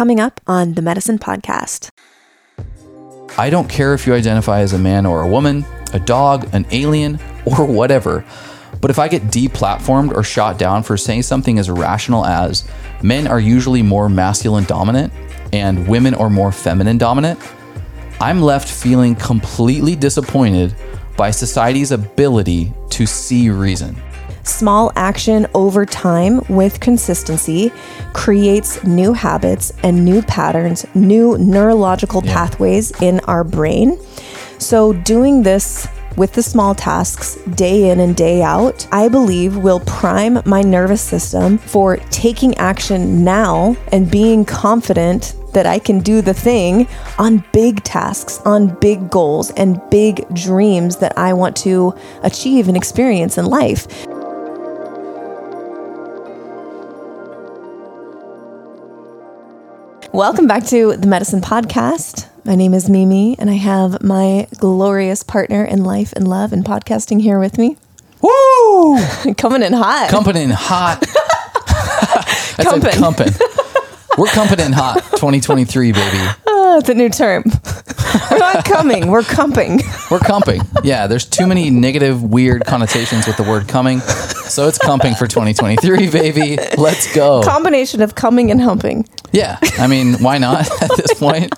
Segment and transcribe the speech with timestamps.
[0.00, 1.90] coming up on the Medicin Podcast.
[3.36, 6.64] I don't care if you identify as a man or a woman, a dog, an
[6.70, 8.24] alien, or whatever.
[8.80, 12.66] But if I get deplatformed or shot down for saying something as irrational as
[13.02, 15.12] men are usually more masculine dominant
[15.52, 17.38] and women are more feminine dominant,
[18.22, 20.74] I'm left feeling completely disappointed
[21.18, 23.94] by society's ability to see reason.
[24.42, 27.72] Small action over time with consistency
[28.12, 33.98] creates new habits and new patterns, new neurological pathways in our brain.
[34.58, 39.80] So, doing this with the small tasks day in and day out, I believe will
[39.80, 46.20] prime my nervous system for taking action now and being confident that I can do
[46.20, 46.86] the thing
[47.18, 52.76] on big tasks, on big goals, and big dreams that I want to achieve and
[52.76, 54.06] experience in life.
[60.12, 62.28] Welcome back to the Medicin Podcast.
[62.44, 66.64] My name is Mimi, and I have my glorious partner in life and love and
[66.64, 67.76] podcasting here with me.
[68.20, 68.98] Woo!
[69.38, 70.08] Coming in hot.
[70.10, 71.00] Coming in hot.
[72.56, 72.88] That's Compin'.
[72.88, 74.18] a compin'.
[74.18, 74.26] We're
[74.60, 76.02] in hot 2023, baby.
[76.46, 77.44] Oh, It's a new term.
[78.30, 79.76] We're not coming, we're cumping.
[80.10, 80.66] We're comping.
[80.82, 84.00] Yeah, there's too many negative, weird connotations with the word coming.
[84.00, 86.56] So it's comping for 2023, baby.
[86.76, 87.42] Let's go.
[87.42, 89.06] Combination of coming and humping.
[89.32, 91.52] Yeah, I mean, why not at this point?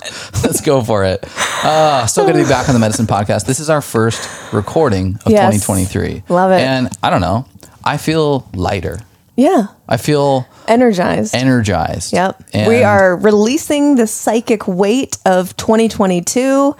[0.44, 1.24] Let's go for it.
[1.64, 3.46] Uh, so good to be back on the Medicin Podcast.
[3.46, 5.54] This is our first recording of Yes.
[5.64, 6.24] 2023.
[6.28, 6.60] Love it.
[6.60, 7.46] And I don't know,
[7.84, 9.00] I feel lighter.
[9.36, 9.68] Yeah.
[9.88, 11.34] I feel Energized.
[11.34, 12.12] energized.
[12.12, 12.42] Yep.
[12.52, 16.76] And we are releasing the psychic weight of 2022.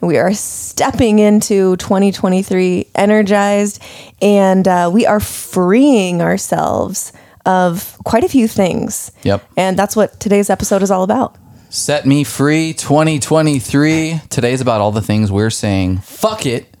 [0.00, 3.82] We are stepping into 2023 energized,
[4.22, 7.12] and uh, we are freeing ourselves
[7.44, 9.10] of quite a few things.
[9.24, 9.44] Yep.
[9.56, 11.36] And that's what today's episode is all about.
[11.70, 14.20] Set Me Free 2023.
[14.30, 16.72] Today's about all the things we're saying, fuck it,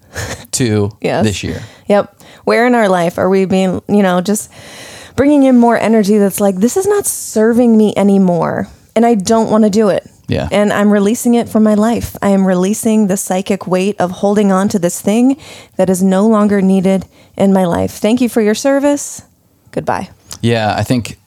[0.52, 1.24] to Yes.
[1.24, 1.62] this year.
[1.88, 2.12] Yep.
[2.44, 4.50] Where in our life are we being, you know, just
[5.16, 8.68] bringing in more energy that's like, this is not serving me anymore.
[8.94, 10.08] And I don't want to do it.
[10.28, 10.48] Yeah.
[10.50, 12.16] And I'm releasing it from my life.
[12.20, 15.40] I am releasing the psychic weight of holding on to this thing
[15.76, 17.06] that is no longer needed
[17.36, 17.92] in my life.
[17.92, 19.22] Thank you for your service.
[19.70, 20.10] Goodbye.
[20.40, 21.18] Yeah, I think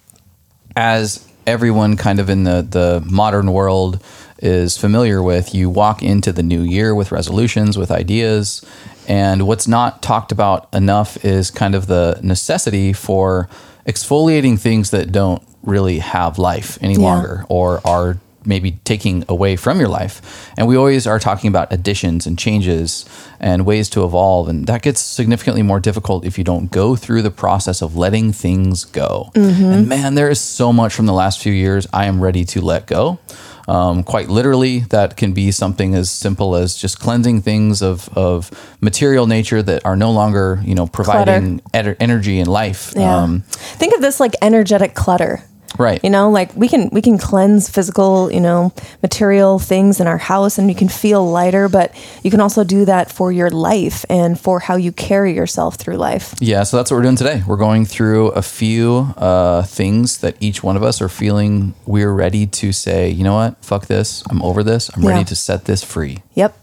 [0.76, 4.04] as everyone kind of in the, the modern world
[4.40, 8.66] is familiar with, you walk into the new year with resolutions, with ideas.
[9.08, 13.50] And what's not talked about enough is kind of the necessity for
[13.90, 17.08] exfoliating things that don't really have life any Yeah.
[17.08, 20.22] longer or are maybe taking away from your life.
[20.58, 23.06] And we always are talking about additions and changes
[23.40, 24.48] and ways to evolve.
[24.48, 28.32] And that gets significantly more difficult if you don't go through the process of letting
[28.32, 29.32] things go.
[29.36, 29.66] Mm-hmm.
[29.66, 32.62] And man, there is so much from the last few years I am ready to
[32.62, 33.20] let go.
[33.70, 38.50] Um, quite literally, that can be something as simple as just cleansing things of, of
[38.82, 42.94] material nature that are no longer, you know, providing ener- energy and life.
[42.96, 43.18] Yeah.
[43.18, 45.44] Um, Think of this like energetic clutter.
[45.78, 46.04] Right.
[46.04, 50.18] You know, like we can we can cleanse physical, you know, material things in our
[50.18, 51.94] house and you can feel lighter, but
[52.24, 55.98] you can also do that for your life and for how you carry yourself through
[55.98, 56.34] life.
[56.40, 57.44] Yeah, so that's what we're doing today.
[57.46, 62.14] We're going through a few uh, things that each one of us are feeling we're
[62.14, 64.24] ready to say, you know what, fuck this.
[64.30, 64.90] I'm over this.
[64.96, 66.20] I'm ready to set this free.
[66.36, 66.56] Yep.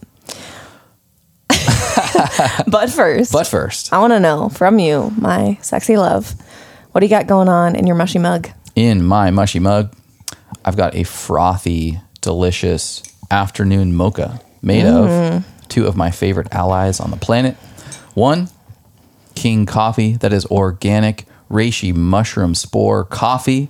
[2.66, 6.34] but first, But first, I want to know from you, my sexy love,
[6.92, 8.50] what do you got going on in your mushy mug?
[8.76, 9.92] In my mushy mug,
[10.64, 15.38] I've got a frothy, delicious afternoon mocha made Mm.
[15.38, 17.56] of two of my favorite allies on the planet.
[18.14, 18.48] One,
[19.34, 23.68] King Coffee, that is organic reishi mushroom spore coffee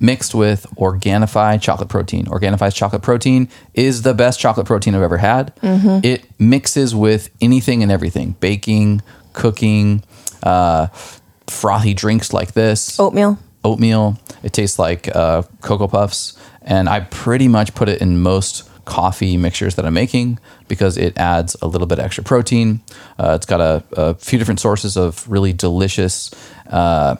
[0.00, 2.26] mixed with Organifi chocolate protein.
[2.26, 5.52] Organifi's chocolate protein is the best chocolate protein I've ever had.
[5.62, 9.02] It mixes with anything and everything baking,
[9.34, 10.02] cooking,
[10.42, 10.88] uh,
[11.46, 13.38] frothy drinks like this Oatmeal.
[13.64, 14.18] Oatmeal.
[14.42, 16.38] It tastes like uh, Cocoa Puffs.
[16.62, 20.38] And I pretty much put it in most coffee mixtures that I'm making
[20.68, 22.80] because it adds a little bit extra protein.
[23.18, 26.30] Uh, it's got a, a few different sources of really delicious
[26.68, 27.16] uh,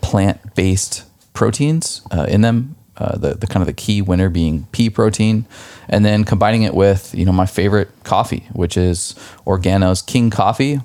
[0.00, 1.04] plant based
[1.34, 2.74] proteins uh, in them.
[2.96, 5.46] Uh, the, the kind of the key winner being pea protein,
[5.88, 9.14] and then combining it with you know my favorite coffee, which is
[9.46, 10.80] Organo's King Coffee,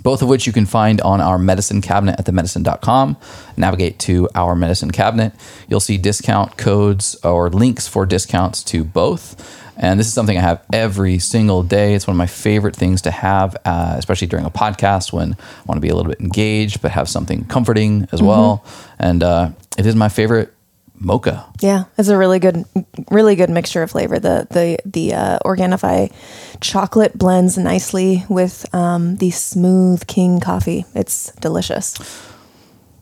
[0.00, 3.16] both of which you can find on our medicin cabinet at themedicin.com.
[3.56, 5.32] Navigate to our medicin cabinet.
[5.68, 9.60] You'll see discount codes or links for discounts to both.
[9.76, 11.94] And this is something I have every single day.
[11.94, 15.62] It's one of my favorite things to have, uh, especially during a podcast when I
[15.66, 18.64] want to be a little bit engaged, but have something comforting as well.
[18.98, 20.54] And uh, it is my favorite
[21.02, 21.44] mocha.
[21.60, 22.64] Yeah, it's a really good,
[23.10, 24.18] really good mixture of flavor.
[24.18, 26.12] The the the uh, Organifi
[26.60, 30.84] chocolate blends nicely with um, the smooth King coffee.
[30.94, 31.98] It's delicious.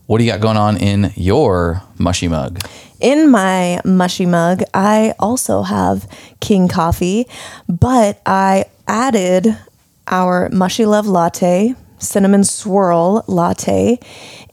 [0.06, 2.60] What do you got going on in your mushy mug?
[2.98, 6.08] In my mushy mug, I also have
[6.40, 7.28] King coffee,
[7.68, 9.56] but I added
[10.08, 14.00] our mushy love latte, cinnamon swirl latte,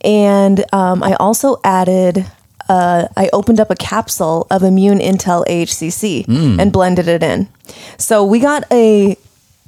[0.02, 2.24] and um, I also added.
[2.68, 6.26] Uh, I opened up a capsule of Immune Intel AHCC
[6.60, 7.48] and blended it in.
[7.96, 9.16] So we got a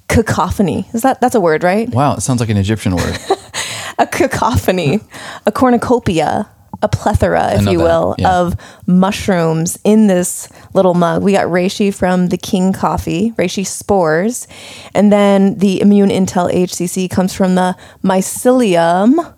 [0.08, 0.88] cacophony.
[0.92, 1.88] Is that that's a word, right?
[1.88, 3.18] Wow, it sounds like an Egyptian word.
[3.98, 5.00] a cacophony,
[5.46, 6.48] a cornucopia,
[6.82, 8.38] a plethora, if you will, yeah.
[8.38, 8.56] of
[8.86, 11.22] mushrooms in this little mug.
[11.22, 14.48] We got reishi from the King Coffee, reishi spores,
[14.94, 19.34] and then the Immune Intel HCC comes from the mycelium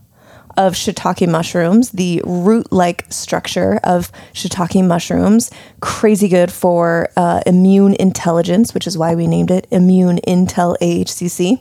[0.56, 5.50] of shiitake mushrooms, the root-like structure of shiitake mushrooms.
[5.80, 11.58] Crazy good for uh, immune intelligence, which is why we named it Immune Intel AHCC.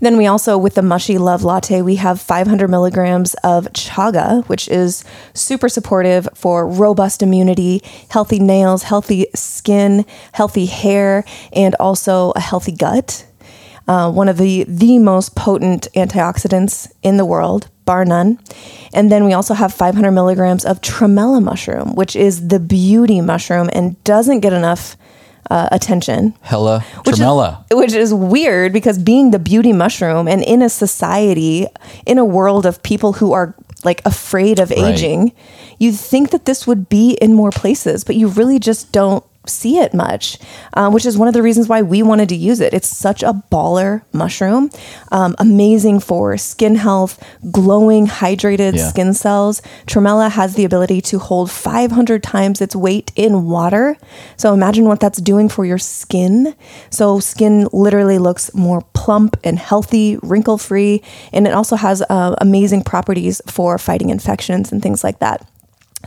[0.00, 4.68] Then we also, with the Mushy Love Latte, we have 500 milligrams of chaga, which
[4.68, 5.04] is
[5.34, 12.72] super supportive for robust immunity, healthy nails, healthy skin, healthy hair, and also a healthy
[12.72, 13.27] gut.
[13.88, 18.38] Uh, one of the the most potent antioxidants in the world, bar none.
[18.92, 23.70] And then we also have 500 milligrams of tremella mushroom, which is the beauty mushroom
[23.72, 24.96] and doesn't get enough
[25.50, 27.64] uh, attention Hella which is- tremella.
[27.72, 31.66] which is weird because being the beauty mushroom and in a society,
[32.04, 33.54] in a world of people who are
[33.84, 34.78] like afraid of Right.
[34.94, 35.32] aging,
[35.78, 39.78] you'd think that this would be in more places, but you really just don't see
[39.78, 40.38] it much,
[40.74, 42.72] um, which is one of the reasons why we wanted to use it.
[42.74, 44.70] It's such a baller mushroom,
[45.12, 48.88] um, amazing for skin health, glowing, hydrated Yeah.
[48.88, 49.62] skin cells.
[49.86, 53.96] Tremella has the ability to hold 500 times its weight in water.
[54.36, 56.54] So imagine what that's doing for your skin.
[56.90, 61.02] So skin literally looks more plump and healthy, wrinkle free,
[61.32, 65.46] and it also has uh, amazing properties for fighting infections and things like that.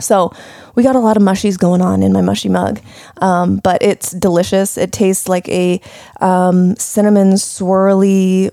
[0.02, 0.32] So
[0.74, 2.80] we got a lot of mushies going on in my mushy mug,
[3.18, 4.76] um, but it's delicious.
[4.76, 5.80] It tastes like a
[6.20, 8.50] um, cinnamon swirly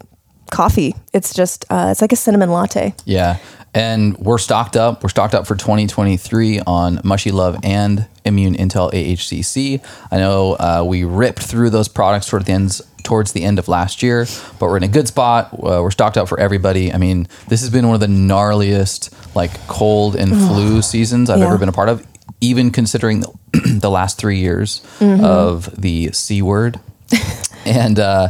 [0.50, 0.96] coffee.
[1.14, 2.94] It's just uh, it's like a cinnamon latte.
[3.06, 3.38] Yeah.
[3.74, 5.04] And we're stocked up.
[5.04, 9.82] We're stocked up for 2023 on Mushy Love and Immune Intel AHCC.
[10.12, 13.68] I know uh, we ripped through those products toward the ends towards the end of
[13.68, 14.26] last year,
[14.60, 15.50] but we're in a good spot.
[15.54, 16.94] Uh, we're stocked up for everybody.
[16.94, 21.40] I mean, this has been one of the gnarliest like cold and flu seasons I've
[21.40, 21.48] Yeah.
[21.48, 22.06] ever been a part of,
[22.42, 23.32] even considering the,
[23.82, 25.24] the last three years Mm-hmm.
[25.26, 26.80] of the C word.
[27.66, 28.30] and uh,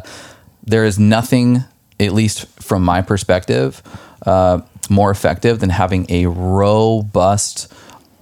[0.63, 1.63] there is nothing,
[1.99, 3.81] at least from my perspective,
[4.25, 7.71] uh, more effective than having a robust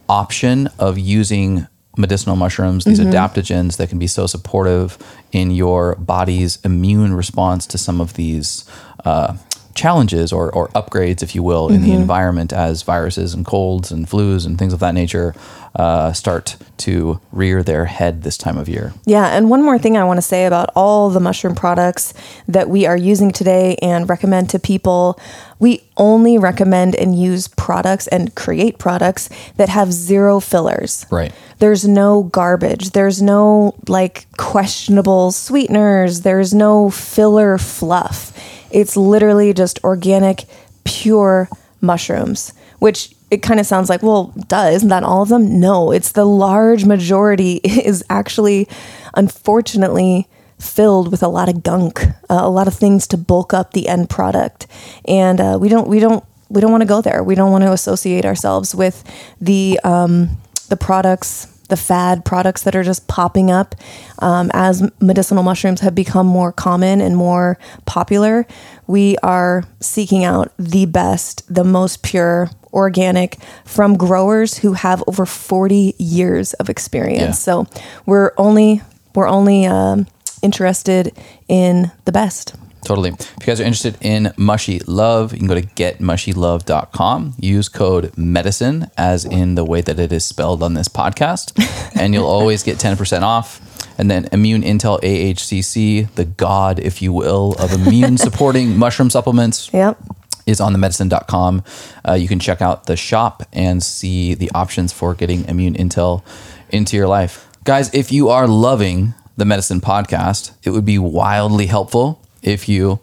[0.09, 1.67] option of using
[1.97, 4.97] medicinal mushrooms, these adaptogens that can be so supportive
[5.31, 8.69] in your body's immune response to some of these
[9.03, 9.35] uh,
[9.77, 14.07] challenges or, or upgrades, if you will, in the environment as viruses and colds and
[14.07, 15.33] flus and things of that nature
[15.75, 18.93] uh, start to rear their head this time of year.
[19.05, 22.13] Yeah, and one more thing I want to say about all the mushroom products
[22.47, 25.19] that we are using today and recommend to people.
[25.59, 31.05] We only recommend and use products and create products that have zero fillers.
[31.11, 31.31] Right.
[31.59, 32.91] There's no garbage.
[32.91, 36.21] There's no like questionable sweeteners.
[36.21, 38.33] There's no filler fluff.
[38.71, 40.45] It's literally just organic,
[40.83, 41.49] pure
[41.81, 45.59] mushrooms, which it kind of sounds like, well, duh, isn't that all of them?
[45.59, 48.67] No, it's the large majority is actually,
[49.15, 50.27] unfortunately,
[50.59, 53.87] filled with a lot of gunk, uh, a lot of things to bulk up the
[53.87, 54.65] end product,
[55.05, 57.23] and uh, we don't, we don't, we don't want to go there.
[57.23, 59.03] We don't want to associate ourselves with
[59.41, 60.37] the um,
[60.69, 63.75] the products the fad products that are just popping up
[64.19, 68.45] um, as medicinal mushrooms have become more common and more popular.
[68.87, 75.25] We are seeking out the best, the most pure, organic from growers who have over
[75.25, 77.21] 40 years of experience.
[77.21, 77.31] Yeah.
[77.31, 77.67] So
[78.05, 78.81] we're only
[79.15, 80.05] we're only um,
[80.43, 81.11] interested
[81.47, 82.55] in the best.
[82.87, 83.09] Totally.
[83.09, 87.33] If you guys are interested in Mushy Love, you can go to getmushylove.com.
[87.39, 91.51] Use code medicin, as in the way that it is spelled on this podcast,
[91.99, 93.59] and you'll always get 10% off.
[93.99, 99.69] And then Immune Intel AHCC, the god, if you will, of immune supporting mushroom supplements
[99.73, 99.97] Yep.
[100.45, 101.63] is on the medicin.com.
[102.07, 106.23] Uh, you can check out the shop and see the options for getting immune intel
[106.69, 107.47] into your life.
[107.65, 112.99] Guys, if you are loving the medicin podcast, it would be wildly helpful if you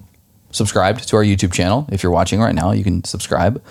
[0.51, 1.87] subscribed to our YouTube channel.
[1.91, 3.63] If you're watching right now, you can subscribe.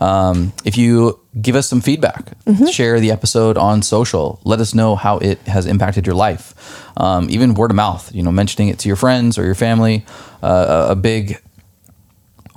[0.00, 2.32] Um, if you give us some feedback,
[2.70, 6.54] share the episode on social, let us know how it has impacted your life.
[6.96, 10.04] Um, even word of mouth, you know, mentioning it to your friends or your family.
[10.42, 11.40] Uh, a big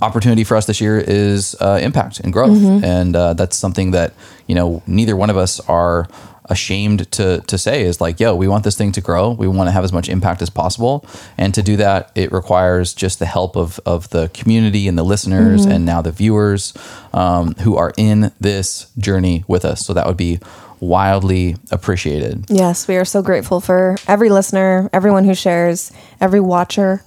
[0.02, 4.14] opportunity for us this year is uh, impact and growth, and uh, that's something that
[4.48, 6.08] you know neither one of us are
[6.50, 9.32] ashamed to to say is like, yo, we want this thing to grow.
[9.32, 11.06] We want to have as much impact as possible,
[11.38, 15.04] and to do that, it requires just the help of of the community and the
[15.04, 16.74] listeners, and now the viewers
[17.14, 19.86] um, who are in this journey with us.
[19.86, 20.40] So that would be
[20.80, 22.46] wildly appreciated.
[22.50, 27.04] Yes, we are so grateful for every listener, everyone who shares, every watcher.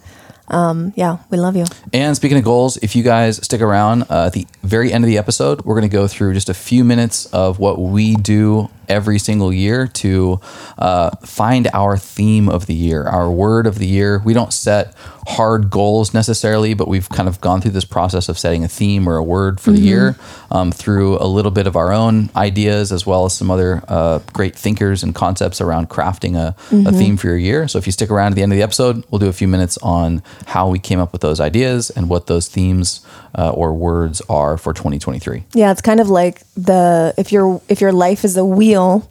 [0.48, 1.66] Um, yeah, we love you.
[1.92, 5.08] And speaking of goals, if you guys stick around uh, at the very end of
[5.08, 8.70] the episode, we're going to go through just a few minutes of what we do
[8.88, 10.40] every single year to
[10.78, 14.20] uh, find our theme of the year, our word of the year.
[14.24, 14.94] We don't set
[15.26, 19.06] hard goals necessarily, but we've kind of gone through this process of setting a theme
[19.06, 20.16] or a word for the year
[20.50, 24.20] um, through a little bit of our own ideas as well as some other uh,
[24.32, 26.56] great thinkers and concepts around crafting a,
[26.88, 27.68] a theme for your year.
[27.68, 29.48] So if you stick around at the end of the episode, we'll do a few
[29.48, 33.04] minutes on how we came up with those ideas and what those themes
[33.38, 35.44] uh, or words are for 2023.
[35.54, 39.08] Yeah, it's kind of like the if your if your life is a wheel,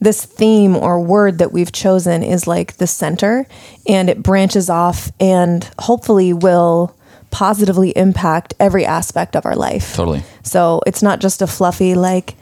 [0.00, 3.46] this theme or word that we've chosen is like the center
[3.86, 6.94] and it branches off and hopefully will
[7.30, 9.94] positively impact every aspect of our life.
[9.94, 10.22] Totally.
[10.42, 12.34] So it's not just a fluffy like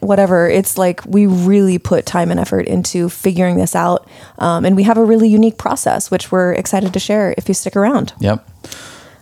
[0.00, 0.48] whatever.
[0.48, 4.84] It's like we really put time and effort into figuring this out, um, and we
[4.84, 7.34] have a really unique process, which we're excited to share.
[7.36, 8.46] If you stick around, Yep.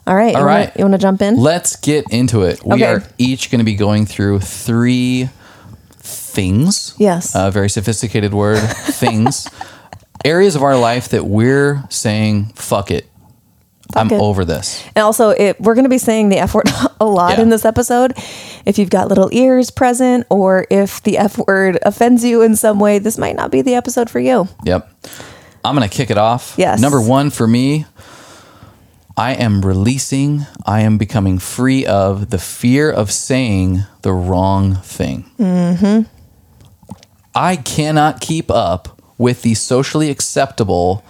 [0.09, 0.35] All right.
[0.35, 0.61] All you right.
[0.69, 1.37] Wanna, you want to jump in?
[1.37, 2.65] Let's get into it.
[2.65, 2.85] We Okay.
[2.87, 5.29] are each going to be going through three
[5.99, 6.95] things.
[6.99, 7.33] Yes.
[7.35, 9.47] A very sophisticated word, things.
[10.25, 13.07] Areas of our life that we're saying, fuck it.
[13.95, 14.21] I'm it.
[14.21, 14.85] over this.
[14.95, 16.69] And also, it, we're going to be saying the F word
[17.01, 17.43] a lot Yeah.
[17.43, 18.13] in this episode.
[18.67, 22.79] If you've got little ears present, or if the F word offends you in some
[22.81, 24.49] way, this might not be the episode for you.
[24.65, 24.91] Yep.
[25.65, 26.55] I'm going to kick it off.
[26.59, 26.81] Yes.
[26.81, 27.87] Number one for me,
[29.19, 35.29] I am releasing, I am becoming free of the fear of saying the wrong thing.
[35.41, 36.03] Mm-hmm.
[37.35, 41.05] I cannot keep up with the socially acceptable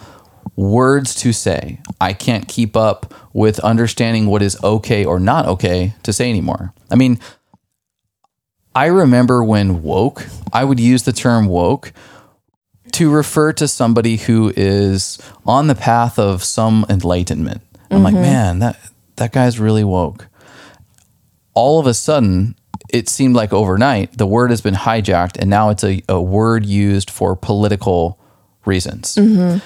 [0.55, 1.81] words to say.
[2.01, 6.73] I can't keep up with understanding what is okay or not okay to say anymore.
[6.89, 7.19] I mean,
[8.73, 11.93] I remember when woke, I would use the term woke
[12.93, 17.61] to refer to somebody who is on the path of some enlightenment.
[17.91, 18.23] I'm like, mm-hmm.
[18.23, 18.77] man, that
[19.15, 20.27] that guy's really woke.
[21.53, 22.55] All of a sudden,
[22.89, 26.65] it seemed like overnight the word has been hijacked, and now it's a, a word
[26.65, 28.19] used for political
[28.65, 29.15] reasons.
[29.15, 29.59] Mm-hmm.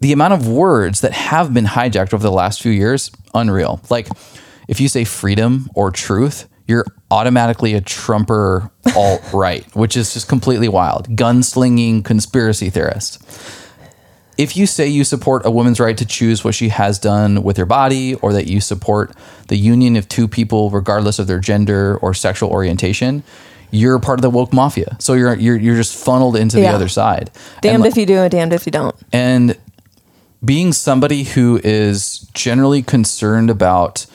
[0.00, 3.80] The amount of words that have been hijacked over the last few years, unreal.
[3.90, 4.08] Like,
[4.68, 10.28] if you say freedom or truth, you're automatically a Trumper alt right, which is just
[10.28, 11.08] completely wild.
[11.08, 13.22] Gunslinging conspiracy theorist.
[14.40, 17.56] If you say you support a woman's right to choose what she has done with
[17.58, 19.12] her body, or that you support
[19.48, 23.22] the union of two people regardless of their gender or sexual orientation,
[23.70, 24.96] you're part of the woke mafia.
[24.98, 27.30] So you're you're, you're just funneled into the other side.
[27.60, 28.96] Damned if you do, and damned if you don't.
[29.12, 29.58] and
[30.42, 34.06] being somebody who is generally concerned about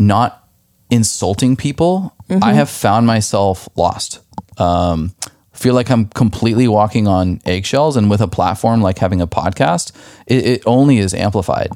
[0.00, 0.48] not
[0.90, 4.18] insulting people, I have found myself lost.
[4.58, 5.14] Um,
[5.60, 9.92] feel like I'm completely walking on eggshells, and with a platform like having a podcast,
[10.26, 11.70] it, it only is amplified.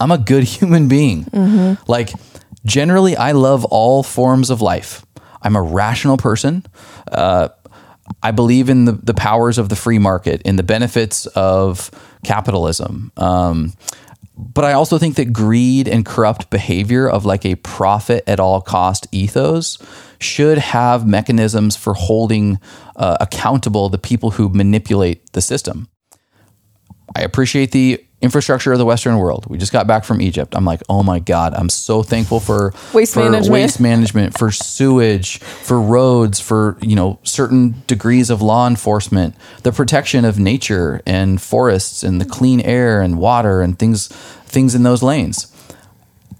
[0.00, 1.26] I'm a good human being.
[1.86, 2.10] Like,
[2.64, 5.04] generally, I love all forms of life.
[5.42, 6.64] I'm a rational person.
[7.12, 7.50] Uh,
[8.22, 11.90] I believe in the, the powers of the free market, in the benefits of
[12.24, 13.12] capitalism.
[13.18, 13.74] Um,
[14.38, 18.62] but I also think that greed and corrupt behavior of like a profit at all
[18.62, 19.78] cost ethos
[20.20, 22.58] should have mechanisms for holding
[22.96, 25.88] uh, accountable the people who manipulate the system.
[27.16, 29.46] I appreciate the infrastructure of the Western world.
[29.48, 30.54] We just got back from Egypt.
[30.56, 33.52] I'm like, oh my God, I'm so thankful for Waste for management.
[33.52, 39.72] waste management, for sewage, for roads, for you know certain degrees of law enforcement, the
[39.72, 44.82] protection of nature and forests and the clean air and water and things things in
[44.82, 45.54] those lanes.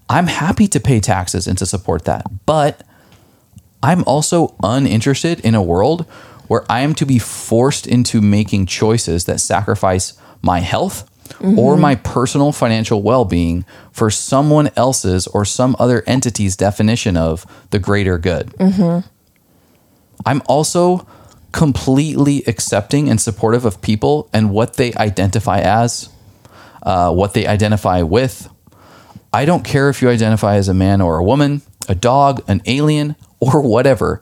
[0.09, 2.25] I'm happy to pay taxes and to support that.
[2.45, 2.81] But
[3.81, 6.05] I'm also uninterested in a world
[6.47, 11.09] where I am to be forced into making choices that sacrifice my health
[11.57, 17.45] or my personal financial well being for someone else's or some other entity's definition of
[17.69, 18.51] the greater good.
[20.25, 21.07] I'm also
[21.51, 26.09] completely accepting and supportive of people and what they identify as.
[26.81, 28.49] uh, what they identify with.
[29.33, 32.61] I don't care if you identify as a man or a woman, a dog, an
[32.65, 34.21] alien, or whatever.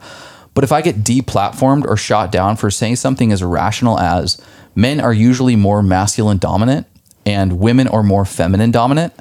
[0.53, 4.41] But if I get deplatformed or shot down for saying something as irrational as
[4.75, 6.88] men are usually more masculine dominant
[7.25, 9.13] and women are more feminine dominant,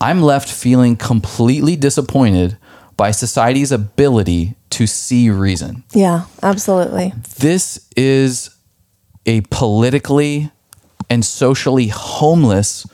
[0.00, 2.56] I'm left feeling completely disappointed
[2.96, 5.84] by society's ability to see reason.
[5.92, 7.12] Yeah, absolutely.
[7.38, 8.50] This is
[9.26, 10.50] a politically
[11.10, 12.86] and socially homeless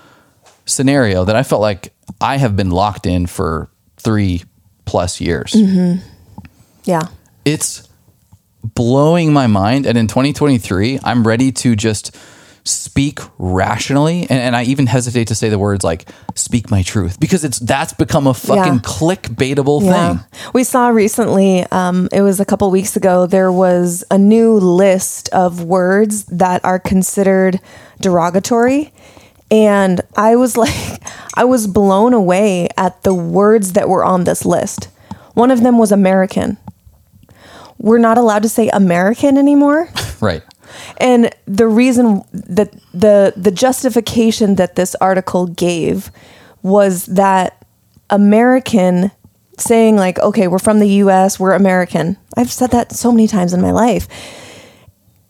[0.66, 4.42] scenario that I felt like I have been locked in for three
[4.84, 5.52] plus years.
[5.52, 6.06] Mm-hmm.
[6.90, 7.02] Yeah.
[7.44, 7.88] It's
[8.62, 9.86] blowing my mind.
[9.86, 12.14] And in 2023, I'm ready to just
[12.64, 14.22] speak rationally.
[14.28, 17.58] And, and I even hesitate to say the words like speak my truth because it's
[17.58, 18.80] that's become a fucking Yeah.
[18.80, 19.92] clickbaitable Yeah.
[20.16, 20.20] thing.
[20.52, 25.30] We saw recently, um, it was a couple weeks ago, there was a new list
[25.30, 27.60] of words that are considered
[28.02, 28.92] derogatory.
[29.50, 31.02] And I was like,
[31.34, 34.88] I was blown away at the words that were on this list.
[35.34, 36.58] One of them was American.
[37.80, 39.88] We're not allowed to say American anymore.
[40.20, 40.42] Right.
[40.98, 46.12] And the reason that the the justification that this article gave
[46.62, 47.64] was that
[48.10, 49.10] American
[49.56, 52.18] saying like, okay, we're from the US, we're American.
[52.36, 54.08] I've said that so many times in my life.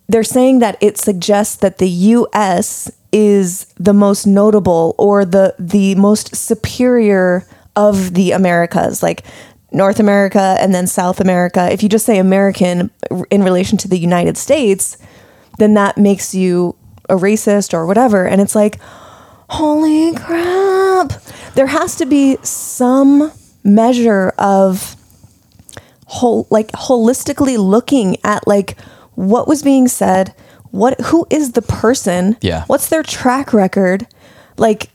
[0.09, 5.95] They're saying that it suggests that the US is the most notable or the the
[5.95, 9.03] most superior of the Americas.
[9.03, 9.25] Like
[9.73, 11.71] North America and then South America.
[11.71, 12.91] If you just say American
[13.31, 14.99] in relation to the United States,
[15.59, 16.77] then that makes you
[17.09, 18.27] a racist or whatever.
[18.27, 18.81] And it's like,
[19.49, 21.13] holy crap.
[21.55, 24.97] There has to be some measure of
[26.07, 28.81] whole like holistically looking at like
[29.15, 30.35] what was being said,
[30.71, 32.37] what who is the person?
[32.41, 32.65] Yeah.
[32.67, 34.07] What's their track record?
[34.57, 34.91] Like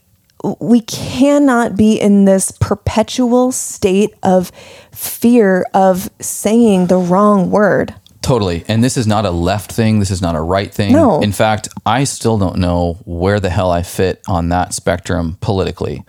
[0.60, 4.52] we cannot be in this perpetual state of
[4.92, 7.94] fear of saying the wrong word.
[8.22, 8.66] Totally.
[8.68, 10.00] And this is not a left thing.
[10.00, 10.94] This is not a right thing.
[10.94, 11.22] No.
[11.22, 16.03] In fact, I still don't know where the hell I fit on that spectrum politically.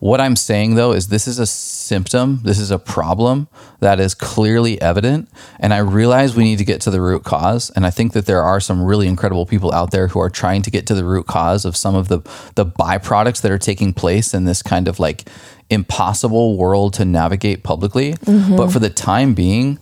[0.00, 3.48] What I'm saying though is this is a symptom, this is a problem
[3.80, 5.28] that is clearly evident.
[5.58, 7.70] And I realize we need to get to the root cause.
[7.70, 10.62] And I think that there are some really incredible people out there who are trying
[10.62, 12.20] to get to the root cause of some of the,
[12.54, 15.28] the byproducts that are taking place in this kind of like
[15.68, 18.14] impossible world to navigate publicly.
[18.14, 18.56] Mm-hmm.
[18.56, 19.78] But for the time being,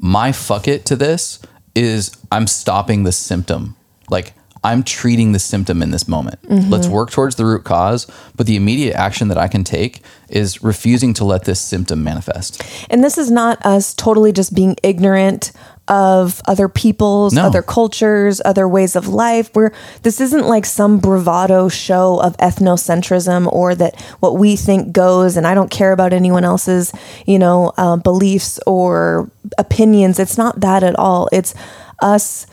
[0.00, 1.40] my fuck it to this
[1.74, 3.76] is I'm stopping the symptom.
[4.08, 4.32] Like
[4.64, 6.38] I'm treating the symptom in this moment.
[6.70, 10.62] Let's work towards the root cause, but the immediate action that I can take is
[10.62, 12.62] refusing to let this symptom manifest.
[12.90, 15.52] And this is not us totally just being ignorant
[15.88, 17.46] of other people's, No.
[17.46, 19.50] other cultures, other ways of life.
[19.54, 19.70] We're
[20.02, 25.46] this isn't like some bravado show of ethnocentrism or that what we think goes, and
[25.46, 26.92] I don't care about anyone else's,
[27.26, 30.18] you know, uh, beliefs or opinions.
[30.18, 31.28] It's not that at all.
[31.32, 31.54] It's
[32.02, 32.46] us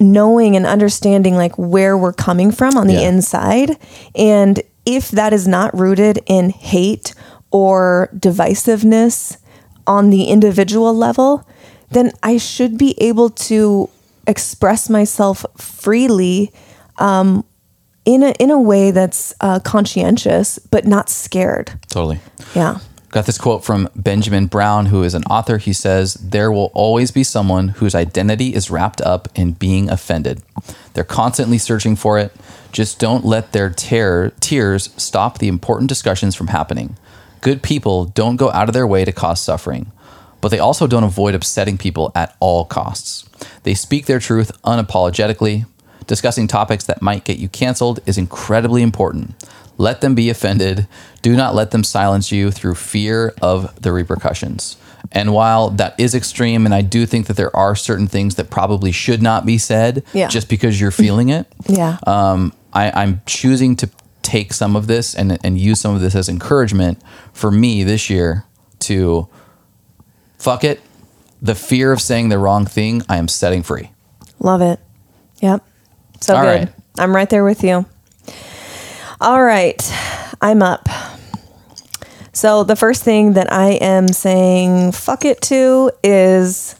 [0.00, 3.08] knowing and understanding like where we're coming from on the Yeah.
[3.08, 3.76] inside
[4.14, 7.14] and if that is not rooted in hate
[7.50, 9.36] or divisiveness
[9.86, 11.46] on the individual level
[11.90, 13.88] then i should be able to
[14.26, 16.52] express myself freely
[16.98, 17.44] um,
[18.04, 22.20] in a in a way that's uh, conscientious but not scared Totally.
[22.54, 22.78] yeah
[23.10, 25.56] Got this quote from Benjamin Brown, who is an author.
[25.56, 30.42] He says, There will always be someone whose identity is wrapped up in being offended.
[30.92, 32.32] They're constantly searching for it.
[32.70, 36.98] Just don't let their tear, tears stop the important discussions from happening.
[37.40, 39.90] Good people don't go out of their way to cause suffering,
[40.42, 43.26] but they also don't avoid upsetting people at all costs.
[43.62, 45.64] They speak their truth unapologetically.
[46.06, 49.34] Discussing topics that might get you canceled is incredibly important.
[49.78, 50.86] Let them be offended.
[51.22, 54.76] Do not let them silence you through fear of the repercussions.
[55.12, 58.50] And while that is extreme, and I do think that there are certain things that
[58.50, 60.28] probably should not be said Yeah.
[60.28, 63.88] just because you're feeling it, yeah um, I, I'm choosing to
[64.22, 67.00] take some of this and, and use some of this as encouragement
[67.32, 68.44] for me this year
[68.80, 69.28] to
[70.38, 70.80] fuck it.
[71.40, 73.92] The fear of saying the wrong thing, I am setting free.
[74.40, 74.80] Love it.
[75.40, 75.64] Yep.
[76.20, 76.48] So All good.
[76.48, 76.68] right.
[76.98, 77.86] I'm right there with you.
[79.20, 79.82] All right.
[80.40, 80.88] I'm up.
[82.32, 86.76] So the first thing that I am saying fuck it to is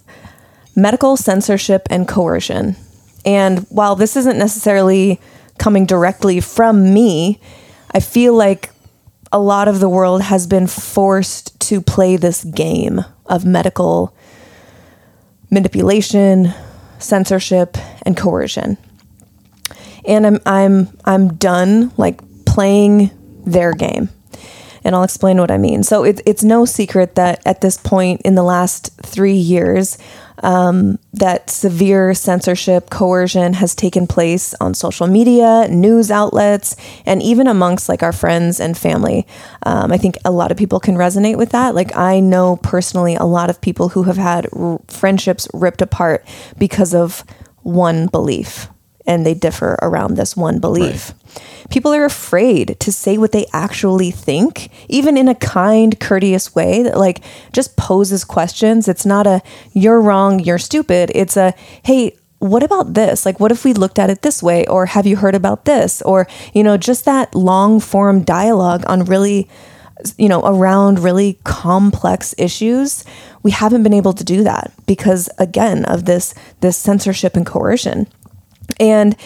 [0.77, 2.77] medical censorship and coercion.
[3.25, 5.21] And while this isn't necessarily
[5.59, 7.41] coming directly from me,
[7.91, 8.71] I feel like
[9.33, 14.15] a lot of the world has been forced to play this game of medical
[15.51, 16.55] manipulation,
[17.01, 18.79] censorship, and coercion.
[20.07, 22.21] and I'm I'm I'm done like
[22.59, 23.09] playing
[23.47, 24.09] their game.
[24.83, 25.85] And I'll explain what I mean.
[25.85, 29.97] So it, it's no secret that at this point in the last three years,
[30.43, 36.75] um, that severe censorship, coercion has taken place on social media, news outlets,
[37.07, 39.25] and even amongst like our friends and family.
[39.63, 41.77] Um, I think a lot of people can resonate with that.
[41.77, 46.27] Like, I know personally a lot of people who have had r- friendships ripped apart
[46.59, 47.23] because of
[47.63, 48.67] one belief,
[49.09, 51.09] and they differ around this one belief.
[51.09, 51.15] Right
[51.71, 56.83] people are afraid to say what they actually think, even in a kind, courteous way
[56.83, 58.89] that like just poses questions.
[58.89, 59.43] It's not a
[59.73, 61.13] you're wrong, you're stupid.
[61.15, 63.27] It's a hey, what about this?
[63.27, 64.67] Like, what if we looked at it this way?
[64.67, 66.01] Or have you heard about this?
[66.03, 69.49] Or, you know, just that long form dialogue on really,
[70.17, 73.05] you know, around really complex issues.
[73.43, 78.07] We haven't been able to do that because, again, of this, this censorship and coercion.
[78.79, 79.17] And,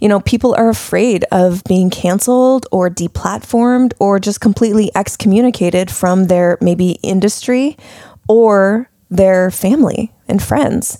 [0.00, 6.26] you know, people are afraid of being canceled or deplatformed or just completely excommunicated from
[6.26, 7.76] their maybe industry
[8.28, 10.98] or their family and friends.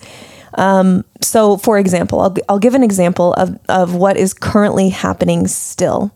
[0.55, 5.47] Um, so, for example, I'll, I'll give an example of, of what is currently happening
[5.47, 6.13] still.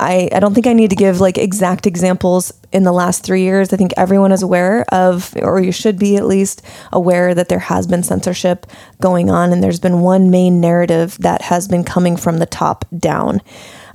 [0.00, 3.42] I, I don't think I need to give like exact examples in the last three
[3.42, 3.72] years.
[3.72, 7.58] I think everyone is aware of, or you should be at least aware that there
[7.58, 8.66] has been censorship
[9.00, 12.86] going on, and there's been one main narrative that has been coming from the top
[12.96, 13.42] down.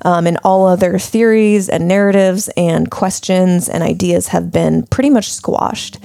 [0.03, 5.31] Um, and all other theories and narratives and questions and ideas have been pretty much
[5.31, 5.97] squashed.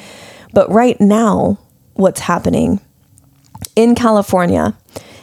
[0.54, 1.58] But right now,
[1.94, 2.80] what's happening
[3.76, 4.74] in California,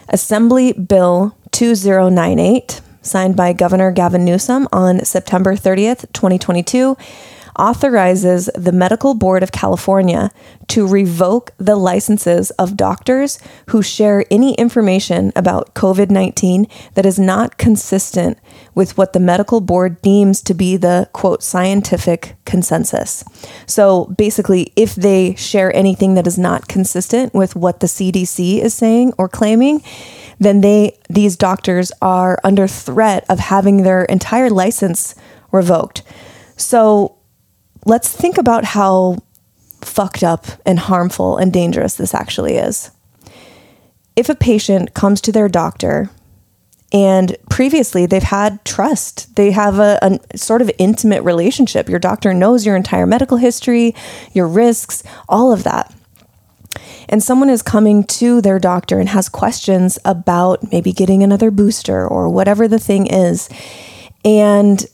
[0.08, 6.96] Assembly Bill 2098 signed by Governor Gavin Newsom on September 30th, 2022,
[7.58, 10.30] authorizes the Medical Board of California
[10.68, 13.38] to revoke the licenses of doctors
[13.70, 18.38] who share any information about COVID 19 that is not consistent
[18.74, 23.24] with what the medical board deems to be the quote scientific consensus.
[23.66, 28.74] So basically, if they share anything that is not consistent with what the CDC is
[28.74, 29.82] saying or claiming,
[30.38, 35.14] then they these doctors are under threat of having their entire license
[35.50, 36.02] revoked.
[36.56, 37.16] So
[37.84, 39.18] let's think about how
[39.82, 42.90] fucked up and harmful and dangerous this actually is.
[44.16, 46.10] If a patient comes to their doctor
[46.92, 51.88] and previously they've had trust, they have a, a, sort of intimate relationship.
[51.88, 53.94] Your doctor knows your entire medical history,
[54.32, 55.94] your risks, all of that
[57.08, 62.06] and someone is coming to their doctor and has questions about maybe getting another booster
[62.06, 63.48] or whatever the thing is,
[64.24, 64.86] and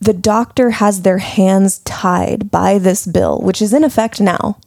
[0.00, 4.58] the doctor has their hands tied by this bill, which is in effect now,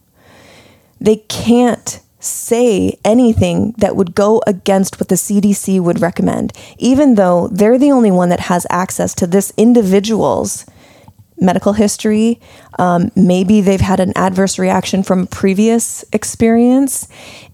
[1.00, 7.48] they can't say anything that would go against what the CDC would recommend, even though
[7.48, 10.66] they're the only one that has access to this individual's
[11.42, 12.40] medical history.
[12.78, 17.08] Um, maybe they've had an adverse reaction from a previous experience.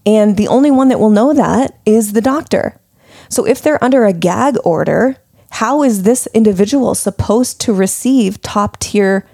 [0.04, 2.80] And the only one that will know that is the doctor.
[3.28, 5.16] So if they're under a gag order,
[5.50, 9.26] how is this individual supposed to receive top tier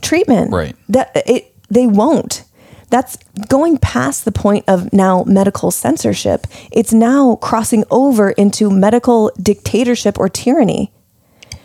[0.00, 0.52] treatment?
[0.52, 0.76] Right.
[0.88, 2.44] That it they won't.
[2.90, 3.16] That's
[3.48, 6.46] going past the point of now medical censorship.
[6.70, 10.92] It's now crossing over into medical dictatorship or tyranny.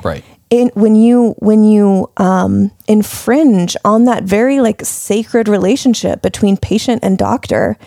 [0.02, 6.57] Right in, when you when you um, infringe on that very like sacred relationship between
[6.57, 7.77] patient and doctor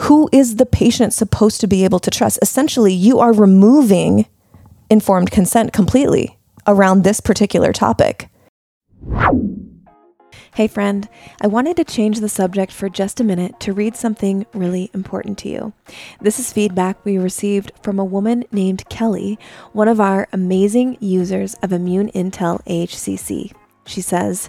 [0.00, 2.38] who is the patient supposed to be able to trust?
[2.42, 4.26] Essentially you are removing
[4.90, 8.28] informed consent completely around this particular topic
[10.56, 11.06] Hey, friend,
[11.42, 15.36] I wanted to change the subject for just a minute to read something really important
[15.40, 15.74] to you.
[16.18, 19.38] This is feedback we received from a woman named Kelly,
[19.74, 23.52] one of our amazing users of Immune Intel AHCC.
[23.84, 24.48] She says,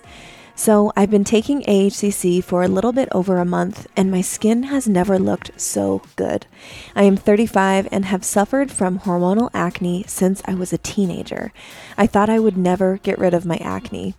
[0.59, 4.63] so, I've been taking AHCC for a little bit over a month, and my skin
[4.63, 6.47] has never looked so good.
[6.95, 11.53] I am 35 and have suffered from hormonal acne since I was a teenager.
[11.95, 14.15] I thought I would never get rid of my acne.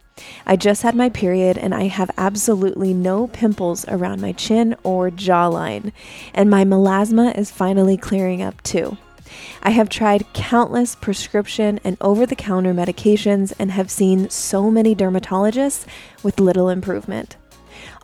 [0.47, 5.11] I just had my period and I have absolutely no pimples around my chin or
[5.11, 5.91] jawline,
[6.33, 8.97] and my melasma is finally clearing up too.
[9.63, 14.95] I have tried countless prescription and over the counter medications and have seen so many
[14.95, 15.87] dermatologists
[16.23, 17.37] with little improvement.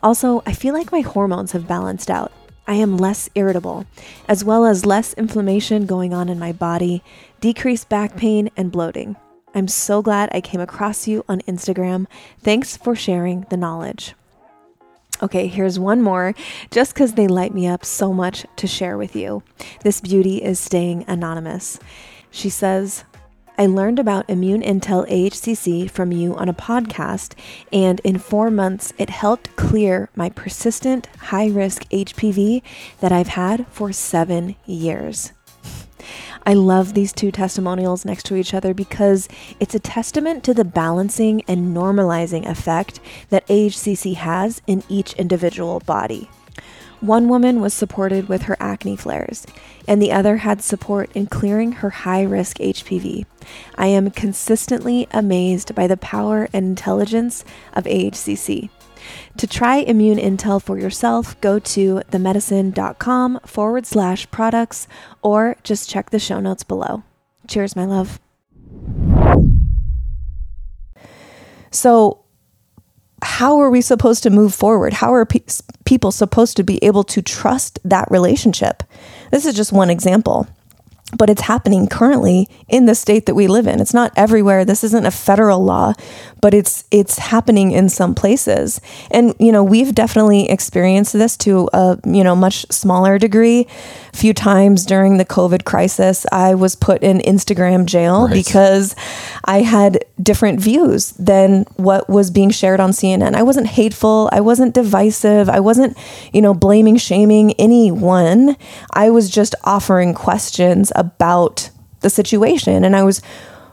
[0.01, 2.31] Also, I feel like my hormones have balanced out.
[2.67, 3.85] I am less irritable,
[4.27, 7.03] as well as less inflammation going on in my body,
[7.39, 9.15] decreased back pain, and bloating.
[9.53, 12.07] I'm so glad I came across you on Instagram.
[12.41, 14.15] Thanks for sharing the knowledge.
[15.21, 16.33] Okay, here's one more,
[16.71, 19.43] just because they light me up so much to share with you.
[19.83, 21.79] This beauty is staying anonymous.
[22.31, 23.05] She says,
[23.57, 27.33] I learned about Immune Intel AHCC from you on a podcast,
[27.71, 32.61] and in four months, it helped clear my persistent high risk HPV
[32.99, 35.31] that I've had for seven years.
[36.47, 39.27] I love these two testimonials next to each other because
[39.59, 45.79] it's a testament to the balancing and normalizing effect that AHCC has in each individual
[45.79, 46.29] body.
[47.01, 49.45] One woman was supported with her acne flares,
[49.87, 53.25] and the other had support in clearing her high risk HPV.
[53.75, 58.69] I am consistently amazed by the power and intelligence of AHCC.
[59.37, 64.87] To try Immune Intel for yourself, go to themedicin.com forward slash products
[65.21, 67.03] or just check the show notes below.
[67.47, 68.19] Cheers, my love.
[71.69, 72.23] So,
[73.21, 74.93] how are we supposed to move forward?
[74.93, 75.41] How are pe-
[75.83, 78.83] people supposed to be able to trust that relationship?
[79.31, 80.47] This is just one example
[81.17, 83.79] but it's happening currently in the state that we live in.
[83.79, 84.65] It's not everywhere.
[84.65, 85.93] This isn't a federal law,
[86.41, 88.81] but it's it's happening in some places.
[89.11, 93.67] And you know, we've definitely experienced this to a, you know, much smaller degree.
[94.15, 98.33] A few times during the COVID crisis, I was put in Instagram jail right.
[98.33, 98.95] because
[99.43, 103.35] I had different views than what was being shared on CNN.
[103.35, 105.97] I wasn't hateful, I wasn't divisive, I wasn't,
[106.31, 108.55] you know, blaming, shaming anyone.
[108.93, 112.85] I was just offering questions about the situation.
[112.85, 113.21] And I was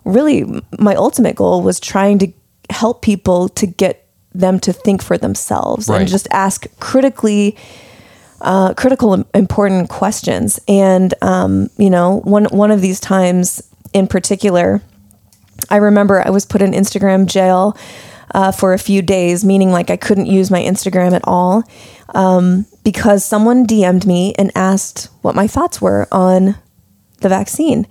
[0.04, 2.32] really, my ultimate goal was trying to
[2.68, 6.00] help people to get them to think for themselves right.
[6.00, 7.56] and just ask critically.
[8.42, 14.82] Uh, critical, important questions, and um, you know, one one of these times in particular,
[15.70, 17.76] I remember I was put in Instagram jail
[18.34, 21.62] uh, for a few days, meaning like I couldn't use my Instagram at all,
[22.16, 26.56] um, because someone DM'd me and asked what my thoughts were on
[27.20, 27.86] the vaccine.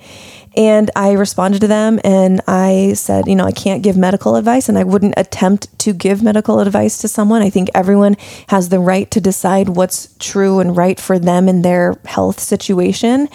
[0.56, 4.68] And I responded to them and I said, you know, I can't give medical advice
[4.68, 7.42] and I wouldn't attempt to give medical advice to someone.
[7.42, 8.18] I think everyone
[8.50, 13.30] has the right to decide what's true and right for them in their health situation.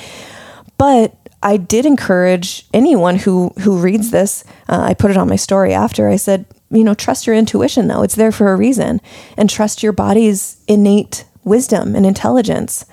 [0.76, 4.44] But I did encourage anyone who who reads this.
[4.68, 6.08] Uh, I put it on my story after.
[6.08, 9.00] I said, you know, trust your intuition though; it's there for a reason,
[9.36, 12.84] and trust your body's innate wisdom and intelligence.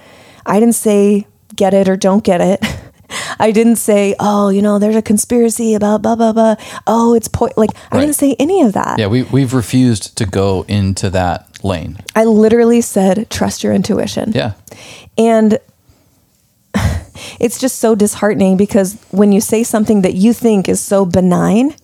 [0.46, 2.64] I didn't say get it or don't get it.
[3.40, 6.56] I didn't say, oh, you know, there's a conspiracy about blah blah blah.
[6.88, 7.52] Oh, it's po-.
[7.58, 9.00] like I didn't say any of that.
[9.00, 11.98] Yeah, we we've refused to go into that lane.
[12.16, 14.32] I literally said, trust your intuition.
[14.34, 14.54] Yeah,
[15.18, 15.60] and
[17.40, 21.76] it's just so disheartening because when you say something that you think is so benign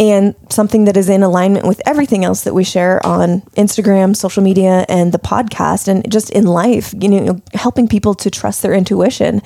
[0.00, 4.42] and something that is in alignment with everything else that we share on Instagram, social
[4.42, 8.74] media, and the podcast, and just in life, you know, helping people to trust their
[8.74, 9.42] intuition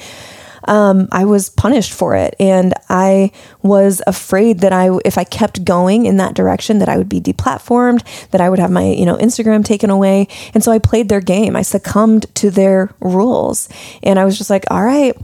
[0.67, 2.35] um, I was punished for it.
[2.39, 6.99] And I was afraid that I, if I kept going in that direction, that I
[6.99, 10.29] would be deplatformed, that I would have my, you know, Instagram taken away.
[10.55, 11.57] And so I played their game.
[11.57, 13.69] I succumbed to their rules.
[14.03, 15.17] And I was just like, all right,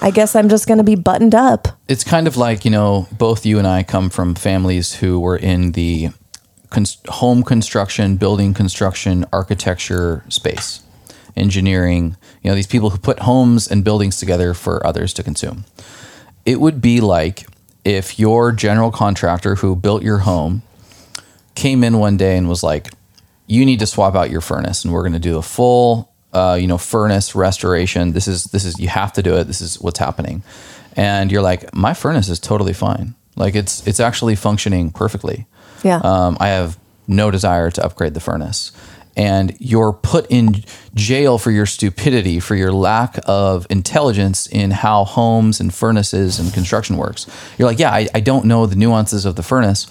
[0.00, 1.68] I guess I'm just going to be buttoned up.
[1.88, 5.36] It's kind of like, you know, both you and I come from families who were
[5.36, 6.10] in the
[7.08, 10.82] home construction, building construction, architecture space
[11.36, 15.64] engineering, you know, these people who put homes and buildings together for others to consume.
[16.44, 17.46] It would be like
[17.84, 20.62] if your general contractor who built your home
[21.54, 22.88] came in one day and was like,
[23.46, 26.58] you need to swap out your furnace and we're going to do a full uh,
[26.60, 28.12] you know furnace restoration.
[28.12, 29.44] This is this is you have to do it.
[29.44, 30.42] This is what's happening.
[30.96, 33.14] And you're like my furnace is totally fine.
[33.36, 35.46] Like it's it's actually functioning perfectly.
[35.82, 36.00] Yeah.
[36.02, 38.72] Um, i have no desire to upgrade the furnace
[39.18, 45.04] and you're put in jail for your stupidity, for your lack of intelligence in how
[45.04, 47.26] homes and furnaces and construction works.
[47.58, 49.88] You're like, yeah, I, I don't know the nuances of the furnace.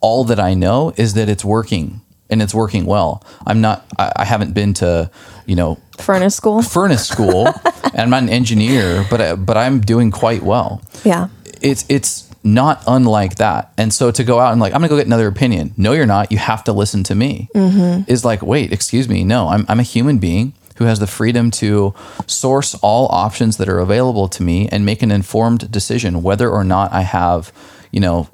[0.00, 3.24] All that I know is that it's working and it's working well.
[3.46, 5.10] I'm not, I, I haven't been to,
[5.46, 7.46] you know, furnace school, furnace school,
[7.84, 10.82] and I'm not an engineer, but, but I'm doing quite well.
[11.04, 11.28] Yeah.
[11.62, 13.72] It's, it's, not unlike that.
[13.76, 15.74] And so to go out and like, I'm gonna go get another opinion.
[15.76, 16.32] No, you're not.
[16.32, 17.48] You have to listen to me.
[17.54, 18.10] Mm-hmm.
[18.10, 19.24] Is like, wait, excuse me.
[19.24, 21.94] No, I'm, I'm a human being who has the freedom to
[22.26, 26.64] source all options that are available to me and make an informed decision whether or
[26.64, 27.52] not I have,
[27.90, 28.28] you know,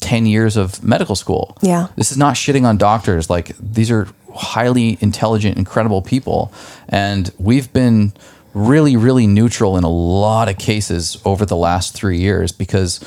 [0.00, 1.58] 10 years of medical school.
[1.60, 1.88] Yeah.
[1.96, 3.28] This is not shitting on doctors.
[3.28, 6.52] Like, these are highly intelligent, incredible people.
[6.88, 8.12] And we've been
[8.54, 13.00] really, really neutral in a lot of cases over the last three years because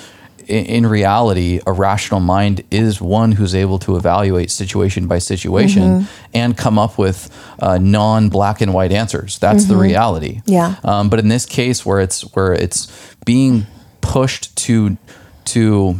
[0.48, 6.06] in, reality, a rational mind is one who's able to evaluate situation by situation Mm-hmm.
[6.34, 7.30] and come up with
[7.60, 9.38] uh, non-black and white answers.
[9.40, 10.38] That's the reality.
[10.38, 10.52] Mm-hmm.
[10.52, 10.76] Yeah.
[10.84, 12.88] Um, but in this case, where it's where it's
[13.26, 13.66] being
[14.02, 14.98] pushed to
[15.46, 16.00] to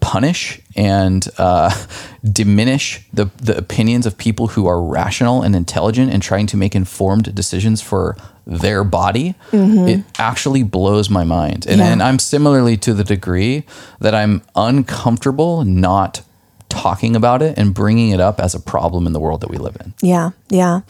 [0.00, 1.70] punish and uh,
[2.32, 6.74] diminish the the opinions of people who are rational and intelligent and trying to make
[6.74, 9.88] informed decisions for their body, mm-hmm.
[9.88, 11.66] it actually blows my mind.
[11.66, 11.86] And, Yeah.
[11.86, 13.64] and I'm similarly to the degree
[14.00, 16.22] that I'm uncomfortable not
[16.68, 19.58] talking about it and bringing it up as a problem in the world that we
[19.58, 19.92] live in.
[20.00, 20.80] Yeah, yeah.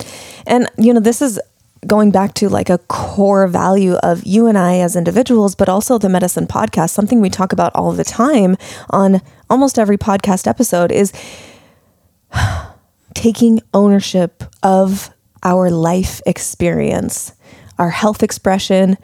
[0.47, 1.41] And, you know, this is
[1.87, 5.99] going back to like a core value of you and I as individuals, but also
[5.99, 8.57] the medicin podcast, something we talk about all the time
[8.91, 11.13] on almost every podcast episode is
[13.15, 15.11] taking ownership of
[15.43, 17.33] our life experience,
[17.79, 18.97] our health expression,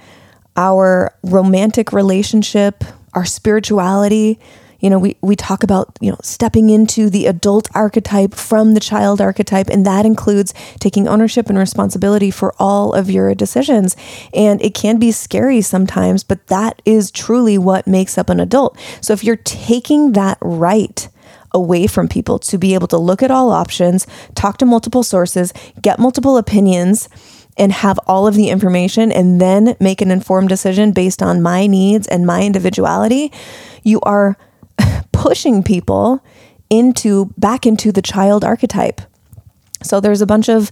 [0.56, 4.38] our romantic relationship, our spirituality.
[4.80, 8.80] You know, we, we talk about, you know, stepping into the adult archetype from the
[8.80, 13.96] child archetype, and that includes taking ownership and responsibility for all of your decisions.
[14.32, 18.78] And it can be scary sometimes, but that is truly what makes up an adult.
[19.00, 21.08] So if you're taking that right,
[21.52, 25.52] away from people to be able to look at all options, talk to multiple sources,
[25.80, 27.08] get multiple opinions,
[27.58, 31.66] and have all of the information and then make an informed decision based on my
[31.66, 33.32] needs and my individuality,
[33.82, 34.36] you are
[35.12, 36.24] pushing people
[36.70, 39.00] into back into the child archetype.
[39.82, 40.70] So there's a bunch of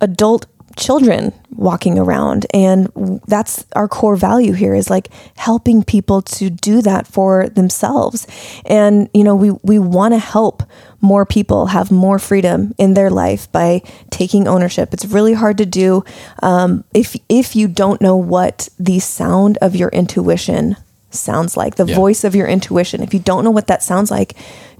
[0.00, 0.46] adult
[0.78, 2.46] children walking around.
[2.54, 8.26] And that's our core value here is like helping people to do that for themselves.
[8.64, 10.62] And you know we we want to help
[11.00, 14.92] more people have more freedom in their life by taking ownership.
[14.92, 16.04] It's really hard to do
[16.42, 20.76] um, if if you don't know what the sound of your intuition
[21.10, 21.94] sounds like the Yeah.
[21.96, 23.02] voice of your intuition.
[23.02, 24.34] If you don't know what that sounds like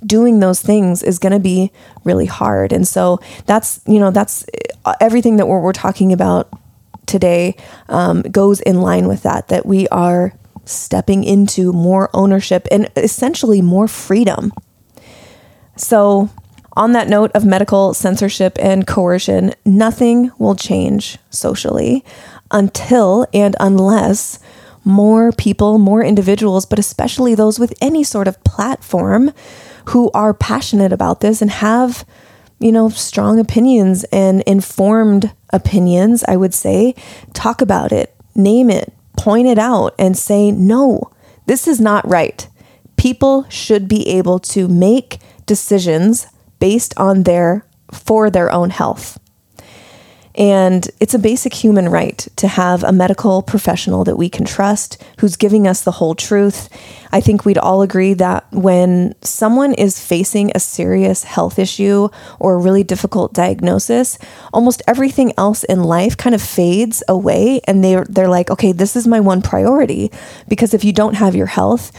[0.04, 1.72] doing those things is going to be
[2.04, 2.72] really hard.
[2.72, 4.44] And so that's you know that's
[4.84, 6.48] uh, everything that we're, we're talking about
[7.06, 7.56] today
[7.88, 10.34] um, goes in line with that that we are
[10.66, 14.52] stepping into more ownership and essentially more freedom.
[15.76, 16.28] So
[16.76, 22.04] on that note of medical censorship and coercion nothing will change socially
[22.50, 24.38] until and unless
[24.88, 29.32] more people, more individuals, but especially those with any sort of platform
[29.86, 32.04] who are passionate about this and have,
[32.58, 36.94] you know, strong opinions and informed opinions, I would say,
[37.34, 41.10] talk about it, name it, point it out, and say, no,
[41.46, 42.48] this is not right.
[42.96, 46.26] People should be able to make decisions
[46.58, 49.17] based on their, for their own health.
[50.38, 55.02] And it's a basic human right to have a medical professional that we can trust
[55.18, 56.68] who's giving us the whole truth.
[57.12, 62.54] I think we'd all agree that when someone is facing a serious health issue or
[62.54, 64.16] a really difficult diagnosis,
[64.52, 68.94] almost everything else in life kind of fades away and they're they're like, "Okay, this
[68.94, 70.12] is my one priority."
[70.46, 71.90] Because if you don't have your health,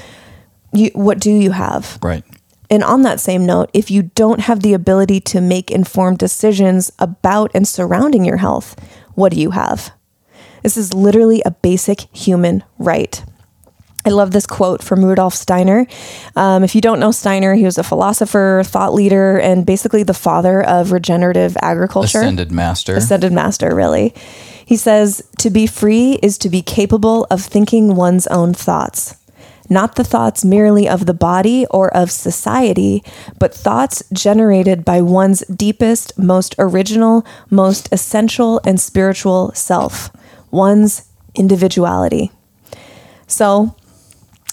[0.71, 1.99] you what do you have?
[2.01, 2.23] Right.
[2.69, 6.91] And on that same note, if you don't have the ability to make informed decisions
[6.99, 8.75] about and surrounding your health,
[9.15, 9.91] what do you have?
[10.63, 13.23] This is literally a basic human right.
[14.05, 15.85] I love this quote from Rudolf Steiner.
[16.35, 20.13] Um, if you don't know Steiner, he was a philosopher, thought leader, and basically the
[20.13, 22.19] father of regenerative agriculture.
[22.19, 22.95] Ascended master.
[22.95, 24.13] Ascended master, really.
[24.65, 29.15] He says, To be free is to be capable of thinking one's own thoughts.
[29.69, 33.03] Not the thoughts merely of the body or of society,
[33.37, 40.09] but thoughts generated by one's deepest, most original, most essential, and spiritual self,
[40.49, 42.31] one's individuality.
[43.27, 43.75] So,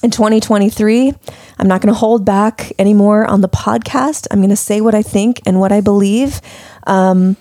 [0.02, 1.14] in 2023,
[1.58, 4.26] I'm not going to hold back anymore on the podcast.
[4.30, 6.42] I'm going to say what I think and what I believe.
[6.86, 7.38] Um,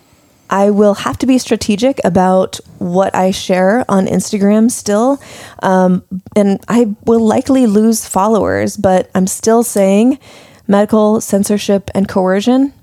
[0.50, 5.22] I will have to be strategic about what I share on Instagram still.
[5.64, 6.04] Um,
[6.36, 10.20] and I will likely lose followers, but I'm still saying
[10.68, 12.74] medical censorship and coercion.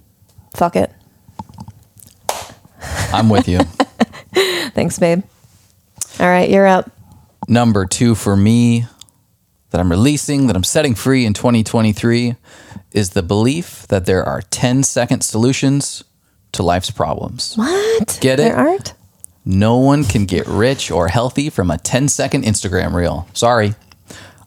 [0.57, 0.92] Fuck it.
[3.12, 3.59] I'm with you.
[4.75, 5.22] Thanks, babe.
[6.18, 6.90] All right, you're up.
[7.48, 8.87] Number two for me
[9.70, 12.37] that I'm releasing, that I'm setting free in 2023
[12.93, 16.05] is the belief that there are 10 second solutions
[16.53, 17.55] to life's problems.
[17.57, 18.18] What?
[18.20, 18.44] Get it?
[18.44, 18.94] There aren't?
[19.44, 23.26] No one can get rich or healthy from a 10 second Instagram reel.
[23.32, 23.74] Sorry.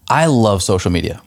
[0.09, 1.21] I love social media.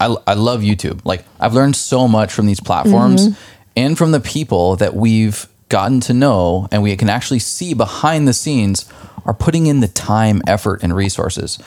[0.00, 1.04] I, I love YouTube.
[1.04, 3.38] Like, I've learned so much from these platforms
[3.76, 8.26] and from the people that we've gotten to know and we can actually see behind
[8.26, 8.90] the scenes
[9.24, 11.58] are putting in the time, effort, and resources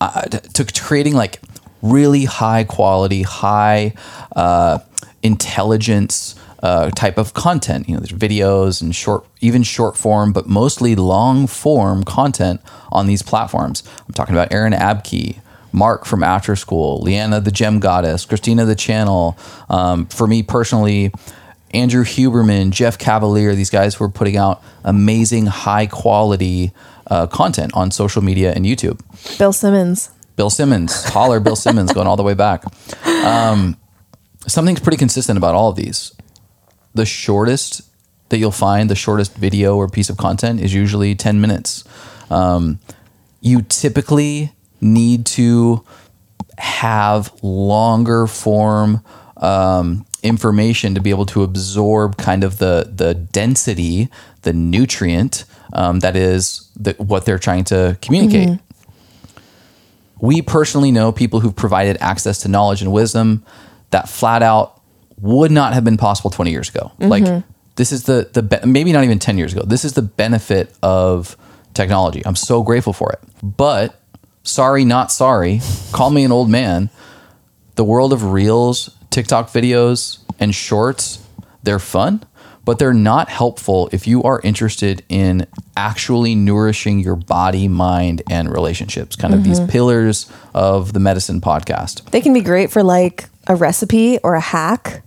[0.00, 1.40] uh, to, to creating like
[1.82, 3.94] really high quality, high
[4.34, 4.78] uh,
[5.22, 6.34] intelligence
[6.64, 7.86] uh, type of content.
[7.86, 13.06] You know, there's videos and short, even short form, but mostly long form content on
[13.06, 13.82] these platforms.
[14.08, 15.40] I'm talking about Aaron Abke,
[15.72, 19.36] Mark from After Skool, Leanna the Gem Goddess, Christina the Channel.
[19.68, 21.12] Um, for me personally,
[21.72, 26.72] Andrew Huberman, Jeff Cavaliere, these guys who are putting out amazing, high quality
[27.08, 29.02] uh, content on social media and YouTube.
[29.36, 30.10] Bill Simmons.
[30.36, 32.64] Bill Simmons, holler Bill Simmons, going all the way back.
[33.06, 33.76] Um,
[34.46, 36.12] something's pretty consistent about all of these.
[36.94, 37.82] The shortest
[38.28, 41.84] that you'll find, the shortest video or piece of content is usually 10 minutes.
[42.30, 42.78] Um,
[43.40, 45.84] you typically need to
[46.58, 49.02] have longer form
[49.36, 54.08] um, information to be able to absorb kind of the the density,
[54.42, 58.48] the nutrient um, that is the, what they're trying to communicate.
[58.48, 58.60] Mm-hmm.
[60.20, 63.44] We personally know people who've provided access to knowledge and wisdom
[63.90, 64.73] that flat out
[65.24, 66.92] would not have been possible 20 years ago.
[66.98, 67.08] Mm-hmm.
[67.08, 67.44] Like
[67.76, 69.62] this is the the be- maybe not even 10 years ago.
[69.66, 71.36] This is the benefit of
[71.72, 72.22] technology.
[72.24, 73.20] I'm so grateful for it.
[73.42, 74.00] But
[74.42, 75.60] sorry, not sorry.
[75.92, 76.90] Call me an old man.
[77.74, 81.26] The world of reels, TikTok videos, and shorts,
[81.64, 82.22] they're fun,
[82.64, 85.46] but they're not helpful if you are interested in
[85.76, 89.16] actually nourishing your body, mind, and relationships.
[89.16, 89.48] Kind of mm-hmm.
[89.48, 92.08] these pillars of the medicin podcast.
[92.10, 95.02] They can be great for like a recipe or a hack,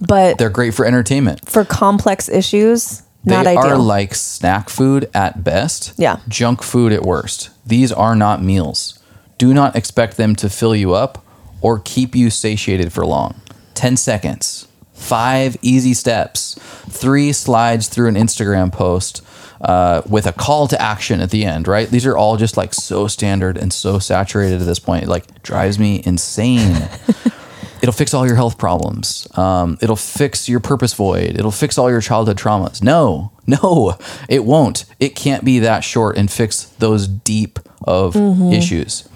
[0.00, 1.48] but they're great for entertainment.
[1.48, 3.72] For complex issues, not they ideal.
[3.72, 5.94] are like snack food at best.
[5.96, 6.18] Yeah.
[6.28, 7.50] Junk food at worst.
[7.66, 8.98] These are not meals.
[9.38, 11.24] Do not expect them to fill you up
[11.60, 13.40] or keep you satiated for long.
[13.74, 16.54] 10 seconds, five easy steps,
[16.88, 19.22] three slides through an Instagram post
[19.60, 21.88] uh, with a call to action at the end, right?
[21.88, 25.04] These are all just like so standard and so saturated at this point.
[25.04, 26.88] It like drives me insane.
[27.84, 29.28] it'll fix all your health problems.
[29.36, 31.38] Um, it'll fix your purpose void.
[31.38, 32.82] It'll fix all your childhood traumas.
[32.82, 34.86] No, no, it won't.
[34.98, 38.54] It can't be that short and fix those deep of mm-hmm.
[38.54, 39.06] issues.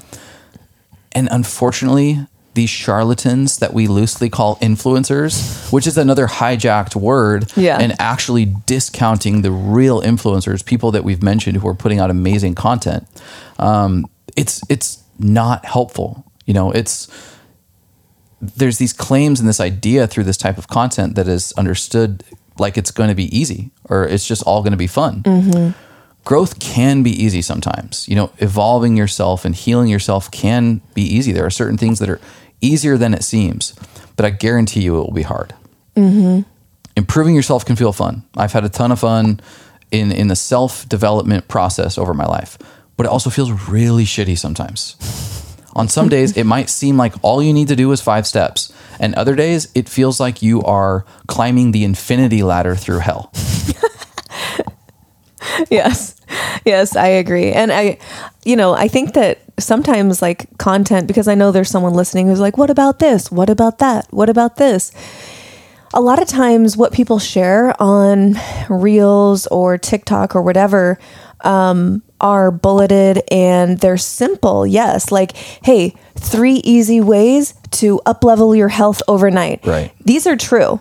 [1.12, 7.78] And unfortunately, these charlatans that we loosely call influencers, which is another hijacked word, yeah.
[7.78, 12.54] and actually discounting the real influencers, people that we've mentioned who are putting out amazing
[12.54, 13.06] content.
[13.58, 14.04] Um,
[14.36, 16.30] it's it's not helpful.
[16.44, 17.08] You know, it's
[18.40, 22.24] there's these claims and this idea through this type of content that is understood
[22.58, 25.22] like it's going to be easy or it's just all going to be fun.
[25.22, 25.70] Mm-hmm
[26.28, 28.06] growth can be easy sometimes.
[28.06, 31.32] You know, evolving yourself and healing yourself can be easy.
[31.32, 32.20] There are certain things that are
[32.60, 33.72] easier than it seems,
[34.14, 35.54] but I guarantee you it will be hard.
[35.96, 36.42] Mm-hmm.
[36.96, 38.24] Improving yourself can feel fun.
[38.36, 39.40] I've had a ton of fun
[39.90, 42.58] in in the self development process over my life,
[42.98, 44.96] but it also feels really shitty sometimes.
[45.78, 48.72] On some days, it might seem like all you need to do is five steps,
[49.00, 53.32] and other days, it feels like you are climbing the infinity ladder through hell.
[55.70, 56.16] yes.
[56.64, 57.52] Yes, I agree.
[57.52, 57.98] And I,
[58.44, 62.40] you know, I think that sometimes like content, because I know there's someone listening who's
[62.40, 63.30] like, what about this?
[63.30, 64.06] What about that?
[64.10, 64.90] What about this?
[65.94, 68.34] A lot of times, what people share on
[68.68, 70.98] Reels or TikTok or whatever
[71.40, 74.66] um, are bulleted and they're simple.
[74.66, 79.64] Yes, like, hey, three easy ways to uplevel your health overnight.
[79.66, 79.92] Right.
[80.04, 80.80] These are true.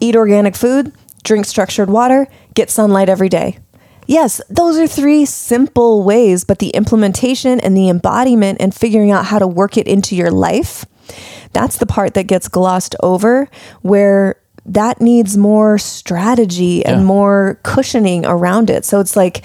[0.00, 0.92] Eat organic food,
[1.24, 3.58] drink structured water, get sunlight every day.
[4.06, 9.26] Yes, those are three simple ways, but the implementation and the embodiment and figuring out
[9.26, 10.84] how to work it into your life,
[11.52, 13.48] that's the part that gets glossed over
[13.82, 17.06] where that needs more strategy and yeah.
[17.06, 18.84] more cushioning around it.
[18.84, 19.44] So it's like,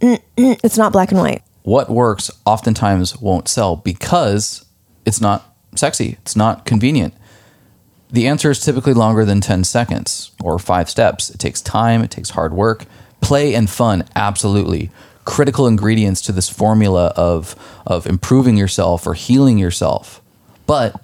[0.00, 1.42] it's not black and white.
[1.62, 4.64] What works oftentimes won't sell because
[5.04, 7.14] it's not sexy, it's not convenient.
[8.10, 11.30] The answer is typically longer than 10 seconds or five steps.
[11.30, 12.86] It takes time, it takes hard work
[13.20, 14.90] play and fun, absolutely.
[15.24, 17.54] Critical ingredients to this formula of
[17.86, 20.20] of improving yourself or healing yourself.
[20.66, 21.00] But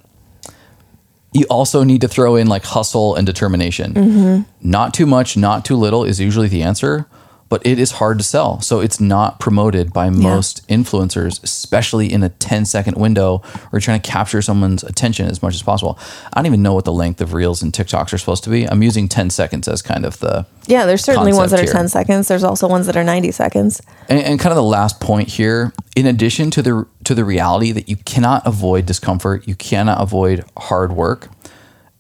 [1.32, 3.94] you also need to throw in like hustle and determination.
[3.94, 4.68] Mm-hmm.
[4.68, 7.07] Not too much, not too little is usually the answer
[7.49, 8.61] but it is hard to sell.
[8.61, 10.76] So it's not promoted by most yeah.
[10.76, 13.42] influencers, especially in a 10 second window
[13.72, 15.99] or trying to capture someone's attention as much as possible.
[16.32, 18.68] I don't even know what the length of reels and TikToks are supposed to be.
[18.68, 20.47] I'm using 10 seconds as kind of the.
[20.66, 22.28] Yeah, there's certainly ones that are 10 seconds.
[22.28, 23.80] There's also ones that are 90 seconds.
[24.09, 27.70] And, and kind of the last point here, in addition to the to the reality
[27.70, 31.28] that you cannot avoid discomfort, you cannot avoid hard work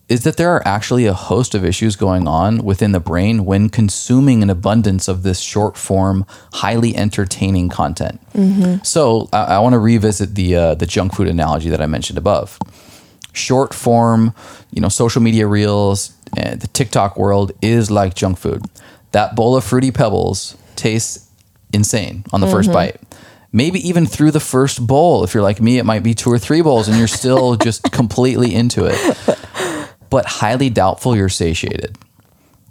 [0.08, 3.68] is that there are actually a host of issues going on within the brain when
[3.68, 8.20] consuming an abundance of this short form, highly entertaining content.
[8.32, 8.84] Mm-hmm.
[8.84, 12.18] So I, I want to revisit the uh, the junk food analogy that I mentioned
[12.18, 12.58] above.
[13.32, 14.32] Short form,
[14.70, 18.62] you know, social media reels, and the TikTok world is like junk food.
[19.10, 21.28] That bowl of fruity pebbles tastes
[21.72, 22.74] insane on the first mm-hmm.
[22.74, 23.00] bite.
[23.52, 25.24] Maybe even through the first bowl.
[25.24, 27.90] If you're like me, it might be two or three bowls and you're still just
[27.90, 28.98] completely into it.
[30.10, 31.98] But highly doubtful you're satiated.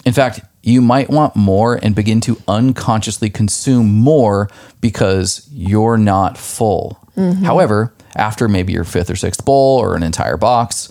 [0.06, 4.50] In fact, you might want more and begin to unconsciously consume more
[4.82, 7.00] because you're not full.
[7.16, 7.44] Mm-hmm.
[7.44, 10.90] However, after maybe your fifth or sixth bowl or an entire box,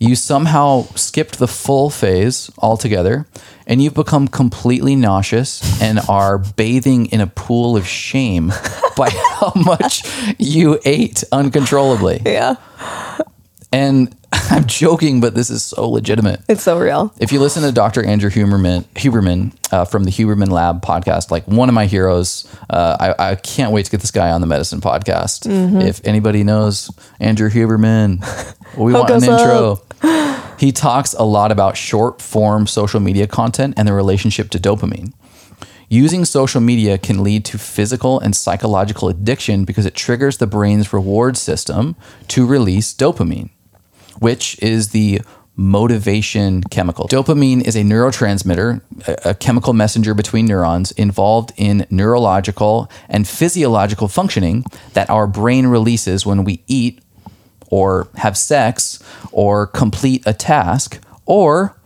[0.00, 3.26] you somehow skipped the full phase altogether
[3.66, 8.48] and you've become completely nauseous and are bathing in a pool of shame
[8.96, 10.02] by how much
[10.38, 12.20] you ate uncontrollably.
[12.24, 12.56] Yeah.
[13.72, 14.14] And
[14.50, 16.40] I'm joking, but this is so legitimate.
[16.48, 17.14] It's so real.
[17.20, 18.04] If you listen to Dr.
[18.04, 22.96] Andrew Huberman, Huberman uh, from the Huberman Lab podcast, like one of my heroes, uh,
[22.98, 25.46] I, I can't wait to get this guy on the medicin podcast.
[25.82, 28.20] If anybody knows Andrew Huberman,
[28.76, 29.82] we want an intro.
[30.56, 35.12] He talks a lot about short form social media content and the relationship to dopamine.
[35.88, 40.92] Using social media can lead to physical and psychological addiction because it triggers the brain's
[40.92, 41.96] reward system
[42.28, 43.50] to release dopamine
[44.18, 45.20] which is the
[45.56, 47.06] motivation chemical.
[47.06, 48.80] Dopamine is a neurotransmitter,
[49.24, 56.26] a, chemical messenger between neurons involved in neurological and physiological functioning that our brain releases
[56.26, 57.00] when we eat
[57.68, 61.76] or have sex or complete a task or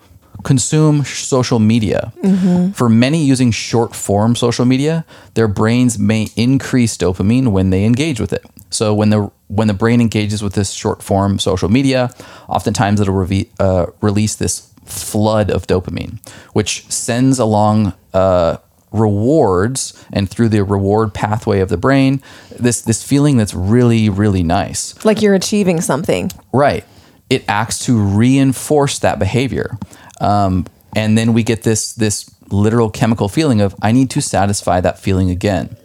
[0.45, 2.13] consume social media.
[2.23, 2.73] Mm-hmm.
[2.73, 5.05] For many using short form social media,
[5.35, 8.45] their brains may increase dopamine when they engage with it.
[8.71, 12.11] So when the when the brain engages with this short form social media,
[12.49, 13.29] oftentimes it'll
[13.59, 16.19] uh, release this flood of dopamine,
[16.53, 18.57] which sends along uh,
[18.93, 22.23] rewards and through the reward pathway of the brain
[22.59, 25.05] this this feeling that's really really nice.
[25.05, 26.31] Like you're achieving something.
[26.53, 26.85] Right.
[27.29, 29.77] It acts to reinforce that behavior.
[30.21, 34.81] Um, and then we get this this literal chemical feeling of I need to satisfy
[34.81, 35.77] that feeling again.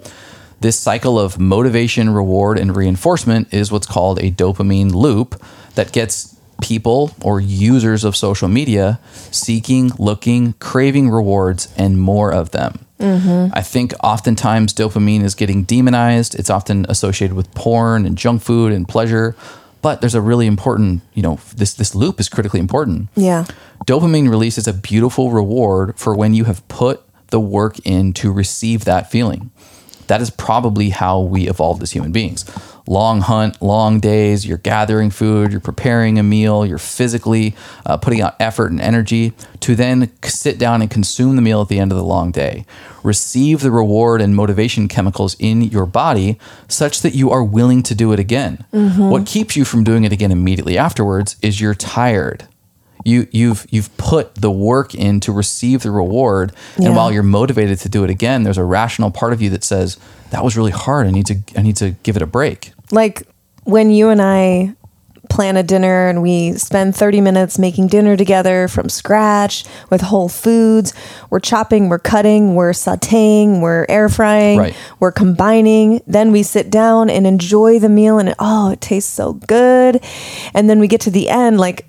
[0.63, 5.35] This cycle of motivation, reward, and reinforcement is what's called a dopamine loop
[5.75, 12.51] that gets people or users of social media seeking, looking, craving rewards, and more of
[12.51, 12.85] them.
[12.97, 13.51] Mm-hmm.
[13.53, 16.33] I think oftentimes dopamine is getting demonized.
[16.33, 19.35] It's often associated with porn and junk food and pleasure.
[19.81, 23.09] But there's a really important, you know, this this loop is critically important.
[23.17, 23.47] Yeah.
[23.85, 27.01] Dopamine release is a beautiful reward for when you have put
[27.31, 29.51] the work in to receive that feeling.
[30.13, 32.45] That is probably how we evolved as human beings.
[32.85, 38.21] Long hunt, long days, you're gathering food, you're preparing a meal, you're physically uh, putting
[38.21, 41.91] out effort and energy to then sit down and consume the meal at the end
[41.91, 42.63] of the long day.
[43.01, 46.37] Receive the reward and motivation chemicals in your body
[46.67, 48.65] such that you are willing to do it again.
[49.09, 52.47] What keeps you from doing it again immediately afterwards is you're tired
[53.05, 56.87] you you've you've put the work in to receive the reward Yeah.
[56.87, 59.63] and while you're motivated to do it again there's a rational part of you that
[59.63, 59.97] says
[60.31, 63.27] that was really hard i need to i need to give it a break Like
[63.65, 64.75] when you and I
[65.29, 70.27] plan a dinner and we spend 30 minutes making dinner together from scratch with whole
[70.29, 70.93] foods.
[71.31, 74.75] We're chopping, we're cutting, we're sauteing, we're air frying, Right.
[74.99, 76.01] we're combining.
[76.05, 80.03] Then we sit down and enjoy the meal and oh, it tastes so good.
[80.53, 81.85] And then we get to the end like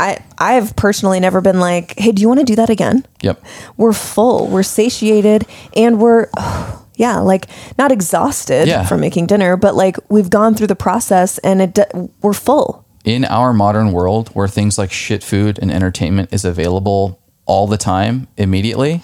[0.00, 3.42] I I've personally never been like, "Hey, do you want to do that again?" yep
[3.76, 6.28] we're full, we're satiated, and we're,
[6.96, 7.46] yeah, like
[7.78, 8.84] not exhausted Yeah.
[8.84, 11.78] from making dinner, but like we've gone through the process and it
[12.22, 12.84] we're full.
[13.04, 17.76] in our modern world where things like shit food and entertainment is available all the
[17.76, 19.02] time immediately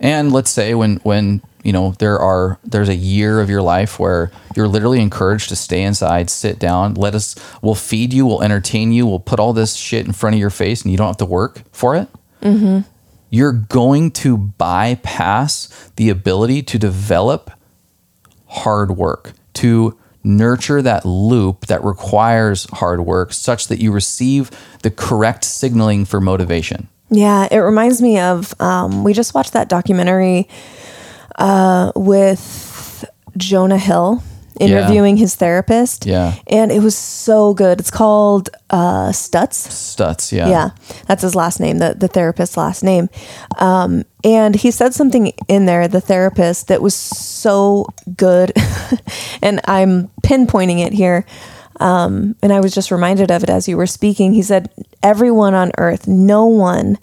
[0.00, 3.98] and let's say when when you know there are there's a year of your life
[3.98, 8.42] where you're literally encouraged to stay inside sit down let us we'll feed you we'll
[8.42, 11.06] entertain you we'll put all this shit in front of your face and you don't
[11.06, 12.08] have to work for it
[12.40, 12.80] mm-hmm.
[13.28, 17.50] you're going to bypass the ability to develop
[18.50, 24.50] hard work, to nurture that loop that requires hard work such that you receive
[24.82, 26.88] the correct signaling for motivation.
[27.10, 30.48] Yeah, it reminds me of um, we just watched that documentary
[31.36, 33.04] uh, with
[33.36, 34.22] Jonah Hill
[34.60, 36.06] interviewing his therapist.
[36.06, 36.34] Yeah.
[36.46, 37.80] and it was so good.
[37.80, 39.54] It's called uh, Stutz.
[39.54, 40.48] Stuts, yeah.
[40.48, 40.70] Yeah,
[41.06, 43.08] that's his last name, the, the therapist's last name.
[43.58, 47.86] Um, and he said something in there, the therapist, that was so
[48.16, 48.52] good.
[49.42, 51.24] and I'm pinpointing it here.
[51.80, 54.34] Um, and I was just reminded of it as you were speaking.
[54.34, 54.70] He said,
[55.02, 56.98] Everyone on earth, no one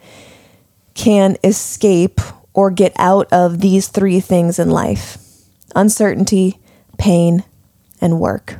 [0.93, 2.21] can escape
[2.53, 5.17] or get out of these three things in life
[5.75, 6.59] uncertainty,
[6.97, 7.43] pain,
[7.99, 8.57] and work.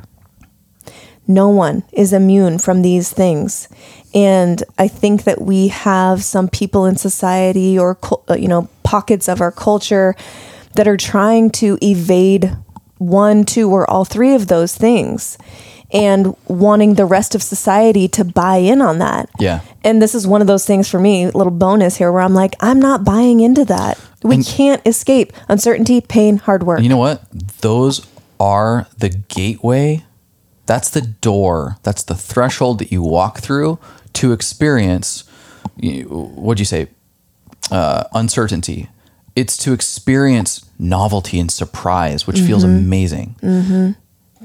[1.26, 3.68] No one is immune from these things.
[4.14, 7.98] And I think that we have some people in society or,
[8.30, 10.14] uh, you know, pockets of our culture
[10.74, 12.56] that are trying to evade
[12.96, 15.36] one, two, or all three of those things
[15.90, 19.28] and wanting the rest of society to buy in on that.
[19.38, 19.60] Yeah.
[19.82, 22.54] And this is one of those things for me, little bonus here, where I'm like,
[22.60, 23.98] I'm not buying into that.
[24.22, 26.80] We and can't escape uncertainty, pain, hard work.
[26.80, 27.22] You know what?
[27.60, 28.06] Those
[28.38, 30.04] are the gateway.
[30.66, 31.78] That's the door.
[31.82, 33.78] That's the threshold that you walk through
[34.14, 35.24] to experience.
[35.76, 36.88] What'd you say?
[37.70, 38.90] Uh, uncertainty.
[39.34, 42.46] It's to experience novelty and surprise, which mm-hmm.
[42.46, 43.36] feels amazing.
[43.40, 43.92] Mm-hmm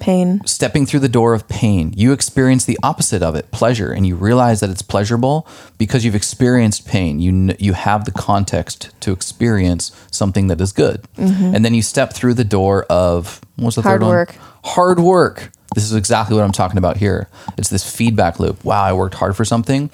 [0.03, 0.41] pain.
[0.45, 4.15] Stepping through the door of pain, you experience the opposite of it, pleasure, and you
[4.15, 5.47] realize that it's pleasurable
[5.77, 7.19] because you've experienced pain.
[7.19, 11.55] You you have the context to experience something that is good, mm-hmm.
[11.55, 14.29] and then you step through the door of what's the hard third work.
[14.29, 14.39] one?
[14.65, 15.51] Hard work.
[15.73, 17.29] This is exactly what I'm talking about here.
[17.57, 18.63] It's this feedback loop.
[18.63, 19.89] Wow, I worked hard for something.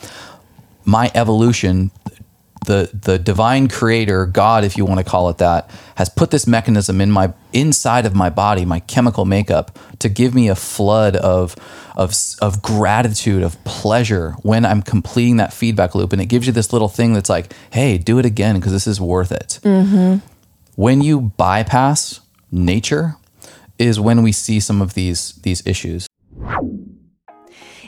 [0.86, 1.91] My evolution
[2.66, 6.47] the the divine creator, God, if you want to call it that, has put this
[6.47, 11.16] mechanism in my inside of my body, my chemical makeup, to give me a flood
[11.16, 11.55] of
[11.95, 16.53] of of gratitude, of pleasure when I'm completing that feedback loop, and it gives you
[16.53, 19.60] this little thing that's like, hey, do it again because this is worth it.
[19.64, 20.26] Mm-hmm.
[20.76, 23.16] When you bypass nature,
[23.78, 26.07] is when we see some of these these issues.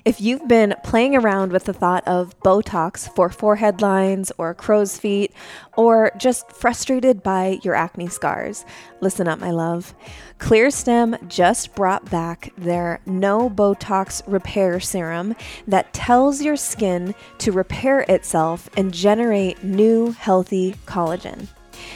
[0.04, 4.98] If you've been playing around with the thought of Botox for forehead lines or crow's
[4.98, 5.32] feet,
[5.78, 8.66] or just frustrated by your acne scars,
[9.00, 9.94] listen up, my love.
[10.40, 15.36] Clearstem just brought back their No Botox Repair Serum
[15.68, 21.48] that tells your skin to repair itself and generate new healthy collagen.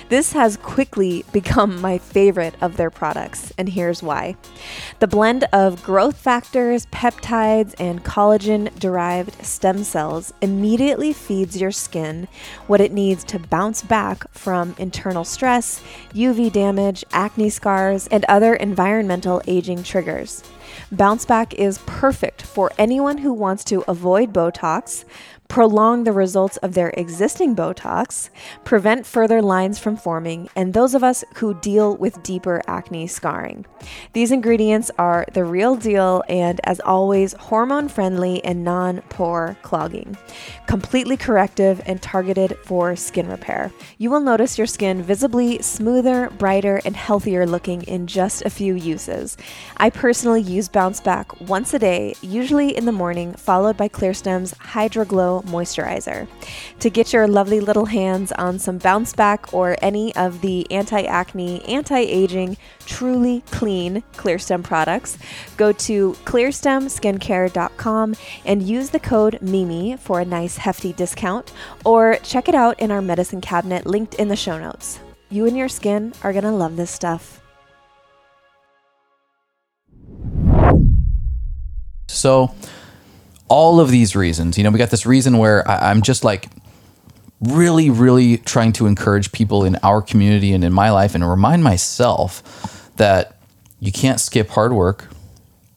[0.10, 4.36] This has quickly become my favorite of their products, and here's why.
[5.00, 12.28] The blend of growth factors, peptides, and collagen derived stem cells immediately feeds your skin
[12.68, 15.82] what it needs to bounce back from internal stress,
[16.14, 20.44] UV damage, acne scars, and other environmental aging triggers.
[20.92, 25.06] Bounce Back is perfect for anyone who wants to avoid Botox
[25.48, 28.30] prolong the results of their existing Botox,
[28.64, 33.66] prevent further lines from forming, and those of us who deal with deeper acne scarring.
[34.14, 40.18] These ingredients are the real deal and, as always, hormone friendly and non pore clogging,
[40.68, 43.72] completely corrective and targeted for skin repair.
[43.98, 48.74] You will notice your skin visibly smoother, brighter, and healthier looking in just a few
[48.74, 49.38] uses.
[49.78, 54.56] I personally use Bounce Back once a day, usually in the morning, followed by Clearstem's
[54.58, 55.06] Hydro
[55.36, 56.28] Glow Moisturizer.
[56.80, 61.04] To get your lovely little hands on some bounce back or any of the anti
[61.04, 65.18] acne, anti aging, truly clean Clearstem products,
[65.58, 68.16] go to clearstemskincare.com
[68.46, 71.52] and use the code MIMI for a nice hefty discount,
[71.84, 75.00] or check it out in our medicin cabinet linked in the show notes.
[75.30, 77.42] You and your skin are going to love this stuff.
[82.08, 82.56] So,
[83.48, 84.58] all of these reasons.
[84.58, 86.50] You know, we got this reason where I, I'm just like
[87.42, 91.64] really, really trying to encourage people in our community and in my life and remind
[91.64, 93.38] myself that
[93.80, 95.08] you can't skip hard work.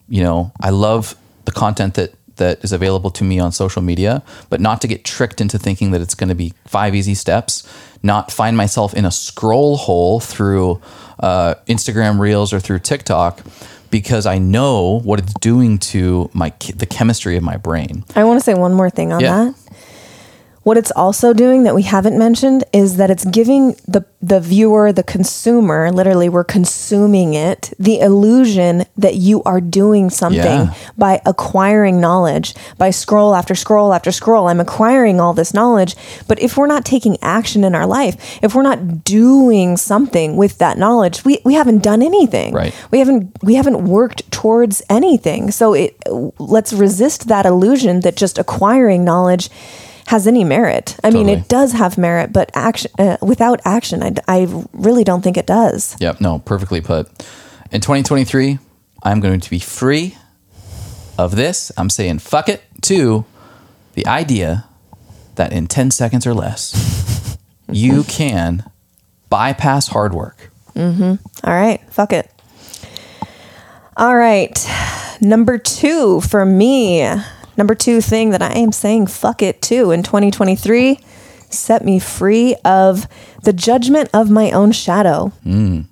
[0.07, 1.15] You know, I love
[1.45, 5.05] the content that that is available to me on social media, but not to get
[5.05, 7.67] tricked into thinking that it's going to be five easy steps,
[8.01, 10.81] not find myself in a scroll hole through
[11.19, 13.41] uh, Instagram Reels or through TikTok
[13.89, 18.03] because I know what it's doing to my the chemistry of my brain.
[18.15, 19.45] I want to say one more thing on yeah.
[19.45, 19.55] that.
[20.63, 24.91] What it's also doing that we haven't mentioned is that it's giving the the viewer,
[24.91, 30.73] the consumer, literally we're consuming it, the illusion that you are doing something yeah.
[30.97, 34.49] by acquiring knowledge, by scroll after scroll after scroll.
[34.49, 35.95] I'm acquiring all this knowledge,
[36.27, 40.57] but if we're not taking action in our life, if we're not doing something with
[40.57, 42.53] that knowledge, we, we haven't done anything.
[42.53, 42.75] Right.
[42.91, 45.51] We haven't we haven't worked towards anything.
[45.51, 45.97] So it
[46.39, 49.49] let's resist that illusion that just acquiring knowledge
[50.09, 50.95] has any merit.
[51.03, 51.23] I totally.
[51.23, 55.37] mean, it does have merit, but action uh, without action, I, I really don't think
[55.37, 55.95] it does.
[55.99, 56.19] Yep.
[56.19, 57.07] No, perfectly put.
[57.71, 58.57] In 2023,
[59.03, 60.17] I'm going to be free
[61.19, 61.71] of this.
[61.77, 63.23] I'm saying fuck it to
[63.93, 64.65] the idea
[65.35, 67.37] that in 10 seconds or less,
[67.71, 68.67] you can
[69.29, 70.49] bypass hard work.
[70.73, 71.23] Mm-hmm.
[71.47, 71.81] All right.
[71.91, 72.31] Fuck it.
[73.95, 74.57] All right.
[75.21, 77.07] number two for me,
[77.59, 80.97] number two thing that I am saying fuck it to in 2023
[81.49, 83.07] set me free of
[83.43, 85.31] the judgment of my own shadow.
[85.45, 85.85] Mm.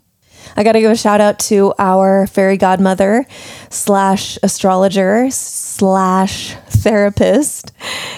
[0.58, 3.28] I got to give a shout out to our fairy godmother
[3.70, 7.72] slash astrologer slash therapist,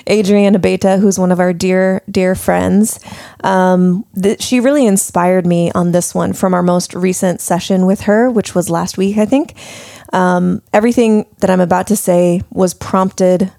[0.09, 2.99] Adriana Beta, who's one of our dear, dear friends.
[3.43, 8.01] Um, th- she really inspired me on this one from our most recent session with
[8.01, 9.55] her, which was last week, I think.
[10.13, 13.51] Um, everything that I'm about to say was prompted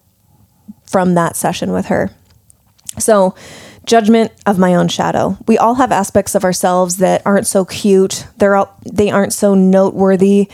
[0.85, 2.11] from that session with her.
[2.99, 3.35] So,
[3.87, 5.37] judgment of my own shadow.
[5.47, 8.26] We all have aspects of ourselves that aren't so cute.
[8.37, 10.49] They're all, they aren't so noteworthy.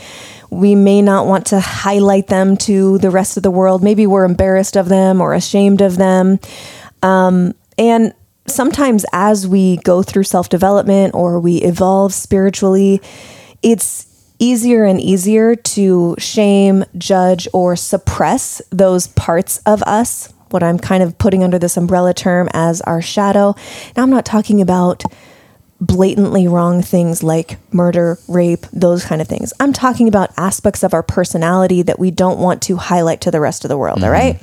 [0.50, 3.82] We may not want to highlight them to the rest of the world.
[3.82, 6.38] Maybe we're embarrassed of them or ashamed of them.
[7.02, 8.14] Um, and
[8.46, 13.00] sometimes as we go through self development or we evolve spiritually,
[13.62, 14.06] it's
[14.38, 21.02] easier and easier to shame, judge, or suppress those parts of us what I'm kind
[21.02, 23.54] of putting under this umbrella term as our shadow.
[23.94, 25.02] Now, I'm not talking about
[25.82, 29.52] blatantly wrong things like murder, rape, those kind of things.
[29.60, 33.38] I'm talking about aspects of our personality that we don't want to highlight to the
[33.38, 34.38] rest of the world, all mm-hmm.
[34.38, 34.42] right?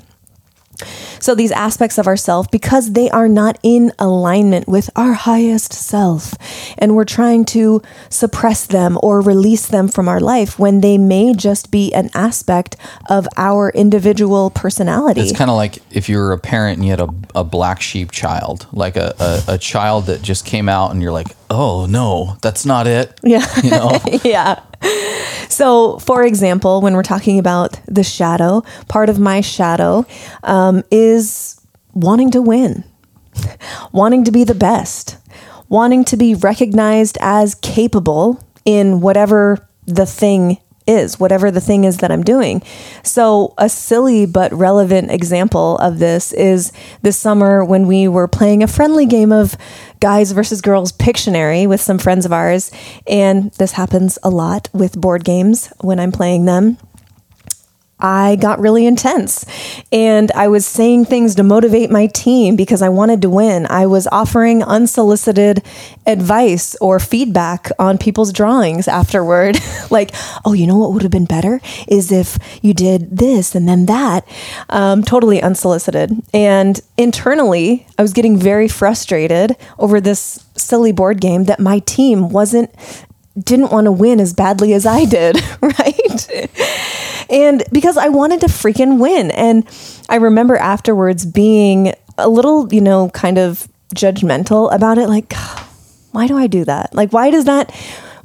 [1.20, 6.34] So these aspects of ourself, because they are not in alignment with our highest self,
[6.78, 11.34] and we're trying to suppress them or release them from our life when they may
[11.34, 12.76] just be an aspect
[13.10, 15.22] of our individual personality.
[15.22, 17.82] It's kind of like if you were a parent and you had a, a black
[17.82, 21.86] sheep child, like a, a, a child that just came out and you're like, oh
[21.86, 23.20] no, that's not it.
[23.24, 23.46] Yeah.
[23.64, 24.00] You know?
[24.24, 24.62] yeah.
[25.50, 30.04] So, for example, when we're talking about the shadow, part of my shadow
[30.42, 31.62] um, is
[31.94, 32.84] wanting to win,
[33.92, 35.18] wanting to be the best,
[35.70, 40.58] wanting to be recognized as capable in whatever the thing
[40.88, 42.62] is, whatever the thing is that I'm doing.
[43.04, 46.72] So, a silly but relevant example of this is
[47.02, 49.56] this summer when we were playing a friendly game of
[50.00, 52.72] guys versus girls Pictionary with some friends of ours.
[53.08, 56.78] And this happens a lot with board games when I'm playing them.
[58.04, 59.46] I got really intense
[59.92, 63.66] and I was saying things to motivate my team because I wanted to win.
[63.70, 65.64] I was offering unsolicited
[66.06, 69.58] advice or feedback on people's drawings afterward.
[69.90, 70.12] like,
[70.44, 73.86] oh, you know what would have been better is if you did this and then
[73.86, 74.28] that.
[74.70, 76.12] Um, totally unsolicited.
[76.34, 82.30] And internally, I was getting very frustrated over this silly board game that my team
[82.30, 82.70] wasn't
[83.40, 86.50] didn't want to win as badly as I did, right?
[87.30, 89.32] and because I wanted to freaking win.
[89.32, 89.66] And
[90.10, 95.10] I remember afterwards being a little, you know, kind of judgmental about it.
[95.10, 95.34] Like,
[96.12, 96.94] why do I do that?
[96.94, 97.72] Like, why does that,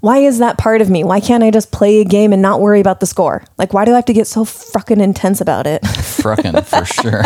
[0.00, 1.04] why is that part of me?
[1.04, 3.42] Why can't I just play a game and not worry about the score?
[3.56, 5.82] Like, why do I have to get so fucking intense about it?
[5.82, 7.22] Fruckin' for sure.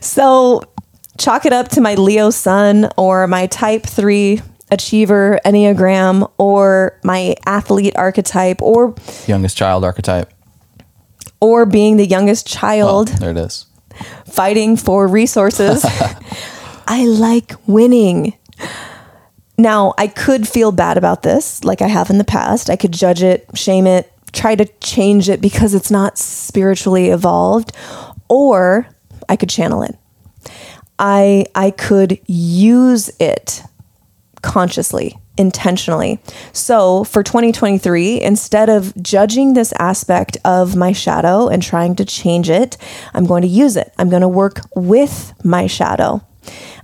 [0.00, 0.62] so,
[1.18, 4.40] chalk it up to my Leo sun or my type three
[4.72, 8.94] achiever enneagram or my athlete archetype or
[9.28, 10.32] Youngest child archetype.
[11.40, 13.66] or being the youngest Oh, child there it is.
[14.26, 15.84] fighting for resources.
[16.88, 18.34] I like winning.
[19.58, 22.68] Now, I could feel bad about this like I have in the past.
[22.70, 27.72] I could judge it, shame it, try to change it because it's not spiritually evolved,
[28.28, 28.88] or
[29.28, 29.94] I could channel it.
[30.98, 33.62] I I could use it
[34.42, 36.18] consciously, intentionally.
[36.52, 42.50] So for 2023, instead of judging this aspect of my shadow and trying to change
[42.50, 42.76] it,
[43.14, 43.92] I'm going to use it.
[43.98, 46.22] I'm going to work with my shadow.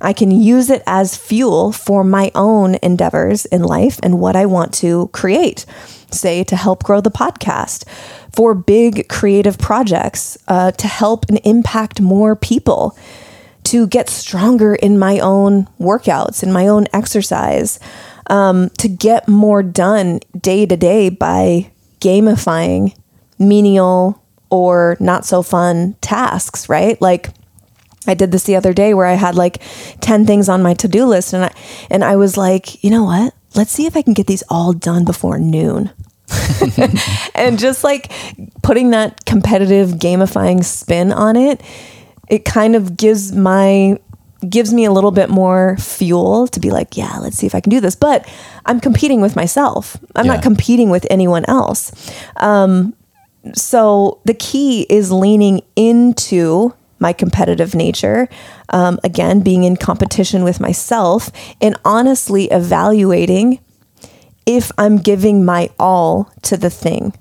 [0.01, 4.47] I can use it as fuel for my own endeavors in life and what I
[4.47, 5.67] want to create.
[6.11, 7.85] Say to help grow the podcast,
[8.33, 12.97] for big creative projects, uh, to help and impact more people
[13.65, 17.79] to get stronger in my own workouts, in my own exercise,
[18.29, 22.97] um, to get more done day to day by gamifying
[23.39, 27.01] menial or not so fun tasks, right?
[27.01, 27.31] Like
[28.07, 29.63] I did this the other day where I had like
[30.01, 31.55] 10 things on my to-do list and I
[31.91, 33.35] and I was like, "You know what?
[33.55, 35.91] Let's see if I can get these all done before noon."
[37.35, 38.13] and just like
[38.63, 41.63] putting that competitive gamifying spin on it,
[42.31, 43.99] it kind of gives my
[44.49, 47.61] gives me a little bit more fuel to be like, yeah, let's see if I
[47.61, 47.97] can do this.
[47.97, 48.25] But
[48.67, 49.97] I'm competing with myself.
[50.15, 50.35] I'm Yeah.
[50.35, 51.91] not competing with anyone else.
[52.37, 52.95] Um,
[53.55, 58.29] so the key is leaning into my competitive nature.
[58.69, 63.59] Um, again, being in competition with myself and honestly evaluating
[64.47, 67.13] if I'm giving my all to the thing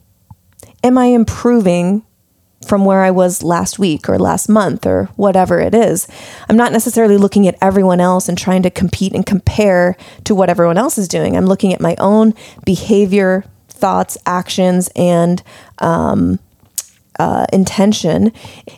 [0.84, 2.04] am I improving
[2.66, 6.08] from where I was last week or last month or whatever it is.
[6.50, 10.50] I'm not necessarily looking at everyone else and trying to compete and compare to what
[10.50, 11.38] everyone else is doing.
[11.38, 12.34] I'm looking at my own
[12.66, 15.44] behavior, thoughts, actions, and
[15.78, 16.40] um,
[17.20, 18.32] uh, intention.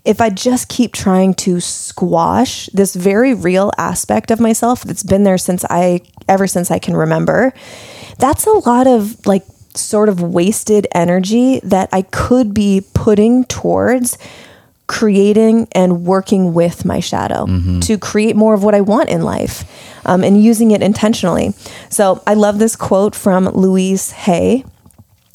[0.05, 5.23] If I just keep trying to squash this very real aspect of myself that's been
[5.23, 7.53] there since I, ever since I can remember,
[8.17, 9.45] that's a lot of like
[9.79, 14.17] sort of wasted energy that I could be putting towards
[14.87, 17.79] creating and working with my shadow mm-hmm.
[17.81, 19.63] to create more of what I want in life
[20.05, 21.53] um, and using it intentionally.
[21.89, 24.65] So I love this quote from Louise Hay.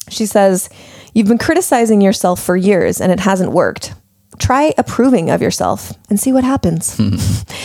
[0.09, 0.69] She says,
[1.13, 3.93] You've been criticizing yourself for years and it hasn't worked
[4.39, 6.99] try approving of yourself and see what happens.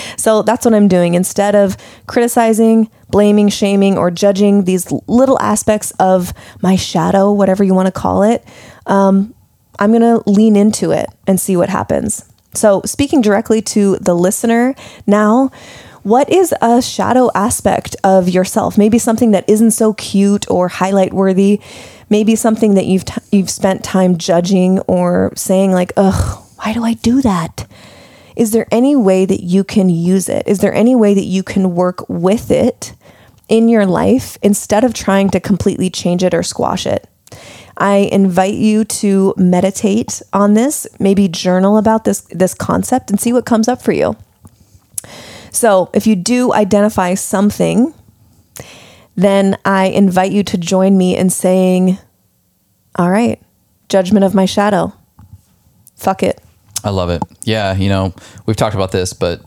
[0.16, 1.14] so that's what I'm doing.
[1.14, 1.76] Instead of
[2.06, 6.32] criticizing, blaming, shaming, or judging these little aspects of
[6.62, 8.44] my shadow, whatever you want to call it,
[8.86, 9.34] um,
[9.78, 12.24] I'm going to lean into it and see what happens.
[12.52, 14.74] So, speaking directly to the listener
[15.06, 15.50] now,
[16.02, 18.78] what is a shadow aspect of yourself?
[18.78, 21.60] Maybe something that isn't so cute or highlight worthy.
[22.08, 26.84] Maybe something that you've t- you've spent time judging or saying like, "Ugh, why do
[26.84, 27.66] I do that?
[28.34, 30.44] Is there any way that you can use it?
[30.46, 32.94] Is there any way that you can work with it
[33.50, 37.06] in your life instead of trying to completely change it or squash it?
[37.76, 43.32] I invite you to meditate on this, maybe journal about this this concept and see
[43.32, 44.16] what comes up for you.
[45.50, 47.92] So, if you do identify something,
[49.16, 51.98] then I invite you to join me in saying,
[52.96, 53.40] All right,
[53.88, 54.92] judgment of my shadow.
[55.96, 56.40] Fuck it.
[56.84, 57.22] I love it.
[57.44, 58.14] Yeah, you know,
[58.46, 59.42] we've talked about this, but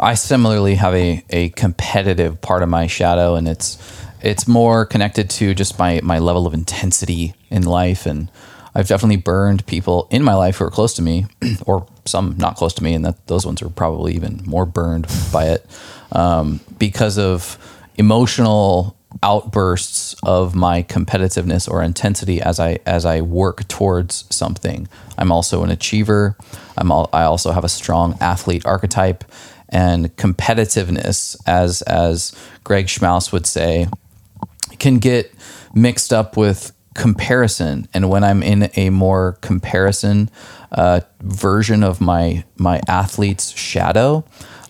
[0.00, 3.78] I similarly have a, a competitive part of my shadow, and it's
[4.20, 8.30] it's more connected to just my my level of intensity in life, and
[8.74, 11.26] I've definitely burned people in my life who are close to me,
[11.66, 15.06] or some not close to me, and that those ones are probably even more burned
[15.32, 15.64] by it
[16.12, 17.58] um, because of
[17.96, 24.88] emotional outbursts of my competitiveness or intensity as I as I work towards something.
[25.16, 26.36] I'm also an achiever.
[26.76, 29.22] I'm all, I also have a strong athlete archetype
[29.74, 33.88] and competitiveness as as Greg Schmaus would say
[34.78, 35.32] can get
[35.74, 37.88] mixed up with comparison.
[37.92, 40.30] And when I'm in a more comparison
[40.72, 44.24] uh, version of my my athlete's shadow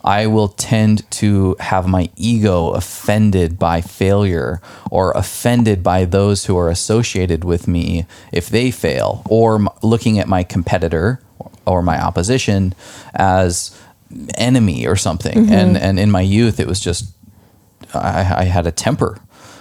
[0.05, 6.59] I will tend to have my ego offended by failure or offended by those who
[6.59, 11.21] are associated with me if they fail, or looking at my competitor
[11.67, 12.75] or my opposition
[13.15, 13.77] as
[14.37, 15.37] enemy or something.
[15.37, 15.53] Mm-hmm.
[15.53, 17.15] And and in my youth, it was just
[17.95, 19.19] I, I had a temper,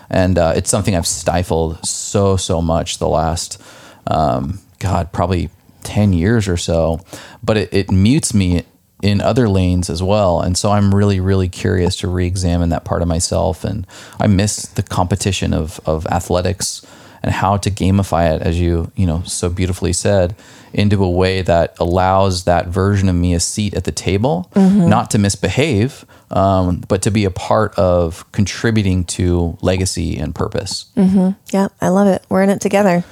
[0.10, 3.62] and uh, it's something I've stifled so so much the last
[4.08, 5.50] um, God probably
[5.84, 7.00] ten years or so.
[7.42, 8.64] But it, it mutes me
[9.02, 10.40] in other lanes as well.
[10.40, 13.66] And so I'm really, really curious to re-examine that part of myself.
[13.66, 13.86] And
[14.18, 16.86] I miss the competition of of athletics
[17.24, 20.36] and how to gamify it, as you you know so beautifully said,
[20.74, 24.90] into a way that allows that version of me a seat at the table, mm-hmm.
[24.90, 30.86] not to misbehave, um, but to be a part of contributing to legacy and purpose.
[30.98, 31.32] Mm-hmm.
[31.52, 32.26] Yeah, I love it.
[32.30, 33.04] We're in it together.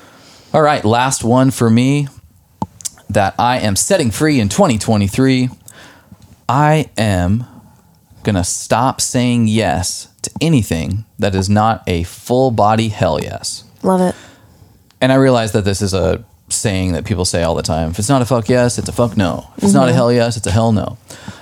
[0.53, 2.07] All right, last one for me
[3.09, 5.49] that I am setting free in 2023
[6.51, 7.45] I am
[8.23, 13.63] going to stop saying yes to anything that is not a full body hell yes.
[13.83, 14.15] Love it.
[14.99, 17.91] And I realize that this is a saying that people say all the time.
[17.91, 19.47] If it's not a fuck yes, it's a fuck no.
[19.57, 19.77] If it's mm-hmm.
[19.77, 19.95] not a mm-hmm.
[19.95, 20.97] hell yes, it's a hell no.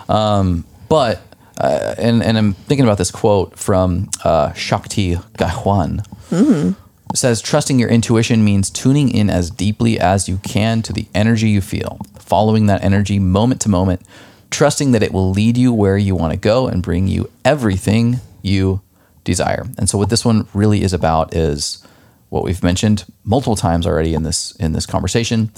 [0.08, 1.22] Um, but,
[1.60, 6.04] uh, and, and I'm thinking about this quote from uh, Shakti Gawain.
[6.30, 6.72] Mm-hmm.
[7.12, 11.08] It says, trusting your intuition means tuning in as deeply as you can to the
[11.16, 14.02] energy you feel, following that energy moment to moment
[14.50, 18.20] trusting that it will lead you where you want to go and bring you everything
[18.42, 18.82] you
[19.24, 19.66] desire.
[19.78, 21.86] And so what this one really is about is
[22.30, 25.52] what we've mentioned multiple times already in this in this conversation,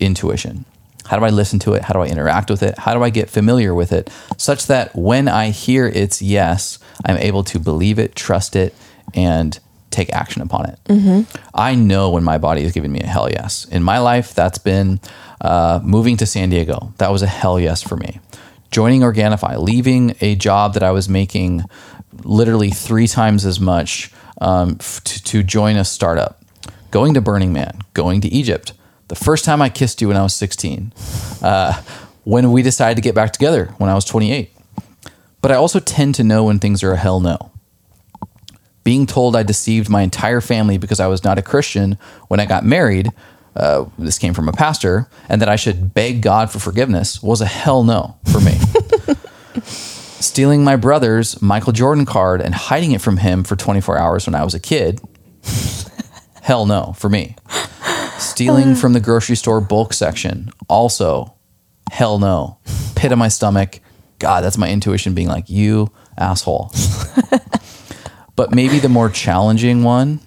[0.00, 0.64] intuition.
[1.06, 1.82] How do I listen to it?
[1.82, 2.78] How do I interact with it?
[2.78, 7.16] How do I get familiar with it such that when I hear its yes, I'm
[7.16, 8.74] able to believe it, trust it,
[9.14, 9.58] and
[9.90, 10.78] take action upon it.
[10.84, 11.22] Mm-hmm.
[11.54, 13.64] I know when my body is giving me a hell yes.
[13.64, 15.00] In my life, that's been
[15.40, 16.92] uh, moving to San Diego.
[16.98, 18.20] That was a hell yes for me
[18.70, 21.64] joining Organifi, leaving a job that I was making
[22.24, 24.10] literally three times as much
[24.40, 26.42] um, f- to, join a startup,
[26.90, 28.72] going to Burning Man, going to Egypt.
[29.08, 30.92] The first time I kissed you when I was 16,
[31.42, 31.82] uh,
[32.24, 34.50] when we decided to get back together when I was 28.
[35.40, 37.52] But I also tend to know when things are a hell no.
[38.84, 42.46] Being told I deceived my entire family because I was not a Christian when I
[42.46, 43.12] got married
[43.58, 47.40] uh, this came from a pastor, and that I should beg God for forgiveness was
[47.40, 48.52] a hell no for me.
[50.20, 54.34] Stealing my brother's Michael Jordan card and hiding it from him for 24 hours when
[54.34, 55.00] I was a kid,
[56.42, 57.36] hell no for me.
[58.18, 61.34] Stealing from the grocery store bulk section, also
[61.92, 62.58] hell no.
[62.96, 63.80] Pit of my stomach.
[64.18, 66.72] God, that's my intuition being like, you asshole.
[68.36, 70.20] but maybe the more challenging one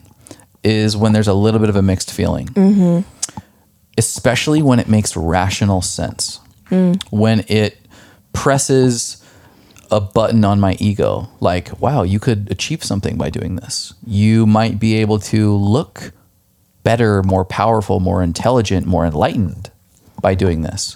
[0.63, 3.41] is when there's a little bit of a mixed feeling, mm-hmm.
[3.97, 6.39] especially when it makes rational sense.
[6.69, 7.03] Mm.
[7.11, 7.77] When it
[8.31, 9.20] presses
[9.91, 13.93] a button on my ego, like, wow, you could achieve something by doing this.
[14.05, 16.13] You might be able to look
[16.83, 19.69] better, more powerful, more intelligent, more enlightened
[20.21, 20.95] by doing this.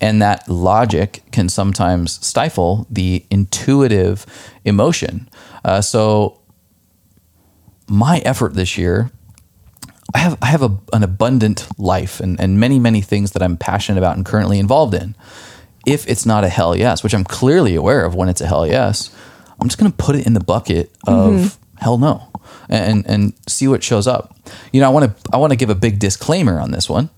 [0.00, 4.24] And that logic can sometimes stifle the intuitive
[4.64, 5.28] emotion.
[5.64, 6.40] Uh, so,
[7.88, 9.10] my effort this year,
[10.14, 13.56] I have I have a, an abundant life and, and many many things that I'm
[13.56, 15.14] passionate about and currently involved in.
[15.86, 18.66] If it's not a hell yes, which I'm clearly aware of when it's a hell
[18.66, 19.14] yes,
[19.60, 21.82] I'm just going to put it in the bucket of mm-hmm.
[21.82, 22.32] hell no
[22.68, 24.36] and and see what shows up.
[24.72, 27.10] You know, I want to I want to give a big disclaimer on this one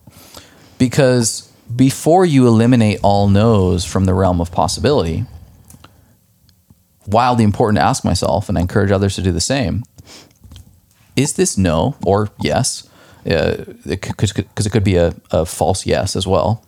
[0.78, 5.24] because before you eliminate all no's from the realm of possibility,
[7.06, 9.84] wildly important to ask myself, and I encourage others to do the same.
[11.16, 12.88] Is this no or yes?
[13.22, 16.64] Because uh, it, it could be a, a false yes as well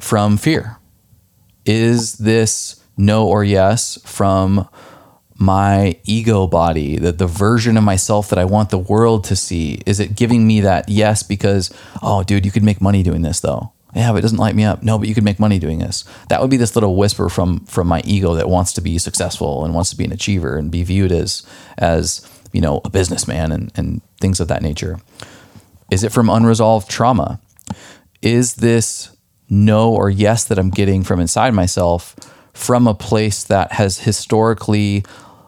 [0.00, 0.76] from fear.
[1.64, 4.68] Is this no or yes from
[5.34, 9.80] my ego body, the, the version of myself that I want the world to see?
[9.86, 13.40] Is it giving me that yes because, oh, dude, you could make money doing this
[13.40, 13.72] though?
[13.94, 14.82] Yeah, but it doesn't light me up.
[14.82, 16.04] No, but you could make money doing this.
[16.28, 19.64] That would be this little whisper from from my ego that wants to be successful
[19.64, 21.42] and wants to be an achiever and be viewed as
[21.76, 24.98] as you know a businessman and and things of that nature.
[25.90, 27.38] Is it from unresolved trauma?
[28.22, 29.11] Is this
[29.52, 32.16] no or yes that I'm getting from inside myself
[32.54, 35.04] from a place that has historically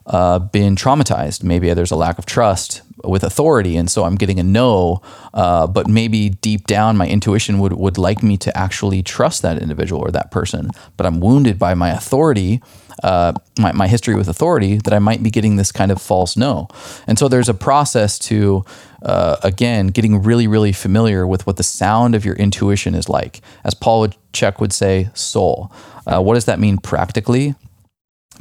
[0.06, 1.42] uh, been traumatized.
[1.42, 5.00] Maybe there's a lack of trust with authority, and so I'm getting a no.
[5.32, 9.60] Uh, but maybe deep down, my intuition would would like me to actually trust that
[9.62, 10.70] individual or that person.
[10.96, 12.62] But I'm wounded by my authority,
[13.02, 16.36] uh, my my history with authority, that I might be getting this kind of false
[16.36, 16.68] no.
[17.06, 18.64] And so there's a process to.
[19.02, 23.42] Uh, again, getting really, really familiar with what the sound of your intuition is like.
[23.62, 25.70] As Paul Chek would say, soul.
[26.06, 27.54] Uh, what does that mean practically?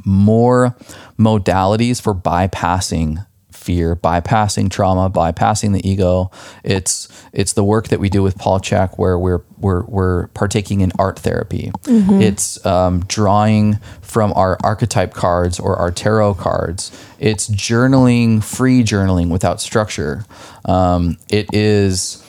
[0.04, 0.76] more
[1.18, 3.26] modalities for bypassing
[3.64, 6.30] fear, bypassing trauma, bypassing the ego.
[6.62, 10.82] It's it's the work that we do with Paul Chek where we're we're we're partaking
[10.82, 11.72] in art therapy.
[11.84, 12.20] Mm-hmm.
[12.20, 16.92] It's um, drawing from our archetype cards or our tarot cards.
[17.18, 20.26] It's journaling, free journaling without structure.
[20.66, 22.22] Um, it is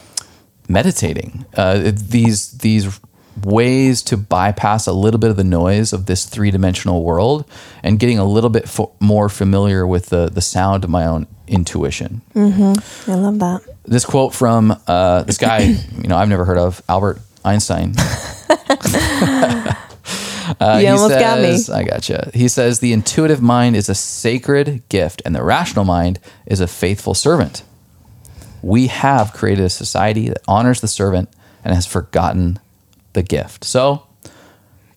[0.69, 1.45] meditating.
[1.55, 2.99] Uh, these these
[3.43, 7.45] ways to bypass a little bit of the noise of this three dimensional world
[7.83, 11.27] and getting a little bit fo- more familiar with the, the sound of my own
[11.47, 12.21] intuition.
[12.33, 13.11] Mm-hmm.
[13.11, 13.61] I love that.
[13.83, 15.59] This quote from uh, this guy,
[16.01, 17.93] you know, I've never heard of, Albert Einstein.
[20.59, 21.75] Uh, you almost says, got me.
[21.75, 22.29] I gotcha.
[22.33, 26.67] He says the intuitive mind is a sacred gift, and the rational mind is a
[26.67, 27.63] faithful servant.
[28.61, 31.29] We have created a society that honors the servant
[31.63, 32.59] and has forgotten
[33.15, 33.63] the gift.
[33.63, 34.05] So,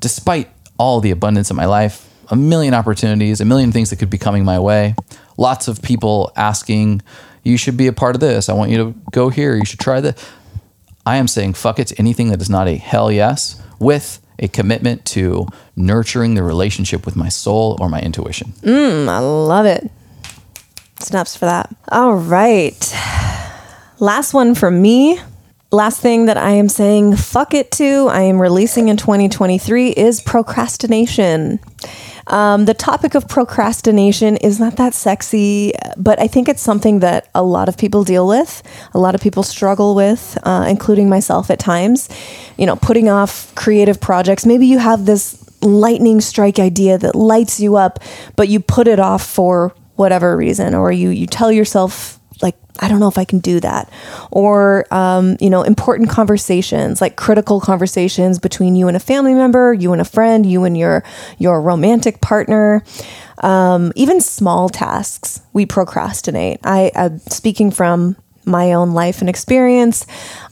[0.01, 4.11] despite all the abundance in my life, a million opportunities, a million things that could
[4.11, 4.95] be coming my way,
[5.39, 7.01] lots of people asking,
[7.43, 8.49] you should be a part of this.
[8.49, 9.57] I want you to go here.
[9.57, 10.15] You should try this.
[11.07, 14.49] I am saying fuck it to anything that is not a hell yes with a
[14.49, 18.53] commitment to nurturing the relationship with my soul or my intuition.
[18.61, 19.91] Mm, I love it.
[21.01, 21.75] Snaps for that.
[21.91, 22.95] All right.
[23.99, 25.19] Last one for me
[25.71, 30.23] Last thing that I am saying fuck it to, I am releasing in 2023 is
[30.23, 31.61] procrastination.
[32.27, 37.29] Um, the topic of procrastination is not that sexy, but I think it's something that
[37.35, 38.63] a lot of people deal with,
[38.95, 42.09] a lot of people struggle with, uh, including myself at times.
[42.57, 44.47] You know, putting off creative projects.
[44.47, 47.99] Maybe you have this lightning strike idea that lights you up,
[48.37, 52.18] but you put it off for whatever reason, or you you tell yourself
[52.79, 53.91] I don't know if I can do that.
[54.31, 59.73] Or, um, you know, important conversations, like critical conversations between you and a family member,
[59.73, 61.05] you and a friend, you and your,
[61.39, 62.83] your romantic partner.
[63.43, 66.61] Um, even small tasks, we procrastinate.
[66.65, 70.07] I, I'm speaking from my own life and experience.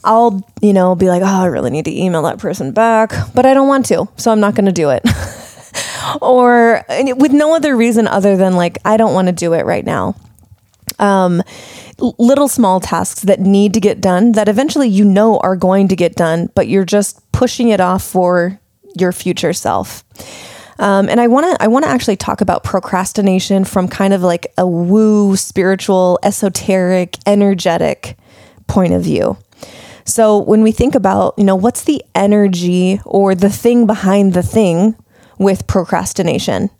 [0.05, 3.47] I'll, you know, be like, oh, I really need to email that person back, but
[3.47, 4.09] I don't want to.
[4.17, 5.03] So I'm not going to do it.
[6.23, 6.85] or
[7.17, 10.15] with no other reason other than like, I don't want to do it right now.
[10.99, 11.43] Um,
[11.99, 15.97] little small tasks that need to get done that eventually you know are going to
[15.97, 18.61] get done, but you're just pushing it off for
[18.99, 20.05] your future self.
[20.79, 24.23] Um, and I want to I want to actually talk about procrastination from kind of
[24.23, 28.17] like a woo spiritual, esoteric, energetic
[28.67, 29.39] point of view.
[30.05, 34.43] So when we think about, you know, what's the energy or the thing behind the
[34.43, 34.95] thing
[35.39, 36.71] with procrastination?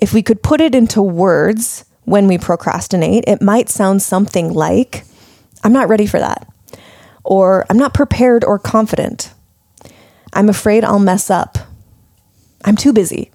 [0.00, 5.04] If we could put it into words when we procrastinate, it might sound something like,
[5.62, 6.48] I'm not ready for that.
[7.24, 9.32] Or I'm not prepared or confident.
[10.32, 11.58] I'm afraid I'll mess up.
[12.64, 13.30] I'm too busy.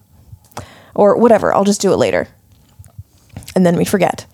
[0.93, 2.27] Or whatever, I'll just do it later.
[3.55, 4.25] And then we forget.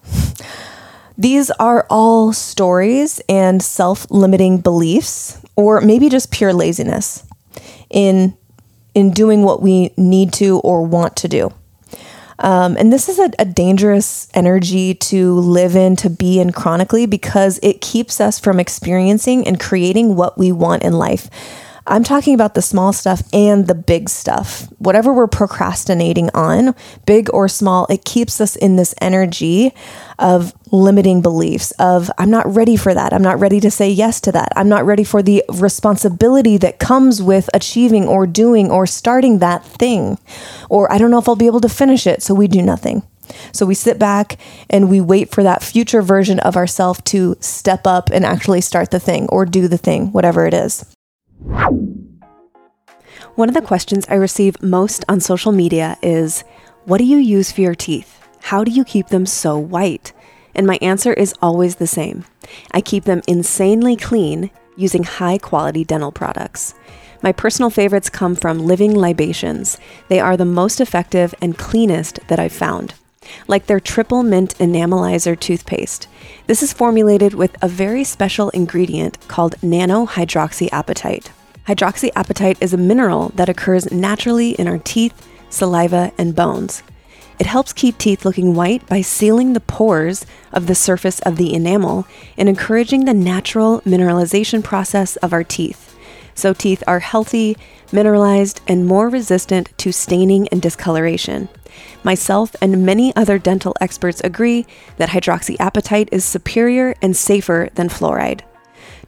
[1.18, 7.24] These are all stories and self limiting beliefs, or maybe just pure laziness
[7.90, 8.36] in,
[8.96, 11.54] in doing what we need to or want to do.
[12.40, 17.06] Um, and this is a, a dangerous energy to live in, to be in chronically,
[17.06, 21.30] because it keeps us from experiencing and creating what we want in life.
[21.86, 24.68] I'm talking about the small stuff and the big stuff.
[24.78, 26.76] Whatever we're procrastinating on,
[27.06, 29.74] big or small, it keeps us in this energy
[30.18, 33.12] of limiting beliefs of I'm not ready for that.
[33.12, 34.54] I'm not ready to say yes to that.
[34.56, 39.66] I'm not ready for the responsibility that comes with achieving or doing or starting that
[39.66, 40.18] thing.
[40.70, 43.04] Or I don't know if I'll be able to finish it, so we do nothing.
[43.52, 47.86] So we sit back and we wait for that future version of ourselves to step
[47.86, 50.86] up and actually start the thing or do the thing, whatever it is.
[53.36, 56.44] One of the questions I receive most on social media is
[56.86, 58.20] What do you use for your teeth?
[58.42, 60.14] How do you keep them so white?
[60.54, 62.26] And my answer is always the same
[62.72, 66.76] I keep them insanely clean using high quality dental products.
[67.22, 69.78] My personal favorites come from Living Libations.
[70.10, 72.96] They are the most effective and cleanest that I've found.
[73.48, 76.08] Like their triple mint enamelizer toothpaste.
[76.48, 81.30] This is formulated with a very special ingredient called nano hydroxyapatite.
[81.68, 86.84] Hydroxyapatite is a mineral that occurs naturally in our teeth, saliva, and bones.
[87.40, 91.54] It helps keep teeth looking white by sealing the pores of the surface of the
[91.54, 92.06] enamel
[92.38, 95.96] and encouraging the natural mineralization process of our teeth.
[96.36, 97.58] So, teeth are healthy,
[97.94, 101.48] mineralized, and more resistant to staining and discoloration.
[102.04, 104.66] Myself and many other dental experts agree
[104.98, 108.42] that hydroxyapatite is superior and safer than fluoride.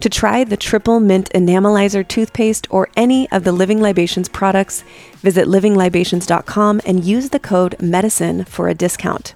[0.02, 4.84] To try the Triple Mint Enamelizer toothpaste or any of the Living Libations products,
[5.18, 9.36] visit livinglibations.com and use the code MEDICIN for a discount.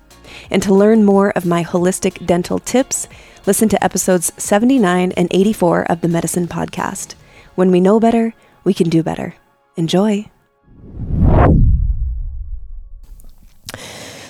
[0.52, 3.08] And to learn more of my holistic dental tips,
[3.46, 7.16] listen to episodes 79 and 84 of the Medicin Podcast.
[7.56, 8.34] When we know better,
[8.64, 9.36] we can do better.
[9.80, 10.30] Enjoy.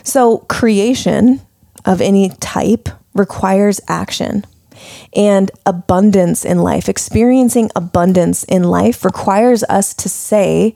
[0.04, 1.42] So, creation
[1.86, 4.46] of any type requires action.
[5.16, 10.76] And abundance in life, experiencing abundance in life requires us to say,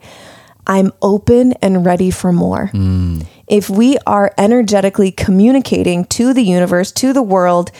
[0.66, 2.70] I'm open and ready for more.
[2.74, 3.26] Mm.
[3.46, 7.70] If we are energetically communicating to the universe, to the world,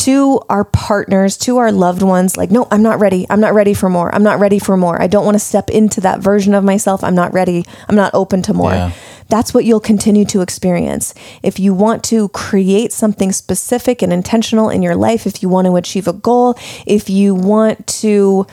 [0.00, 3.26] to our partners, to our loved ones, like, no, I'm not ready.
[3.28, 4.14] I'm not ready for more.
[4.14, 5.00] I'm not ready for more.
[5.00, 7.04] I don't want to step into that version of myself.
[7.04, 7.66] I'm not ready.
[7.86, 8.72] I'm not open to more.
[8.72, 8.92] Yeah.
[9.28, 11.14] That's what you'll continue to experience.
[11.42, 15.66] If you want to create something specific and intentional in your life, if you want
[15.66, 18.46] to achieve a goal, if you want to,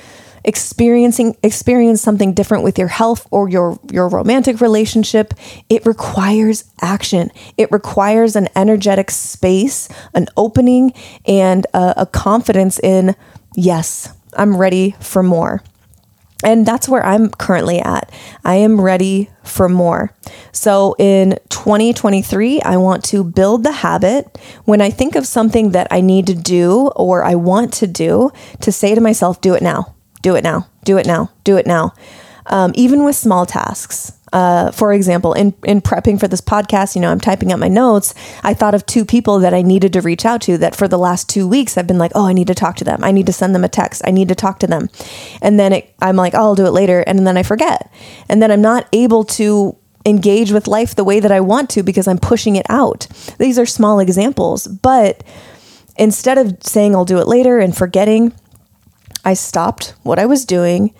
[0.48, 5.34] experiencing experience something different with your health or your your romantic relationship
[5.70, 10.94] it requires action it requires an energetic space an opening
[11.26, 13.14] and a, a confidence in
[13.56, 15.62] yes i'm ready for more
[16.44, 18.12] and that's where I'm currently at.
[18.46, 20.14] I am ready for more.
[20.52, 25.88] So in 2023, I want to build the habit when I think of something that
[25.90, 28.30] I need to do or I want to do
[28.62, 29.97] to say to myself, do it now
[30.28, 31.94] do it now, do it now, do it now.
[32.48, 34.12] Um, even with small tasks.
[34.34, 37.70] Uh, for example, in, in prepping for this podcast, you know, I'm typing up my
[37.70, 38.14] notes.
[38.44, 40.98] I thought of two people that I needed to reach out to that for the
[40.98, 43.06] last two weeks I've been like, oh, I need to talk to them.
[43.06, 44.02] I need to send them a text.
[44.06, 44.90] I need to talk to them.
[45.42, 47.00] And then it, I'm like, oh, I'll do it later.
[47.08, 47.90] And then I forget.
[48.28, 51.84] And then I'm not able to engage with life the way that I want to
[51.84, 53.08] because I'm pushing it out.
[53.40, 54.68] These are small examples.
[54.68, 55.24] But
[55.96, 58.34] instead of saying I'll do it later and forgetting,
[59.28, 60.94] I stopped what I was doing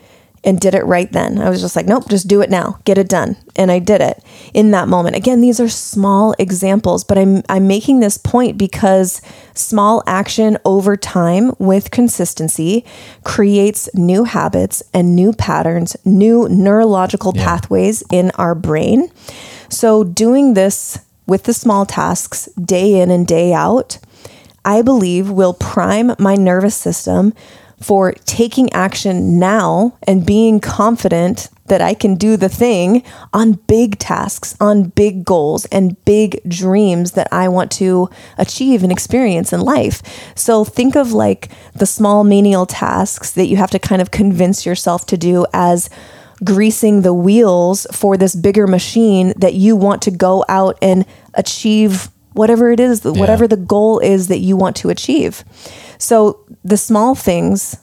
[0.44, 1.40] and did it right then.
[1.40, 2.78] I was just like, nope, just do it now.
[2.84, 3.38] Get it done.
[3.56, 4.22] And I did it
[4.54, 5.16] in that moment.
[5.16, 9.22] Again, these are small examples, but I'm I'm making this point because
[9.54, 12.84] small action over time with consistency
[13.24, 17.46] creates new habits and new patterns, new neurological yeah.
[17.46, 19.10] pathways in our brain.
[19.70, 24.00] So doing this with the small tasks day in and day out
[24.68, 27.34] I believe will prime my nervous system
[27.80, 34.00] for taking action now and being confident that I can do the thing on big
[34.00, 39.62] tasks, on big goals, and big dreams that I want to achieve and experience in
[39.62, 40.02] life.
[40.36, 44.66] So think of like the small menial tasks that you have to kind of convince
[44.66, 45.90] yourself to do as
[46.44, 52.10] greasing the wheels for this bigger machine that you want to go out and achieve
[52.38, 55.44] whatever it is, whatever the goal is that you want to achieve.
[55.98, 57.78] So the small things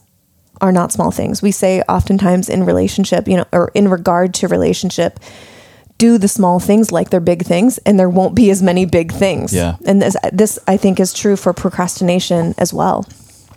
[0.60, 1.42] are not small things.
[1.42, 5.20] We say oftentimes in relationship, you know, or in regard to relationship,
[5.98, 9.12] do the small things like they're big things and there won't be as many big
[9.12, 9.52] things.
[9.52, 9.76] Yeah.
[9.84, 13.06] And this, this I think is true for procrastination as well.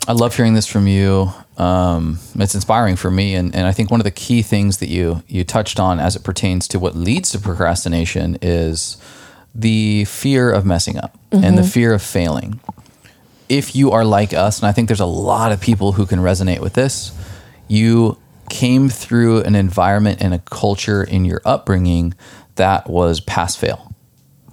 [0.06, 1.30] I love hearing this from you.
[1.58, 4.88] Um, it's inspiring for me, and, and I think one of the key things that
[4.88, 8.96] you you touched on as it pertains to what leads to procrastination is
[9.54, 11.44] the fear of messing up mm-hmm.
[11.44, 12.60] and the fear of failing.
[13.48, 16.18] If you are like us, and I think there's a lot of people who can
[16.18, 17.12] resonate with this,
[17.66, 18.18] you
[18.50, 22.14] came through an environment and a culture in your upbringing
[22.56, 23.94] that was pass fail.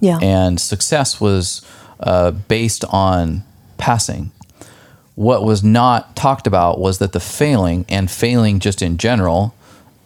[0.00, 0.18] Yeah.
[0.22, 1.66] And success was
[2.00, 3.44] uh, based on
[3.78, 4.32] passing.
[5.14, 9.54] What was not talked about was that the failing and failing just in general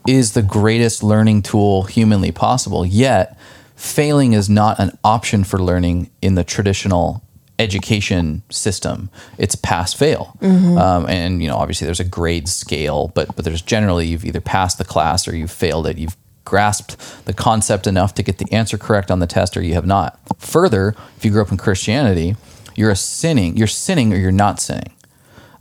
[0.06, 2.86] is the greatest learning tool humanly possible.
[2.86, 3.36] Yet,
[3.80, 7.22] failing is not an option for learning in the traditional
[7.58, 9.10] education system.
[9.38, 10.76] It's pass fail, mm-hmm.
[10.76, 14.40] um, and you know obviously there's a grade scale, but but there's generally you've either
[14.40, 15.96] passed the class or you've failed it.
[15.96, 19.74] You've grasped the concept enough to get the answer correct on the test, or you
[19.74, 20.18] have not.
[20.38, 22.36] Further, if you grew up in Christianity,
[22.74, 23.56] you're a sinning.
[23.56, 24.94] You're sinning or you're not sinning.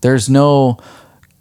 [0.01, 0.77] There's no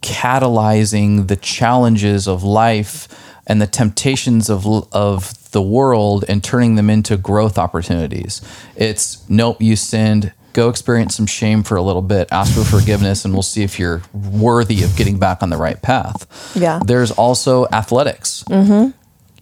[0.01, 3.09] catalyzing the challenges of life
[3.49, 8.43] and the temptations of of the world and turning them into growth opportunities.
[8.77, 10.33] It's nope, you sinned.
[10.55, 12.29] Go experience some shame for a little bit.
[12.33, 15.81] Ask for forgiveness, and we'll see if you're worthy of getting back on the right
[15.81, 16.53] path.
[16.57, 16.81] Yeah.
[16.85, 18.45] There's also athletics.
[18.49, 18.91] Mm-hmm.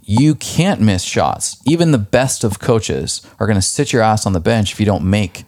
[0.03, 1.63] You can't miss shots.
[1.65, 4.81] Even the best of coaches are going to sit your ass on the bench if
[4.81, 5.45] you don't make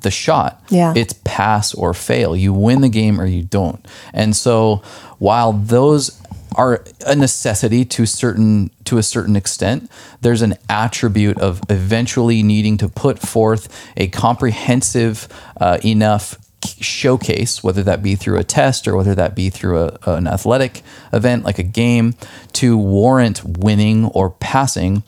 [0.00, 0.62] the shot.
[0.68, 0.94] Yeah.
[0.96, 2.34] It's pass or fail.
[2.34, 3.84] You win the game or you don't.
[4.14, 4.82] And so
[5.18, 6.20] while those
[6.58, 9.90] are a necessity to certain to a certain extent.
[10.20, 15.28] There's an attribute of eventually needing to put forth a comprehensive
[15.60, 19.98] uh, enough showcase, whether that be through a test or whether that be through a,
[20.06, 20.82] an athletic
[21.12, 22.14] event like a game,
[22.54, 25.04] to warrant winning or passing.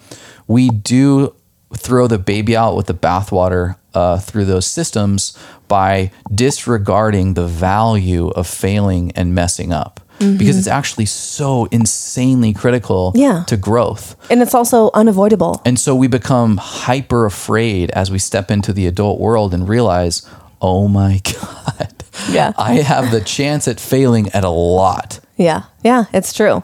[0.47, 1.35] We do
[1.75, 5.37] throw the baby out with the bathwater uh, through those systems
[5.67, 10.37] by disregarding the value of failing and messing up mm-hmm.
[10.37, 13.45] because it's actually so insanely critical yeah.
[13.47, 14.17] to growth.
[14.31, 15.61] And it's also unavoidable.
[15.65, 20.27] And so we become hyper afraid as we step into the adult world and realize,
[20.61, 22.05] oh my God.
[22.31, 22.53] Yeah.
[22.59, 25.21] I have the chance at failing at a lot.
[25.37, 25.65] Yeah.
[25.83, 26.63] Yeah, it's true.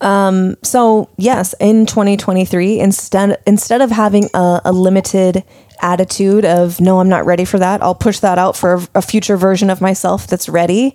[0.00, 5.42] Um, so yes, in 2023, instead instead of having a, a, limited
[5.80, 9.02] attitude of no, I'm not ready for that, I'll push that out for a, a
[9.02, 10.94] future version of myself that's ready.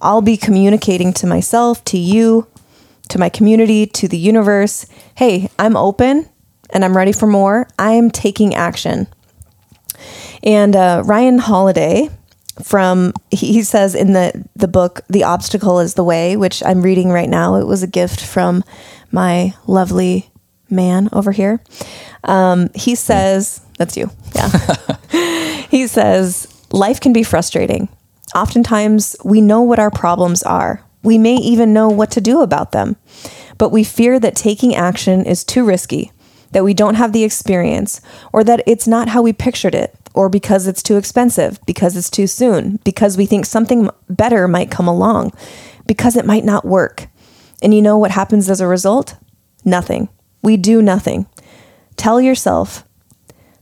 [0.00, 2.46] I'll be communicating to myself, to you,
[3.08, 4.86] to my community, to the universe
[5.16, 6.26] hey, I'm open
[6.70, 7.68] and I'm ready for more.
[7.78, 9.06] I am taking action.
[10.42, 12.08] And uh, Ryan Holiday
[12.62, 17.08] from he says in the the book the obstacle is the way which i'm reading
[17.10, 17.54] right now.
[17.54, 18.64] It was a gift from
[19.10, 20.30] my lovely
[20.68, 21.62] man over here.
[22.24, 24.10] Um, he says that's you.
[24.34, 24.50] Yeah.
[25.70, 27.88] He says life can be frustrating
[28.34, 30.84] Oftentimes, we know what our problems are.
[31.02, 32.96] We may even know what to do about them.
[33.58, 36.12] But we fear that taking action is too risky,
[36.52, 38.00] that we don't have the experience,
[38.32, 42.10] or that it's not how we pictured it, or because it's too expensive, because it's
[42.10, 45.32] too soon, because we think something better might come along,
[45.86, 47.08] because it might not work.
[47.62, 49.16] And you know what happens as a result?
[49.64, 50.08] Nothing.
[50.42, 51.26] We do nothing.
[51.96, 52.84] Tell yourself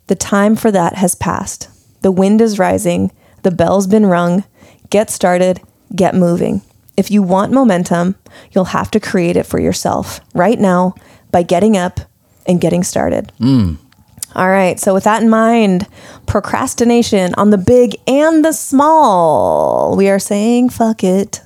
[0.06, 1.68] the time for that has passed.
[2.02, 3.10] The wind is rising.
[3.42, 4.44] The bell's been rung.
[4.90, 5.60] Get started,
[5.94, 6.62] get moving.
[6.96, 8.16] If you want momentum,
[8.52, 10.94] you'll have to create it for yourself right now
[11.30, 12.00] by getting up
[12.46, 13.30] and getting started.
[13.38, 13.76] Mm.
[14.34, 14.78] All right.
[14.78, 15.86] So, with that in mind,
[16.26, 21.40] procrastination on the big and the small, we are saying fuck it.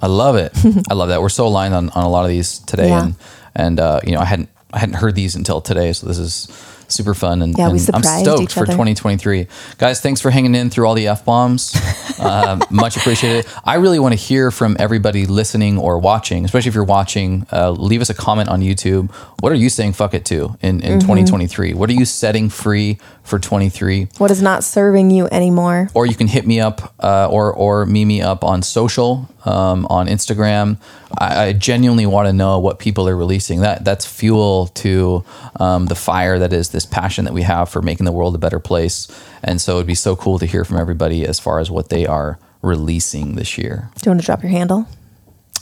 [0.00, 0.52] I love it.
[0.90, 1.20] I love that.
[1.20, 2.88] We're so aligned on, on a lot of these today.
[2.88, 3.04] Yeah.
[3.04, 3.14] And,
[3.54, 5.92] and uh, you know, I hadn't, I hadn't heard these until today.
[5.92, 6.46] So, this is
[6.88, 7.42] super fun.
[7.42, 9.46] And, Yeah, and I'm stoked for 2023.
[9.78, 11.74] Guys, thanks for hanging in through all the F bombs.
[12.18, 13.46] uh, much appreciated.
[13.64, 17.46] I really want to hear from everybody listening or watching, especially if you're watching.
[17.52, 19.10] Uh, leave us a comment on YouTube.
[19.40, 21.00] What are you saying fuck it to in, in Mm-hmm.
[21.00, 21.74] 2023?
[21.74, 24.08] What are you setting free for 23?
[24.18, 25.88] What is not serving you anymore?
[25.94, 29.86] or you can hit me up uh, or or me me up on social um,
[29.90, 30.78] on Instagram.
[31.16, 33.60] I, I genuinely want to know what people are releasing.
[33.60, 35.24] That that's fuel to
[35.58, 38.38] um, the fire that is this passion that we have for making the world a
[38.38, 39.08] better place.
[39.42, 42.06] And so it'd be so cool to hear from everybody as far as what they
[42.06, 43.90] are releasing this year.
[43.96, 44.86] Do you want to drop your handle?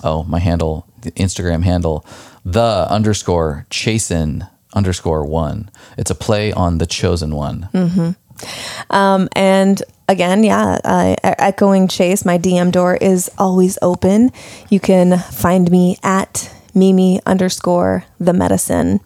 [0.02, 2.04] Oh, my handle, the Instagram handle,
[2.44, 5.70] the underscore chasen underscore one.
[5.96, 7.68] It's a play on the chosen one.
[8.90, 14.30] And again, yeah, uh, echoing Chase, my DM door is always open.
[14.68, 19.00] You can find me at Mimi underscore the medicin.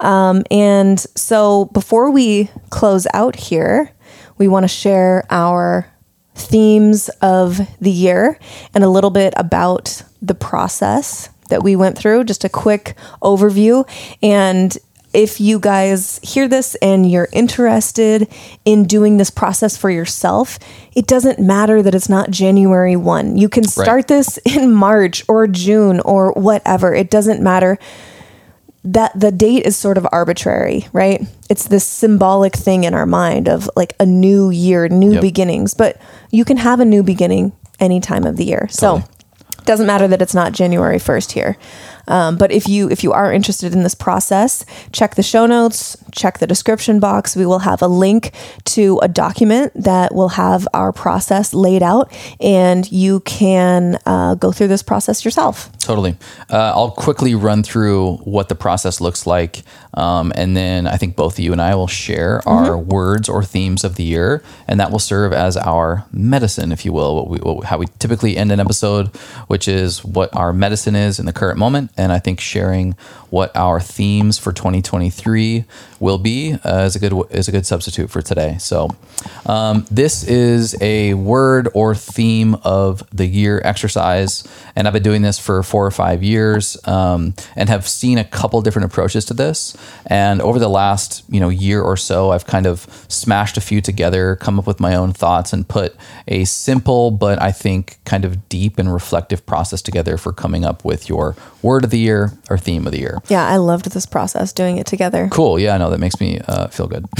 [0.00, 3.90] Um, and so before we close out here,
[4.38, 5.90] we want to share our
[6.34, 8.38] themes of the year
[8.74, 13.88] and a little bit about the process that we went through, just a quick overview.
[14.22, 14.76] And
[15.16, 18.28] if you guys hear this and you're interested
[18.66, 20.58] in doing this process for yourself,
[20.94, 23.38] it doesn't matter that it's not January 1.
[23.38, 26.94] You can start this in March or June or whatever.
[26.94, 27.78] It doesn't matter
[28.84, 31.22] that the date is sort of arbitrary, right?
[31.48, 35.22] It's this symbolic thing in our mind of like a new year, new Yep.
[35.22, 35.96] beginnings, but
[36.30, 38.68] you can have a new beginning any time of the year.
[38.70, 38.96] So
[39.58, 41.56] it doesn't matter that it's not January 1st here.
[42.08, 45.96] Um, but if you if you are interested in this process, check the show notes,
[46.12, 47.36] check the description box.
[47.36, 48.32] We will have a link
[48.66, 54.52] to a document that will have our process laid out, and you can uh, go
[54.52, 55.70] through this process yourself.
[55.78, 56.16] Totally.
[56.50, 59.62] Uh, I'll quickly run through what the process looks like.
[59.94, 63.82] Um, and then I think both you and I will share our words or themes
[63.82, 64.42] of the year.
[64.68, 67.86] And that will serve as our medicine, if you will, what we, what, how we
[67.98, 69.08] typically end an episode,
[69.46, 71.92] which is what our medicine is in the current moment.
[71.96, 72.94] And I think sharing
[73.36, 75.66] what our themes for 2023
[76.00, 78.56] will be uh, is a good is a good substitute for today.
[78.58, 78.88] So
[79.44, 85.20] um, this is a word or theme of the year exercise, and I've been doing
[85.20, 89.34] this for four or five years, um, and have seen a couple different approaches to
[89.34, 89.76] this.
[90.06, 93.82] And over the last you know year or so, I've kind of smashed a few
[93.82, 95.94] together, come up with my own thoughts, and put
[96.26, 100.86] a simple but I think kind of deep and reflective process together for coming up
[100.86, 103.18] with your word of the year or theme of the year.
[103.28, 105.28] Yeah, I loved this process doing it together.
[105.30, 105.58] Cool.
[105.58, 107.04] Yeah, I know that makes me uh, feel good.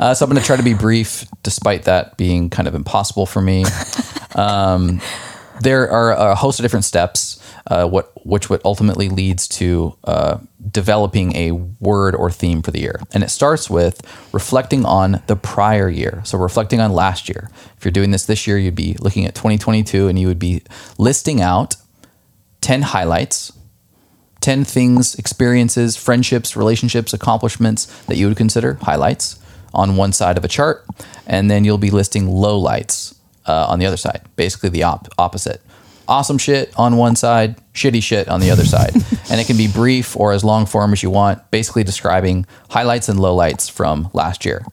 [0.00, 3.26] uh, so I'm going to try to be brief, despite that being kind of impossible
[3.26, 3.64] for me.
[4.36, 5.00] Um,
[5.62, 10.38] there are a host of different steps, uh, what which what ultimately leads to uh,
[10.70, 14.02] developing a word or theme for the year, and it starts with
[14.32, 16.20] reflecting on the prior year.
[16.24, 17.50] So reflecting on last year.
[17.78, 20.62] If you're doing this this year, you'd be looking at 2022, and you would be
[20.98, 21.76] listing out
[22.60, 23.52] 10 highlights
[24.46, 29.40] 10 things, experiences, friendships, relationships, accomplishments that you would consider highlights
[29.74, 30.86] on one side of a chart.
[31.26, 33.16] And then you'll be listing lowlights
[33.46, 35.60] uh, on the other side, basically the op- opposite.
[36.06, 38.94] Awesome shit on one side, shitty shit on the other side.
[39.30, 43.08] and it can be brief or as long form as you want, basically describing highlights
[43.08, 44.64] and lowlights from last year.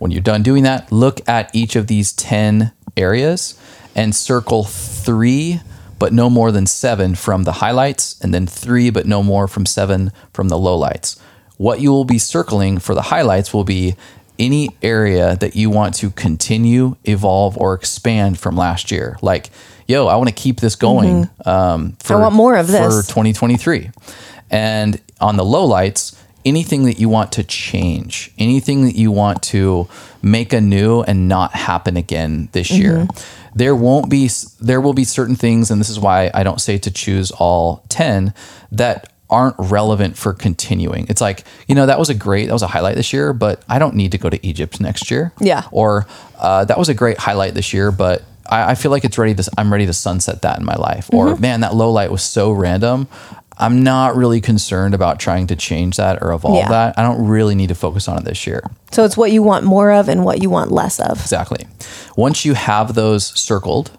[0.00, 3.56] When you're done doing that, look at each of these 10 areas
[3.94, 5.60] and circle three,
[6.02, 9.64] but no more than seven from the highlights, and then three, but no more from
[9.64, 11.16] seven from the lowlights.
[11.58, 13.94] What you will be circling for the highlights will be
[14.36, 19.16] any area that you want to continue, evolve, or expand from last year.
[19.22, 19.50] Like,
[19.86, 21.30] yo, I want to keep this going.
[21.46, 23.90] Um, for, want more of this for 2023.
[24.50, 29.86] And on the lowlights, anything that you want to change, anything that you want to
[30.20, 33.06] make anew and not happen again this year.
[33.54, 34.30] There won't be
[34.60, 37.84] there will be certain things and this is why I don't say to choose all
[37.88, 38.32] 10
[38.72, 41.06] that aren't relevant for continuing.
[41.08, 43.62] It's like, you know, that was a great, that was a highlight this year, but
[43.66, 45.32] I don't need to go to Egypt next year.
[45.40, 45.66] Yeah.
[45.72, 46.06] Or
[46.38, 49.34] uh, that was a great highlight this year, but I, I feel like it's ready
[49.34, 51.08] to, I'm ready to sunset that in my life.
[51.12, 53.08] Or man, that low light was so random.
[53.58, 56.68] I'm not really concerned about trying to change that or evolve Yeah.
[56.68, 56.98] that.
[56.98, 58.62] I don't really need to focus on it this year.
[58.90, 61.20] So it's what you want more of and what you want less of.
[61.20, 61.66] Exactly.
[62.16, 63.90] Once you have those circled,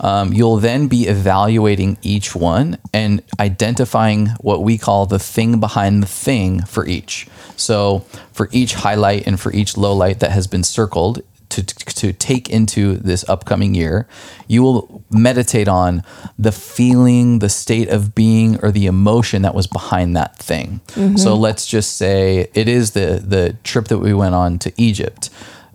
[0.00, 6.02] um, you'll then be evaluating each one and identifying what we call the thing behind
[6.02, 7.28] the thing for each.
[7.56, 11.22] So, for each highlight and for each low light that has been circled,
[11.52, 14.08] to, to take into this upcoming year,
[14.48, 16.02] you will meditate on
[16.38, 20.80] the feeling, the state of being, or the emotion that was behind that thing.
[20.88, 21.16] Mm-hmm.
[21.16, 25.30] So let's just say it is the the trip that we went on to Egypt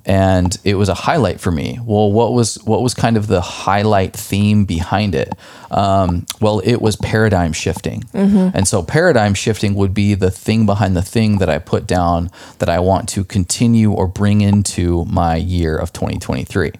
[0.07, 1.79] and it was a highlight for me.
[1.83, 5.33] Well, what was what was kind of the highlight theme behind it?
[5.69, 8.05] Um, well, it was paradigm shifting,
[8.55, 12.31] and so paradigm shifting would be the thing behind the thing that I put down
[12.59, 16.71] that I want to continue or bring into my year of 2023.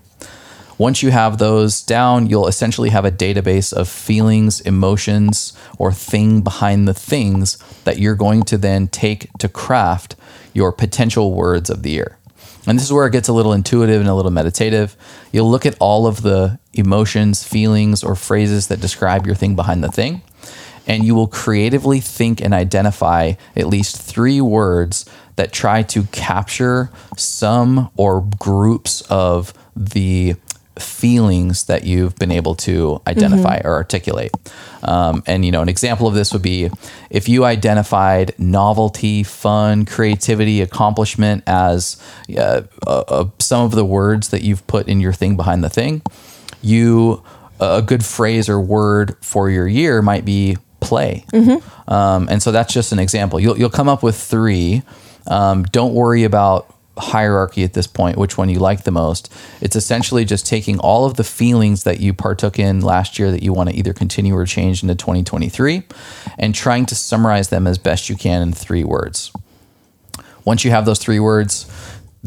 [0.78, 6.41] Once you have those down, you'll essentially have a database of feelings, emotions, or thing
[6.41, 10.16] behind the things that you're going to then take to craft
[10.54, 12.16] your potential words of the year.
[12.68, 14.98] And this is where it gets a little intuitive and a little meditative.
[15.31, 19.84] You'll look at all of the emotions, feelings, or phrases that describe your thing behind
[19.84, 20.22] the thing,
[20.85, 25.06] and you will creatively think and identify at least three words
[25.38, 30.35] that try to capture some or groups of the
[30.80, 34.32] feelings that you've been able to identify or articulate.
[34.84, 36.70] Um, and you know, an example of this would be
[37.10, 42.02] if you identified novelty, fun, creativity, accomplishment as
[42.38, 45.70] uh, uh, uh, some of the words that you've put in your thing behind the
[45.70, 46.02] thing.
[46.62, 47.24] You
[47.60, 51.26] a good phrase or word for your year might be play.
[51.88, 53.40] Um, and so that's just an example.
[53.40, 54.84] You'll you'll come up with three.
[55.26, 59.32] Um, don't worry about hierarchy at this point, which one you like the most.
[59.61, 63.44] It's essentially just taking all of the feelings that you partook in last year that
[63.44, 65.84] you want to either continue or change into 2023
[66.38, 69.32] and trying to summarize them as best you can in three words.
[70.45, 71.65] Once you have those three words,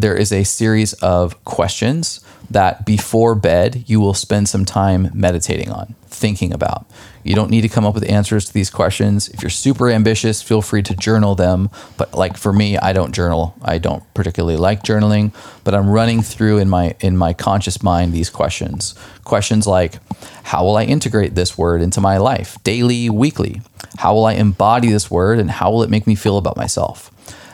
[0.01, 2.21] there is a series of questions
[2.51, 6.87] that before bed you will spend some time meditating on, thinking about.
[7.23, 9.29] You don't need to come up with answers to these questions.
[9.29, 11.69] If you're super ambitious, feel free to journal them.
[11.99, 13.55] But like for me, I don't journal.
[13.63, 15.33] I don't particularly like journaling,
[15.63, 18.95] but I'm running through in my in my conscious mind these questions.
[19.25, 19.99] Questions like
[20.45, 23.61] how will I integrate this word into my life daily, weekly?
[23.99, 27.11] How will I embody this word and how will it make me feel about myself?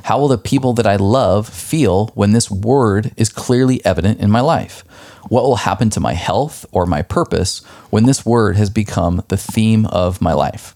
[0.06, 4.30] How will the people that I love feel when this word is clearly evident in
[4.30, 4.84] my life?
[5.28, 9.36] What will happen to my health or my purpose when this word has become the
[9.36, 10.74] theme of my life?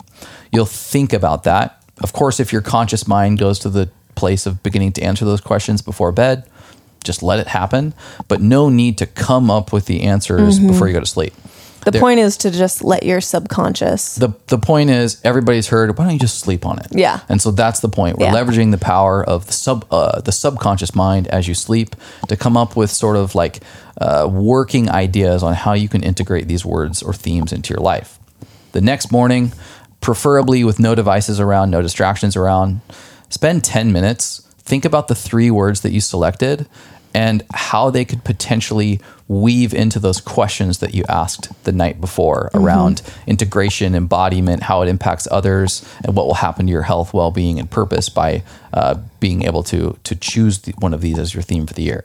[0.51, 1.81] You'll think about that.
[2.03, 5.41] Of course, if your conscious mind goes to the place of beginning to answer those
[5.41, 6.45] questions before bed,
[7.05, 7.95] just let it happen,
[8.27, 10.67] but no need to come up with the answers mm-hmm.
[10.67, 11.35] before you go to sleep.
[11.85, 14.17] The There- point is to just let your subconscious.
[14.17, 17.21] the the point is everybody's heard why don't you just sleep on it Yeah.
[17.29, 18.35] and so that's the point we're Yeah.
[18.35, 21.97] leveraging the power of the sub uh, the subconscious mind as you sleep
[22.29, 23.61] to come up with sort of like
[24.01, 28.19] uh, working ideas on how you can integrate these words or themes into your life
[28.73, 29.53] the next morning
[30.01, 32.81] preferably with no devices around no distractions around
[33.31, 36.67] spend 10 minutes think about the three words that you selected
[37.15, 39.01] and how they could potentially
[39.31, 44.89] weave into those questions that you asked the night before around integration, embodiment, how it
[44.89, 48.43] impacts others, and what will happen to your health, well-being, and purpose by
[48.75, 51.83] uh, being able to to choose the, one of these as your theme for the
[51.83, 52.05] year.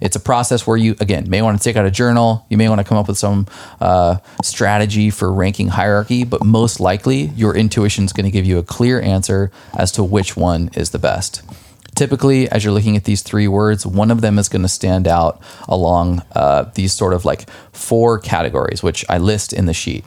[0.00, 2.46] It's a process where you again may want to take out a journal.
[2.48, 3.48] You may want to come up with some
[3.80, 8.58] uh, strategy for ranking hierarchy, but most likely your intuition is going to give you
[8.58, 11.42] a clear answer as to which one is the best.
[11.94, 15.06] Typically, as you're looking at these three words, one of them is going to stand
[15.06, 20.04] out along uh, these sort of like four categories, which I list in the sheet.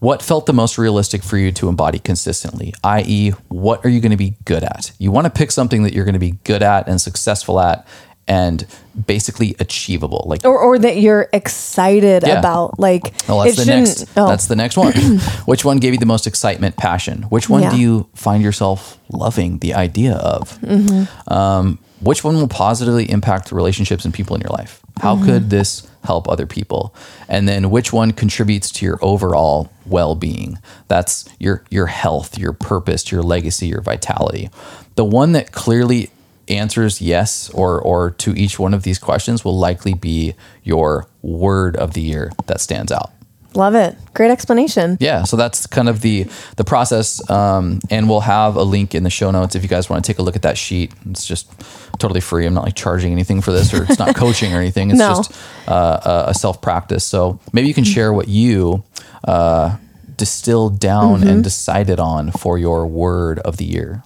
[0.00, 2.72] What felt the most realistic for you to embody consistently?
[2.84, 4.92] I.e., what are you going to be good at?
[4.98, 7.84] You want to pick something that you're going to be good at and successful at
[8.28, 8.66] and
[9.06, 10.24] basically achievable.
[10.26, 12.38] Like or, or that you're excited Yeah.
[12.38, 12.78] about.
[12.78, 14.04] Like, well, that's it the next.
[14.16, 14.28] oh.
[14.28, 14.92] That's the next one.
[15.46, 17.22] Which one gave you the most excitement, passion?
[17.24, 17.70] Which one Yeah.
[17.70, 20.58] do you find yourself loving the idea of?
[20.60, 21.32] Mm-hmm.
[21.32, 24.80] Um, which one will positively impact relationships and people in your life?
[25.00, 25.24] How Mm-hmm.
[25.26, 26.94] could this help other people?
[27.28, 30.58] And then which one contributes to your overall well-being?
[30.86, 34.48] That's your your health, your purpose, your legacy, your vitality.
[34.94, 36.10] The one that clearly
[36.50, 41.76] answers yes or or to each one of these questions will likely be your word
[41.76, 43.10] of the year that stands out.
[43.54, 43.96] Love it.
[44.12, 44.98] Great explanation.
[45.00, 46.26] Yeah, so that's kind of the
[46.56, 49.88] the process, um, and we'll have a link in the show notes if you guys
[49.88, 50.92] want to take a look at that sheet.
[51.10, 51.50] It's just
[51.98, 52.44] totally free.
[52.46, 54.90] I'm not like charging anything for this, or it's not coaching or anything.
[54.90, 55.14] It's No.
[55.16, 55.32] just
[55.66, 57.04] uh, a, a self practice.
[57.04, 58.84] So maybe you can share what you
[59.24, 59.76] uh,
[60.18, 61.42] distilled down and mm-hmm.
[61.42, 64.02] decided on for your word of the year.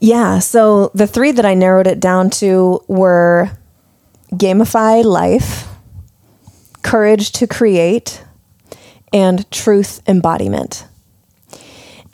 [0.00, 0.38] Yeah.
[0.38, 3.50] So the three that I narrowed it down to were
[4.32, 5.68] gamify life,
[6.82, 8.24] courage to create,
[9.12, 10.86] and truth embodiment.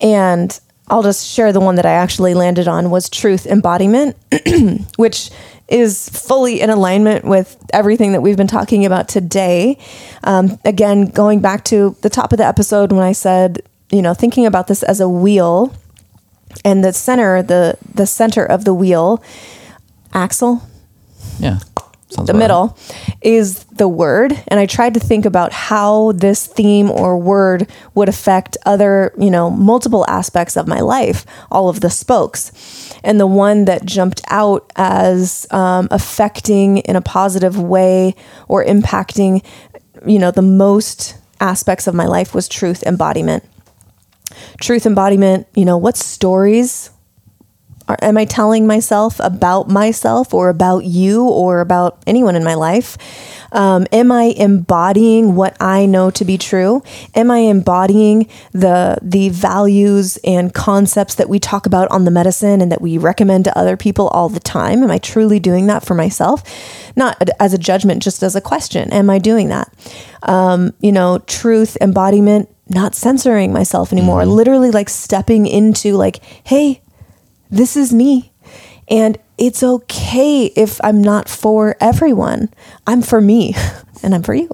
[0.00, 4.16] And I'll just share the one that I actually landed on was truth embodiment,
[4.96, 5.30] which
[5.68, 9.78] is fully in alignment with everything that we've been talking about today.
[10.24, 14.14] Um, again, going back to the top of the episode when I said, you know,
[14.14, 15.74] thinking about this as a wheel
[16.64, 19.22] and the center, the the center of the wheel,
[20.14, 20.62] axle,
[21.38, 21.58] Yeah.
[22.10, 22.38] Sounds the right.
[22.38, 22.78] middle
[23.20, 28.08] is the word and i tried to think about how this theme or word would
[28.08, 33.26] affect other you know multiple aspects of my life all of the spokes and the
[33.26, 38.14] one that jumped out as um, affecting in a positive way
[38.48, 39.44] or impacting
[40.06, 43.44] you know the most aspects of my life was truth embodiment
[44.62, 46.90] truth embodiment you know what stories
[48.00, 52.98] am I telling myself about myself or about you or about anyone in my life?
[53.52, 56.82] Um, am I embodying what I know to be true?
[57.14, 62.62] Am I embodying the the values and concepts that we talk about on the medicin
[62.62, 64.82] and that we recommend to other people all the time?
[64.82, 66.42] Am I truly doing that for myself?
[66.96, 68.92] Not as a judgment, just as a question.
[68.92, 69.72] Am I doing that?
[70.24, 74.26] Um, you know, truth, embodiment, not censoring myself anymore.
[74.26, 76.82] Literally, like stepping into like, hey,
[77.50, 78.32] this is me.
[78.90, 82.48] And it's okay if I'm not for everyone.
[82.86, 83.54] I'm for me
[84.02, 84.48] and I'm for you.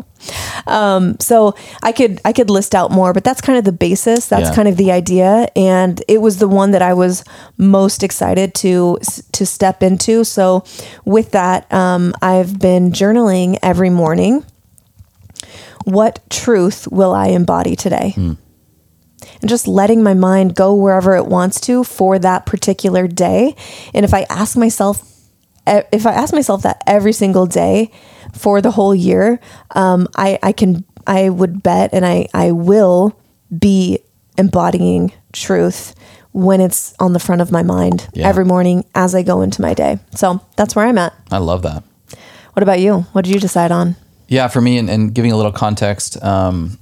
[0.67, 4.27] Um, so I could I could list out more, but that's kind of the basis.
[4.27, 4.55] That's Yeah.
[4.55, 7.23] kind of the idea, and it was the one that I was
[7.59, 8.99] most excited to
[9.33, 10.25] to step into.
[10.25, 10.65] So
[11.05, 14.45] with that, um, I've been journaling every morning.
[15.85, 18.15] What truth will I embody today?
[19.41, 23.55] And just letting my mind go wherever it wants to for that particular day.
[23.93, 25.03] And if I ask myself,
[25.67, 27.91] if I ask myself that every single day
[28.33, 29.41] for the whole year,
[29.75, 33.19] um, I, I can, I would bet, and I, I will
[33.57, 33.99] be
[34.37, 35.95] embodying truth
[36.33, 38.29] when it's on the front of my mind Yeah.
[38.29, 39.99] every morning as I go into my day.
[40.15, 41.15] So that's where I'm at.
[41.31, 41.85] I love that.
[42.55, 43.01] What about you?
[43.13, 43.97] What did you decide on?
[44.29, 46.79] Yeah, for me, and, and giving a little context, um,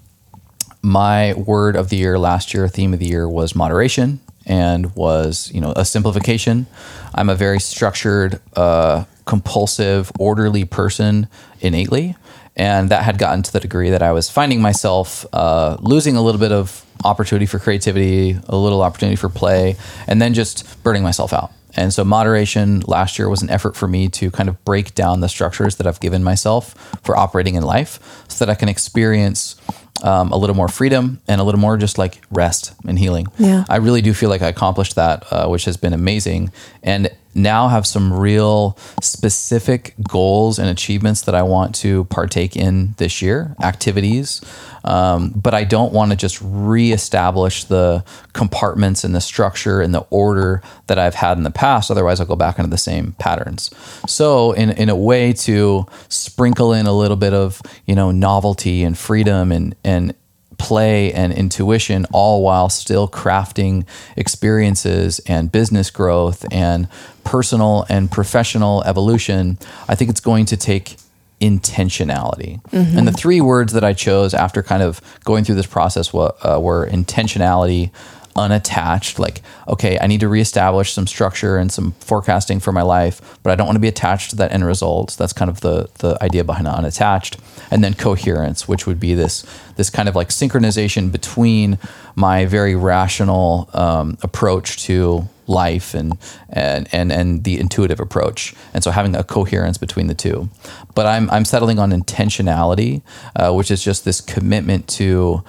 [0.83, 5.51] my word of the year last year, theme of the year was moderation and was,
[5.55, 6.67] you know, a simplification.
[7.15, 11.29] I'm a very structured, uh, compulsive, orderly person
[11.61, 12.17] innately.
[12.57, 16.23] And that had gotten to the degree that I was finding myself uh, losing a
[16.23, 19.77] little bit of opportunity for creativity, a little opportunity for play,
[20.07, 21.53] and then just burning myself out.
[21.75, 25.21] And so, moderation last year was an effort for me to kind of break down
[25.21, 27.99] the structures that I've given myself for operating in life
[28.29, 29.57] so that I can experience
[30.03, 33.27] um, a little more freedom and a little more just like rest and healing.
[33.39, 33.65] Yeah.
[33.69, 36.51] I really do feel like I accomplished that, uh, which has been amazing.
[36.83, 42.95] And now have some real specific goals and achievements that I want to partake in
[42.99, 44.41] this year, activities.
[44.85, 50.07] Um, but I don't want to just reestablish the compartments and the structure and the
[50.11, 51.91] order that I've had in the past.
[51.91, 53.71] Otherwise, I'll go back into the same patterns.
[54.07, 58.83] So, in, in a way to sprinkle in a little bit of, you know, novelty
[58.83, 60.15] and freedom and, and,
[60.59, 66.89] play and intuition all while still crafting experiences and business growth and
[67.25, 69.59] personal and professional evolution
[69.89, 70.97] i think it's going to take
[71.43, 72.61] intentionality.
[72.97, 76.33] And the three words that i chose after kind of going through this process were,
[76.47, 77.91] uh, were intentionality
[78.37, 83.21] unattached like okay i need to reestablish some structure and some forecasting for my life
[83.43, 85.17] but i don't want to be attached to that end result.
[85.19, 87.39] That's kind of the the idea behind unattached.
[87.71, 89.45] And then coherence which would be this
[89.77, 91.79] this kind of like synchronization between
[92.15, 96.17] my very rational um, approach to life and,
[96.49, 98.55] and and and the intuitive approach.
[98.75, 100.49] And so having a coherence between the two.
[100.95, 103.03] But i'm i'm settling on intentionality
[103.37, 105.43] uh, which is just this commitment to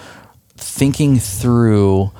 [0.55, 2.11] thinking through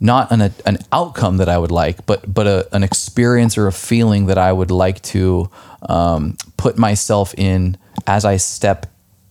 [0.00, 3.72] not an, an outcome that I would like, but but a, an experience or a
[3.72, 5.50] feeling that I would like to
[5.88, 7.76] um, put myself in
[8.06, 8.86] as I step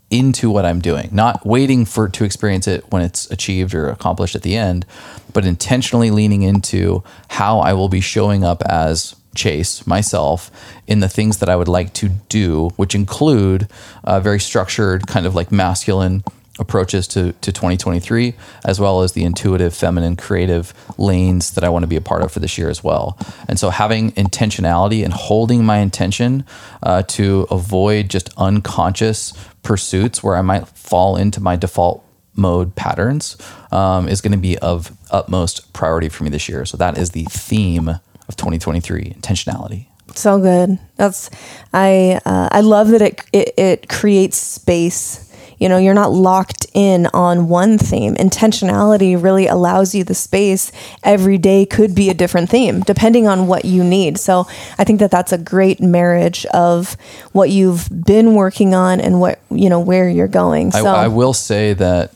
[0.10, 1.10] into what I'm doing.
[1.12, 4.86] Not waiting for to experience it when it's achieved or accomplished at the end,
[5.34, 10.50] but intentionally leaning into how I will be showing up as Chase myself
[10.88, 13.68] in the things that I would like to do, which include
[14.04, 16.24] uh, very structured, kind of like masculine
[16.60, 18.34] approaches to, to 2023,
[18.66, 22.22] as well as the intuitive, feminine, creative lanes that I want to be a part
[22.22, 23.18] of for this year as well.
[23.48, 26.46] And so having intentionality and holding my intention
[26.84, 32.04] uh, to avoid just unconscious pursuits where I might fall into my default
[32.36, 33.36] mode patterns
[33.72, 36.66] um, is going to be of utmost priority for me this year.
[36.66, 39.88] So that is the theme of 2023 intentionality.
[40.16, 40.80] So good.
[40.96, 41.30] That's
[41.74, 45.27] I uh, I love that it, it it creates space
[45.58, 48.16] You know, you're not locked in on one theme.
[48.16, 50.72] Intentionality really allows you the space.
[51.04, 54.20] Every day could be a different theme depending on what you need.
[54.20, 54.48] So
[54.78, 56.96] I think that that's a great marriage of
[57.32, 60.72] what you've been working on and what, you know, where you're going.
[60.72, 62.14] So I, I will say that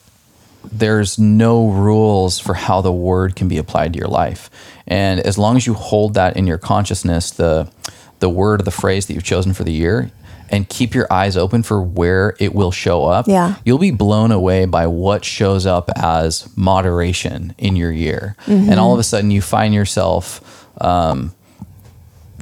[0.64, 4.50] there's no rules for how the word can be applied to your life.
[4.88, 7.72] And as long as you hold that in your consciousness, the
[8.20, 10.12] the word or the phrase that you've chosen for the year,
[10.52, 13.56] and keep your eyes open for where it will show up, Yeah.
[13.66, 18.36] you'll be blown away by what shows up as moderation in your year.
[18.48, 21.34] And all of a sudden, you find yourself um,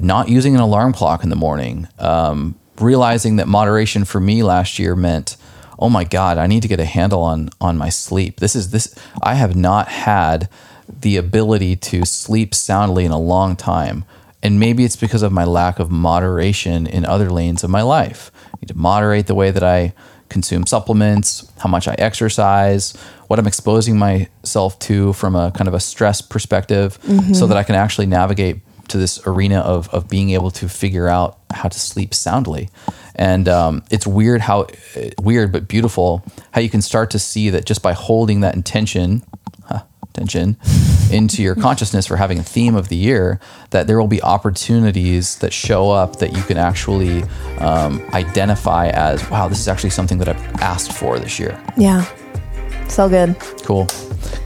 [0.00, 4.78] not using an alarm clock in the morning, um, realizing that moderation for me last
[4.78, 5.36] year meant,
[5.78, 8.40] oh my God, I need to get a handle on on my sleep.
[8.40, 8.94] This is this.
[9.22, 10.48] I have not had
[10.88, 14.04] the ability to sleep soundly in a long time.
[14.42, 18.30] And maybe it's because of my lack of moderation in other lanes of my life.
[18.46, 19.92] I need to moderate the way that I
[20.30, 22.96] consume supplements, how much I exercise,
[23.26, 26.98] what I'm exposing myself to from a kind of a stress perspective,
[27.34, 31.08] so that I can actually navigate to this arena of, of being able to figure
[31.08, 32.68] out how to sleep soundly.
[33.14, 34.68] And um, it's weird how,
[35.20, 39.22] weird but beautiful, how you can start to see that just by holding that intention,
[40.14, 40.56] huh, tension
[41.10, 45.36] into your consciousness for having a theme of the year that there will be opportunities
[45.38, 47.22] that show up that you can actually
[47.58, 52.04] um, identify as wow this is actually something that i've asked for this year yeah.
[52.88, 53.36] So good.
[53.62, 53.86] cool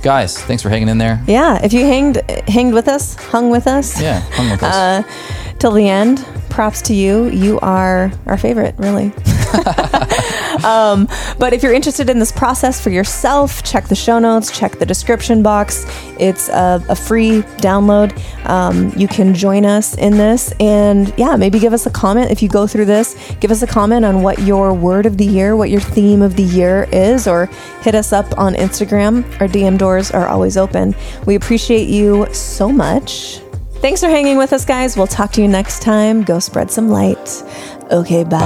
[0.02, 1.58] guys thanks for hanging in there Yeah.
[1.64, 2.16] If you hanged
[2.48, 5.02] hanged with us, hung with us yeah hung with us Uh,
[5.58, 6.18] till the end,
[6.50, 7.30] props to you.
[7.30, 9.12] You are our favorite, really.
[10.64, 11.08] um,
[11.38, 14.86] but if you're interested in this process for yourself, check the show notes, check the
[14.86, 15.84] description box.
[16.18, 18.12] It's a, a free download.
[18.48, 20.52] Um, you can join us in this.
[20.60, 23.14] And yeah, maybe give us a comment if you go through this.
[23.40, 26.36] Give us a comment on what your word of the year, what your theme of
[26.36, 27.46] the year is, or
[27.82, 29.24] hit us up on Instagram.
[29.40, 30.94] Our DM doors are always open.
[31.26, 33.40] We appreciate you so much.
[33.84, 34.96] Thanks for hanging with us, guys.
[34.96, 36.22] We'll talk to you next time.
[36.22, 37.42] Go spread some light.
[37.90, 38.40] Okay, bye.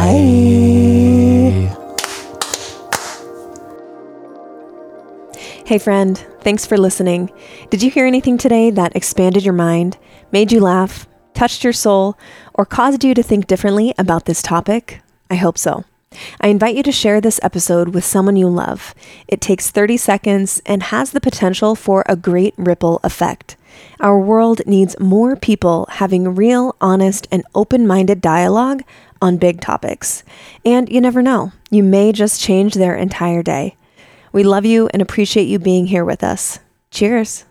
[5.69, 6.17] Hey, friend.
[6.41, 7.31] Thanks for listening.
[7.69, 9.99] Did you hear anything today that expanded your mind,
[10.33, 12.17] made you laugh, touched your soul,
[12.55, 15.03] or caused you to think differently about this topic?
[15.29, 15.85] I hope so.
[16.41, 18.95] I invite you to share this episode with someone you love.
[19.27, 23.59] It takes 30 seconds and has the potential for a great ripple effect.
[24.01, 28.85] Our world needs more people having real, honest, and open minded dialogue
[29.21, 30.25] on big topics.
[30.65, 33.77] And you never know, you may just change their entire day.
[34.33, 36.59] We love you and appreciate you being here with us.
[36.91, 37.45] Cheers.